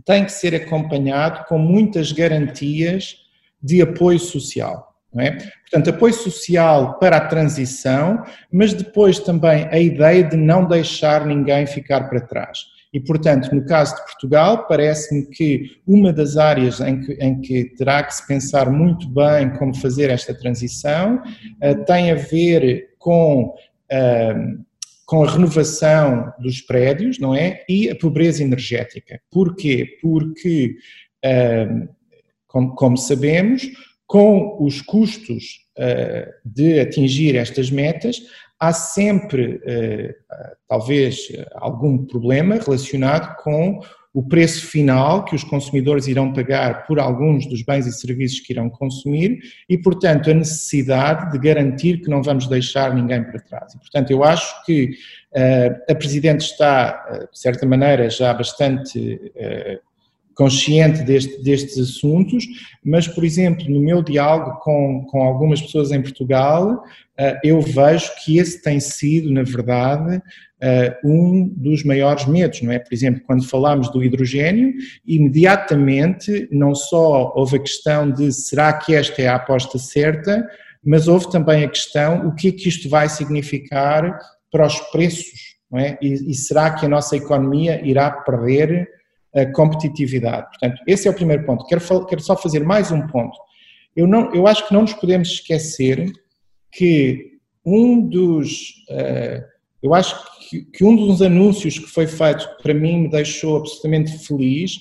tem 0.05 0.25
que 0.25 0.31
ser 0.31 0.53
acompanhado 0.53 1.45
com 1.47 1.57
muitas 1.57 2.11
garantias 2.11 3.15
de 3.61 3.81
apoio 3.81 4.19
social. 4.19 4.91
É? 5.15 5.29
Portanto, 5.29 5.91
apoio 5.91 6.13
social 6.13 6.97
para 6.97 7.17
a 7.17 7.27
transição, 7.27 8.23
mas 8.51 8.73
depois 8.73 9.19
também 9.19 9.67
a 9.69 9.77
ideia 9.77 10.23
de 10.23 10.35
não 10.35 10.67
deixar 10.67 11.23
ninguém 11.23 11.67
ficar 11.67 12.09
para 12.09 12.19
trás. 12.19 12.72
E, 12.93 12.99
portanto, 12.99 13.53
no 13.53 13.65
caso 13.65 13.95
de 13.95 14.03
Portugal, 14.03 14.67
parece-me 14.67 15.25
que 15.25 15.81
uma 15.85 16.13
das 16.13 16.37
áreas 16.37 16.79
em 16.79 17.01
que, 17.01 17.13
em 17.13 17.41
que, 17.41 17.65
terá 17.75 18.03
que 18.03 18.13
se 18.13 18.25
pensar 18.27 18.69
muito 18.69 19.09
bem 19.09 19.49
como 19.57 19.75
fazer 19.75 20.11
esta 20.11 20.31
transição 20.33 21.15
uh, 21.15 21.85
tem 21.85 22.11
a 22.11 22.15
ver 22.15 22.93
com, 22.99 23.45
uh, 23.45 24.63
com 25.07 25.23
a 25.23 25.31
renovação 25.31 26.31
dos 26.39 26.61
prédios, 26.61 27.17
não 27.17 27.33
é? 27.33 27.65
E 27.67 27.89
a 27.89 27.95
pobreza 27.95 28.43
energética. 28.43 29.19
Porquê? 29.31 29.97
Porque, 29.99 30.75
uh, 31.25 31.89
como, 32.47 32.75
como 32.75 32.95
sabemos, 32.95 33.63
com 34.05 34.63
os 34.63 34.79
custos 34.81 35.63
de 36.45 36.79
atingir 36.79 37.35
estas 37.35 37.71
metas, 37.71 38.21
há 38.63 38.71
sempre, 38.71 39.61
eh, 39.65 40.15
talvez, 40.67 41.27
algum 41.55 42.05
problema 42.05 42.55
relacionado 42.55 43.35
com 43.43 43.81
o 44.13 44.23
preço 44.23 44.67
final 44.67 45.25
que 45.25 45.35
os 45.35 45.43
consumidores 45.43 46.07
irão 46.07 46.31
pagar 46.31 46.85
por 46.85 46.99
alguns 46.99 47.47
dos 47.47 47.63
bens 47.63 47.87
e 47.87 47.91
serviços 47.91 48.39
que 48.39 48.53
irão 48.53 48.69
consumir 48.69 49.39
e, 49.67 49.77
portanto, 49.77 50.29
a 50.29 50.33
necessidade 50.33 51.31
de 51.31 51.39
garantir 51.39 51.99
que 51.99 52.09
não 52.09 52.21
vamos 52.21 52.47
deixar 52.47 52.93
ninguém 52.93 53.23
para 53.23 53.39
trás. 53.39 53.73
E, 53.73 53.79
portanto, 53.79 54.11
eu 54.11 54.23
acho 54.23 54.63
que 54.65 54.91
uh, 55.35 55.91
a 55.91 55.95
Presidente 55.95 56.41
está, 56.41 57.05
uh, 57.09 57.31
de 57.31 57.39
certa 57.39 57.65
maneira, 57.65 58.07
já 58.09 58.31
bastante 58.33 59.15
uh, 59.15 59.93
consciente 60.35 61.01
deste, 61.03 61.41
destes 61.41 61.79
assuntos, 61.79 62.45
mas, 62.83 63.07
por 63.07 63.23
exemplo, 63.23 63.67
no 63.69 63.79
meu 63.79 64.03
diálogo 64.03 64.59
com, 64.59 65.05
com 65.09 65.23
algumas 65.23 65.61
pessoas 65.61 65.91
em 65.91 66.01
Portugal, 66.01 66.83
eu 67.43 67.61
vejo 67.61 68.11
que 68.23 68.37
esse 68.37 68.61
tem 68.61 68.79
sido, 68.79 69.31
na 69.31 69.43
verdade, 69.43 70.17
uh, 70.17 71.07
um 71.07 71.47
dos 71.55 71.83
maiores 71.83 72.25
medos, 72.25 72.61
não 72.61 72.71
é? 72.71 72.79
Por 72.79 72.93
exemplo, 72.93 73.21
quando 73.25 73.47
falamos 73.47 73.91
do 73.91 74.03
hidrogênio, 74.03 74.73
imediatamente 75.05 76.47
não 76.51 76.73
só 76.73 77.33
houve 77.35 77.57
a 77.57 77.61
questão 77.61 78.09
de 78.09 78.31
será 78.31 78.73
que 78.73 78.95
esta 78.95 79.21
é 79.21 79.27
a 79.27 79.35
aposta 79.35 79.77
certa, 79.77 80.47
mas 80.83 81.07
houve 81.07 81.29
também 81.29 81.63
a 81.63 81.69
questão 81.69 82.27
o 82.27 82.35
que 82.35 82.47
é 82.47 82.51
que 82.51 82.67
isto 82.67 82.89
vai 82.89 83.07
significar 83.07 84.17
para 84.51 84.65
os 84.65 84.79
preços, 84.91 85.57
não 85.71 85.79
é? 85.79 85.97
E, 86.01 86.31
e 86.31 86.33
será 86.33 86.71
que 86.71 86.85
a 86.85 86.89
nossa 86.89 87.15
economia 87.15 87.81
irá 87.85 88.09
perder 88.09 88.87
a 89.35 89.45
competitividade. 89.47 90.47
Portanto, 90.49 90.81
esse 90.85 91.07
é 91.07 91.11
o 91.11 91.13
primeiro 91.13 91.43
ponto. 91.43 91.65
Quero, 91.65 92.05
quero 92.05 92.21
só 92.21 92.37
fazer 92.37 92.63
mais 92.63 92.91
um 92.91 93.07
ponto. 93.07 93.35
Eu, 93.95 94.07
não, 94.07 94.33
eu 94.33 94.47
acho 94.47 94.67
que 94.67 94.73
não 94.73 94.81
nos 94.81 94.93
podemos 94.93 95.29
esquecer 95.29 96.11
que 96.73 97.33
um 97.65 98.01
dos. 98.07 98.69
Uh, 98.89 99.43
eu 99.81 99.93
acho 99.93 100.15
que, 100.49 100.83
um 100.83 100.95
dos 100.95 101.21
anúncios 101.21 101.77
que 101.77 101.87
foi 101.87 102.07
feito 102.07 102.47
que 102.55 102.63
para 102.63 102.73
mim 102.73 103.01
me 103.01 103.09
deixou 103.09 103.57
absolutamente 103.57 104.17
feliz 104.25 104.77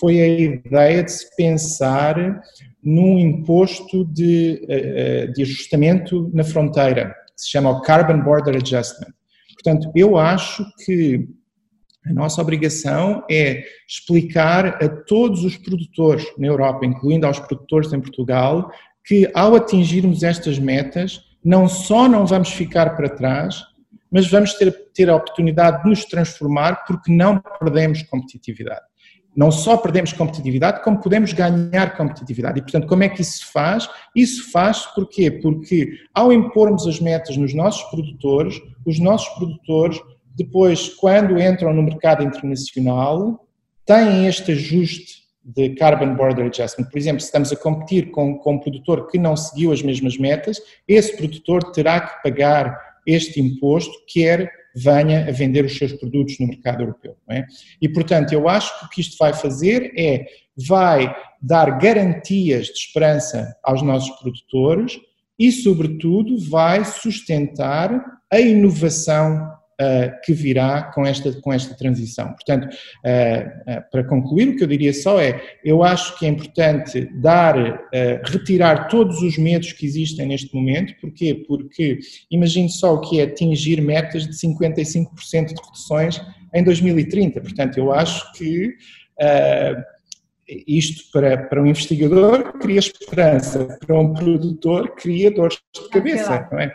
foi 0.00 0.20
a 0.20 0.26
ideia 0.26 1.02
de 1.02 1.12
se 1.12 1.36
pensar 1.36 2.42
num 2.82 3.18
imposto 3.18 4.04
de, 4.04 4.62
uh, 4.64 5.32
de 5.32 5.42
ajustamento 5.42 6.30
na 6.32 6.44
fronteira, 6.44 7.14
que 7.34 7.42
se 7.42 7.50
chama 7.50 7.70
o 7.70 7.82
Carbon 7.82 8.22
Border 8.22 8.56
Adjustment. 8.56 9.12
Portanto, 9.54 9.90
eu 9.94 10.16
acho 10.16 10.64
que 10.84 11.26
a 12.06 12.12
nossa 12.12 12.40
obrigação 12.40 13.24
é 13.28 13.64
explicar 13.88 14.82
a 14.82 14.88
todos 14.88 15.44
os 15.44 15.56
produtores 15.56 16.24
na 16.38 16.46
Europa, 16.46 16.86
incluindo 16.86 17.26
aos 17.26 17.40
produtores 17.40 17.92
em 17.92 18.00
Portugal, 18.00 18.70
que 19.04 19.28
ao 19.34 19.56
atingirmos 19.56 20.22
estas 20.22 20.58
metas, 20.58 21.20
não 21.46 21.68
só 21.68 22.08
não 22.08 22.26
vamos 22.26 22.50
ficar 22.50 22.96
para 22.96 23.08
trás, 23.08 23.62
mas 24.10 24.28
vamos 24.28 24.54
ter, 24.54 24.72
ter 24.92 25.08
a 25.08 25.14
oportunidade 25.14 25.84
de 25.84 25.88
nos 25.88 26.04
transformar 26.04 26.84
porque 26.84 27.12
não 27.12 27.40
perdemos 27.60 28.02
competitividade. 28.02 28.84
Não 29.36 29.52
só 29.52 29.76
perdemos 29.76 30.12
competitividade, 30.12 30.82
como 30.82 31.00
podemos 31.00 31.32
ganhar 31.32 31.96
competitividade. 31.96 32.58
E, 32.58 32.62
portanto, 32.62 32.88
como 32.88 33.04
é 33.04 33.08
que 33.08 33.20
isso 33.20 33.38
se 33.38 33.52
faz? 33.52 33.88
Isso 34.16 34.50
faz 34.50 34.86
porquê? 34.86 35.30
Porque 35.30 35.92
ao 36.12 36.32
impormos 36.32 36.84
as 36.84 36.98
metas 36.98 37.36
nos 37.36 37.54
nossos 37.54 37.88
produtores, 37.90 38.60
os 38.84 38.98
nossos 38.98 39.28
produtores 39.36 40.00
depois, 40.34 40.88
quando 40.88 41.40
entram 41.40 41.72
no 41.72 41.82
mercado 41.82 42.24
internacional, 42.24 43.46
têm 43.84 44.26
este 44.26 44.50
ajuste 44.50 45.25
de 45.46 45.70
Carbon 45.76 46.16
Border 46.16 46.46
Adjustment. 46.46 46.88
Por 46.90 46.98
exemplo, 46.98 47.20
se 47.20 47.26
estamos 47.26 47.52
a 47.52 47.56
competir 47.56 48.10
com, 48.10 48.36
com 48.38 48.54
um 48.54 48.58
produtor 48.58 49.06
que 49.06 49.16
não 49.16 49.36
seguiu 49.36 49.70
as 49.70 49.80
mesmas 49.80 50.18
metas, 50.18 50.60
esse 50.88 51.16
produtor 51.16 51.70
terá 51.70 52.00
que 52.00 52.22
pagar 52.22 52.76
este 53.06 53.40
imposto, 53.40 53.92
quer 54.08 54.50
venha 54.74 55.26
a 55.26 55.30
vender 55.30 55.64
os 55.64 55.78
seus 55.78 55.92
produtos 55.92 56.38
no 56.38 56.48
mercado 56.48 56.82
europeu. 56.82 57.16
É? 57.30 57.44
E, 57.80 57.88
portanto, 57.88 58.32
eu 58.32 58.48
acho 58.48 58.78
que 58.78 58.86
o 58.86 58.88
que 58.90 59.00
isto 59.00 59.16
vai 59.18 59.32
fazer 59.32 59.92
é, 59.96 60.26
vai 60.68 61.14
dar 61.40 61.78
garantias 61.78 62.66
de 62.66 62.72
esperança 62.72 63.56
aos 63.62 63.80
nossos 63.82 64.10
produtores 64.18 64.98
e, 65.38 65.50
sobretudo, 65.50 66.38
vai 66.50 66.84
sustentar 66.84 68.04
a 68.30 68.40
inovação 68.40 69.50
uh, 69.80 70.20
que 70.24 70.32
virá 70.32 70.84
com 70.94 71.06
esta, 71.06 71.32
com 71.40 71.52
esta 71.52 71.74
transição. 71.74 72.32
Portanto, 72.32 72.66
uh, 72.66 73.90
para 73.90 74.04
concluir, 74.04 74.48
o 74.48 74.56
que 74.56 74.64
eu 74.64 74.68
diria 74.68 74.92
só 74.92 75.20
é: 75.20 75.40
eu 75.64 75.82
acho 75.82 76.18
que 76.18 76.26
é 76.26 76.28
importante 76.28 77.08
dar, 77.14 77.54
retirar 78.24 78.88
todos 78.88 79.22
os 79.22 79.38
medos 79.38 79.72
que 79.72 79.86
existem 79.86 80.26
neste 80.26 80.54
momento. 80.54 80.94
Porquê? 81.00 81.44
Porque 81.46 81.98
imagine 82.30 82.68
só 82.68 82.94
o 82.94 83.00
que 83.00 83.20
é 83.20 83.24
atingir 83.24 83.80
metas 83.80 84.26
de 84.26 84.34
55% 84.34 85.46
de 85.48 85.62
reduções 85.62 86.20
em 86.54 86.62
2030. 86.62 87.40
Portanto, 87.40 87.78
eu 87.78 87.92
acho 87.92 88.32
que 88.32 88.74
isto 90.66 91.10
para, 91.10 91.36
para 91.36 91.60
um 91.60 91.66
investigador 91.66 92.52
cria 92.58 92.78
esperança, 92.78 93.78
para 93.84 93.98
um 93.98 94.14
produtor 94.14 94.94
cria 94.94 95.30
dores 95.30 95.58
de 95.74 95.88
cabeça, 95.88 96.48
não 96.52 96.60
é? 96.60 96.72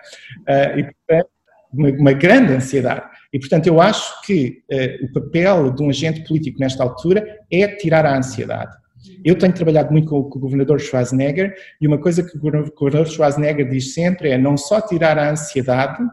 e, 0.77 0.83
portanto, 0.83 1.29
uma, 1.73 1.89
uma 1.89 2.13
grande 2.13 2.53
ansiedade. 2.53 3.05
E, 3.33 3.39
portanto, 3.39 3.67
eu 3.67 3.81
acho 3.81 4.21
que 4.23 4.63
uh, 4.71 5.05
o 5.05 5.13
papel 5.13 5.71
de 5.71 5.83
um 5.83 5.89
agente 5.89 6.23
político 6.27 6.59
nesta 6.59 6.83
altura 6.83 7.25
é 7.51 7.67
tirar 7.67 8.05
a 8.05 8.17
ansiedade. 8.17 8.75
Eu 9.23 9.37
tenho 9.37 9.53
trabalhado 9.53 9.91
muito 9.91 10.09
com, 10.09 10.23
com 10.23 10.37
o 10.37 10.41
governador 10.41 10.79
Schwarzenegger 10.79 11.55
e 11.79 11.87
uma 11.87 11.97
coisa 11.97 12.23
que 12.23 12.37
o 12.37 12.39
governador 12.39 13.07
Schwarzenegger 13.07 13.69
diz 13.69 13.93
sempre 13.93 14.29
é 14.29 14.37
não 14.37 14.57
só 14.57 14.81
tirar 14.81 15.17
a 15.17 15.31
ansiedade, 15.31 16.03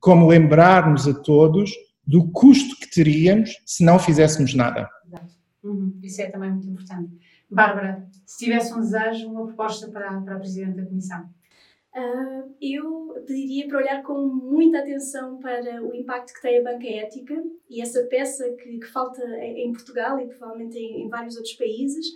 como 0.00 0.26
lembrar-nos 0.26 1.06
a 1.06 1.14
todos 1.14 1.70
do 2.06 2.30
custo 2.32 2.76
que 2.80 2.90
teríamos 2.90 3.56
se 3.64 3.84
não 3.84 3.98
fizéssemos 3.98 4.54
nada. 4.54 4.88
Uhum. 5.62 5.96
Isso 6.02 6.20
é 6.20 6.26
também 6.26 6.50
muito 6.50 6.68
importante. 6.68 7.10
Bárbara, 7.48 8.04
se 8.26 8.44
tivesse 8.44 8.72
um 8.72 8.80
desejo, 8.80 9.28
uma 9.28 9.46
proposta 9.46 9.88
para, 9.88 10.20
para 10.22 10.36
a 10.36 10.38
Presidente 10.38 10.76
da 10.76 10.86
Comissão. 10.86 11.28
Uh, 11.94 12.54
eu 12.60 13.22
pediria 13.26 13.68
para 13.68 13.78
olhar 13.78 14.02
com 14.02 14.26
muita 14.26 14.78
atenção 14.78 15.38
para 15.38 15.82
o 15.82 15.94
impacto 15.94 16.32
que 16.32 16.40
tem 16.40 16.58
a 16.58 16.62
banca 16.62 16.86
ética 16.86 17.34
e 17.68 17.82
essa 17.82 18.02
peça 18.04 18.50
que, 18.52 18.78
que 18.78 18.86
falta 18.86 19.22
em 19.38 19.70
Portugal 19.72 20.18
e 20.18 20.26
provavelmente 20.26 20.78
em, 20.78 21.04
em 21.04 21.08
vários 21.10 21.36
outros 21.36 21.54
países, 21.54 22.06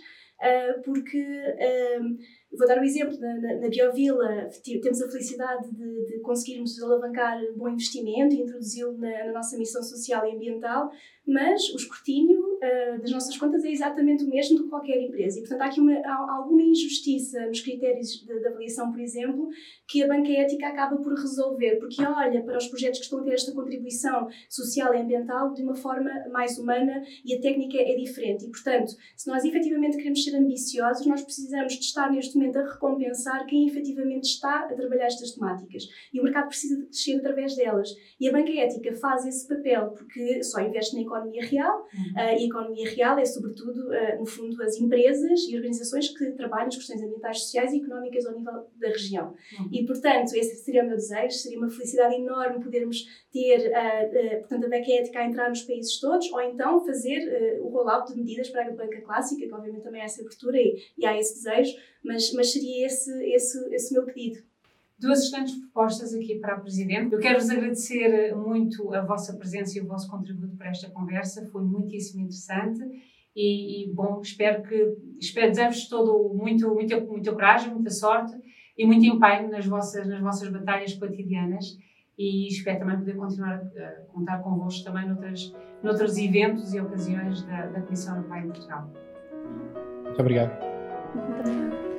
uh, 0.41 0.81
porque 0.83 1.19
uh, 1.19 2.17
Vou 2.51 2.65
dar 2.65 2.79
um 2.79 2.83
exemplo, 2.83 3.19
na, 3.19 3.59
na, 3.59 3.67
Biovila 3.67 4.49
temos 4.63 5.01
a 5.01 5.09
felicidade 5.09 5.69
de, 5.69 6.05
de 6.05 6.19
conseguirmos 6.21 6.81
alavancar 6.81 7.37
bom 7.55 7.67
investimento 7.67 8.33
e 8.33 8.41
introduzi-lo 8.41 8.97
na, 8.97 9.25
na, 9.25 9.33
nossa 9.33 9.57
missão 9.57 9.83
social 9.83 10.25
e 10.25 10.33
ambiental, 10.33 10.89
mas 11.25 11.69
o 11.73 11.75
escrutínio 11.75 12.46
uh, 12.67 13.01
das 13.01 13.11
nossas 13.11 13.37
contas 13.37 13.63
é 13.63 13.71
exatamente 13.71 14.23
o 14.23 14.29
mesmo 14.29 14.63
de 14.63 14.69
qualquer 14.69 15.01
empresa. 15.01 15.39
E, 15.39 15.41
portanto, 15.41 15.61
há 15.61 15.65
aqui 15.65 15.79
uma, 15.79 15.93
há 15.93 16.35
alguma 16.37 16.61
injustiça 16.61 17.45
nos 17.47 17.61
critérios 17.61 18.09
de, 18.25 18.39
de, 18.39 18.47
avaliação, 18.47 18.91
por 18.91 18.99
exemplo, 18.99 19.49
que 19.87 20.03
a 20.03 20.07
banca 20.07 20.31
ética 20.31 20.67
acaba 20.67 20.97
por 20.97 21.13
resolver, 21.13 21.77
porque 21.77 22.03
olha 22.03 22.43
para 22.43 22.57
os 22.57 22.67
projetos 22.67 22.99
que 22.99 23.05
estão 23.05 23.19
a 23.19 23.23
ter 23.23 23.33
esta 23.33 23.53
contribuição 23.53 24.27
social 24.49 24.93
e 24.93 24.97
ambiental 24.97 25.53
de 25.53 25.63
uma 25.63 25.75
forma 25.75 26.11
mais 26.31 26.57
humana 26.57 27.01
e 27.25 27.35
a 27.35 27.41
técnica 27.41 27.77
é 27.77 27.95
diferente. 27.95 28.45
E, 28.45 28.49
portanto, 28.49 28.91
se 29.15 29.27
nós 29.27 29.43
efetivamente 29.45 29.97
queremos 29.97 30.23
ser 30.23 30.35
ambiciosos, 30.35 31.05
nós 31.05 31.21
precisamos 31.23 31.73
de 31.73 31.79
estar 31.79 32.11
neste 32.11 32.37
momento 32.37 32.59
a 32.59 32.63
recompensar 32.63 33.45
quem 33.45 33.67
efetivamente 33.67 34.25
está 34.25 34.65
a 34.65 34.73
trabalhar 34.73 35.05
estas 35.05 35.31
temáticas. 35.31 35.83
E 36.13 36.19
o 36.19 36.23
mercado 36.23 36.47
precisa 36.47 36.77
de 36.77 36.85
crescer 36.85 37.17
através 37.17 37.55
delas. 37.55 37.89
E 38.19 38.27
a 38.27 38.31
banca 38.31 38.51
ética 38.51 38.93
faz 38.95 39.25
esse 39.25 39.47
papel 39.47 39.91
porque 39.91 40.43
só 40.43 40.61
investe 40.61 40.95
na 40.95 41.01
economia 41.01 41.45
real 41.45 41.77
uhum. 41.77 42.13
uh, 42.13 42.39
e 42.39 42.45
a 42.45 42.49
economia 42.61 42.89
real 42.89 43.17
é, 43.17 43.25
sobretudo, 43.25 43.87
uh, 43.87 44.19
no 44.19 44.25
fundo, 44.25 44.61
as 44.63 44.75
empresas 44.77 45.41
e 45.47 45.55
organizações 45.55 46.09
que 46.09 46.31
trabalham 46.31 46.65
nas 46.65 46.75
questões 46.75 47.01
ambientais, 47.01 47.41
sociais 47.41 47.73
e 47.73 47.77
económicas 47.77 48.25
ao 48.25 48.37
nível 48.37 48.67
da 48.75 48.87
região. 48.87 49.33
Uhum. 49.59 49.69
E, 49.71 49.85
portanto, 49.85 50.33
esse 50.35 50.55
seria 50.63 50.83
o 50.83 50.87
meu 50.87 50.95
desejo, 50.95 51.37
seria 51.37 51.57
uma 51.57 51.69
felicidade 51.69 52.15
enorme 52.15 52.63
podermos 52.63 53.05
ter, 53.31 53.69
uh, 53.69 54.39
portanto, 54.39 54.65
a 54.65 54.69
banca 54.69 54.91
ética 54.91 55.19
a 55.19 55.25
entrar 55.25 55.49
nos 55.49 55.63
países 55.63 55.99
todos 55.99 56.31
ou 56.31 56.41
então 56.41 56.85
fazer 56.85 57.59
o 57.61 57.69
rollout 57.69 58.11
de 58.11 58.19
medidas 58.19 58.49
para 58.49 58.67
a 58.67 58.71
banca 58.71 59.01
clássica, 59.01 59.45
que 59.45 59.53
obviamente 59.53 59.83
também 59.83 60.01
há 60.01 60.05
essa 60.05 60.21
abertura 60.21 60.57
e, 60.57 60.77
e 60.97 61.05
há 61.05 61.17
esse 61.17 61.35
desejo, 61.35 61.77
mas, 62.03 62.31
mas 62.33 62.51
seria 62.51 62.85
esse, 62.85 63.11
esse, 63.33 63.75
esse 63.75 63.93
meu 63.93 64.05
pedido. 64.05 64.46
Duas 64.99 65.19
excelentes 65.23 65.55
propostas 65.59 66.13
aqui 66.13 66.39
para 66.39 66.55
a 66.55 66.59
Presidente. 66.59 67.13
Eu 67.13 67.19
quero-vos 67.19 67.49
agradecer 67.49 68.35
muito 68.35 68.93
a 68.93 69.01
vossa 69.01 69.37
presença 69.37 69.77
e 69.77 69.81
o 69.81 69.87
vosso 69.87 70.09
contributo 70.09 70.55
para 70.55 70.69
esta 70.69 70.89
conversa, 70.89 71.47
foi 71.51 71.63
muitíssimo 71.63 72.21
interessante. 72.21 72.81
E, 73.35 73.83
e 73.83 73.93
bom, 73.93 74.19
espero 74.21 74.63
que 74.63 74.97
espero 75.19 75.49
desejo-vos 75.49 75.87
todo 75.87 76.33
muito, 76.33 76.73
muita, 76.73 76.99
muita 76.99 77.31
coragem, 77.31 77.71
muita 77.71 77.91
sorte 77.91 78.35
e 78.75 78.85
muito 78.85 79.05
empenho 79.05 79.51
nas 79.51 79.67
vossas, 79.67 80.07
nas 80.07 80.19
vossas 80.19 80.49
batalhas 80.49 80.93
cotidianas 80.95 81.77
e 82.17 82.47
espero 82.47 82.79
também 82.79 82.97
poder 82.97 83.15
continuar 83.15 83.55
a, 83.55 83.89
contar 84.11 84.39
convosco 84.39 84.83
também 84.83 85.07
noutras, 85.07 85.53
noutros 85.83 86.17
eventos 86.17 86.73
e 86.73 86.79
ocasiões 86.79 87.43
da, 87.43 87.67
da 87.67 87.81
Comissão 87.81 88.15
Europeia 88.15 88.41
em 88.41 88.47
Portugal. 88.47 88.91
Muito 90.03 90.19
obrigado. 90.19 90.51
Muito 91.13 91.39
obrigada. 91.39 91.96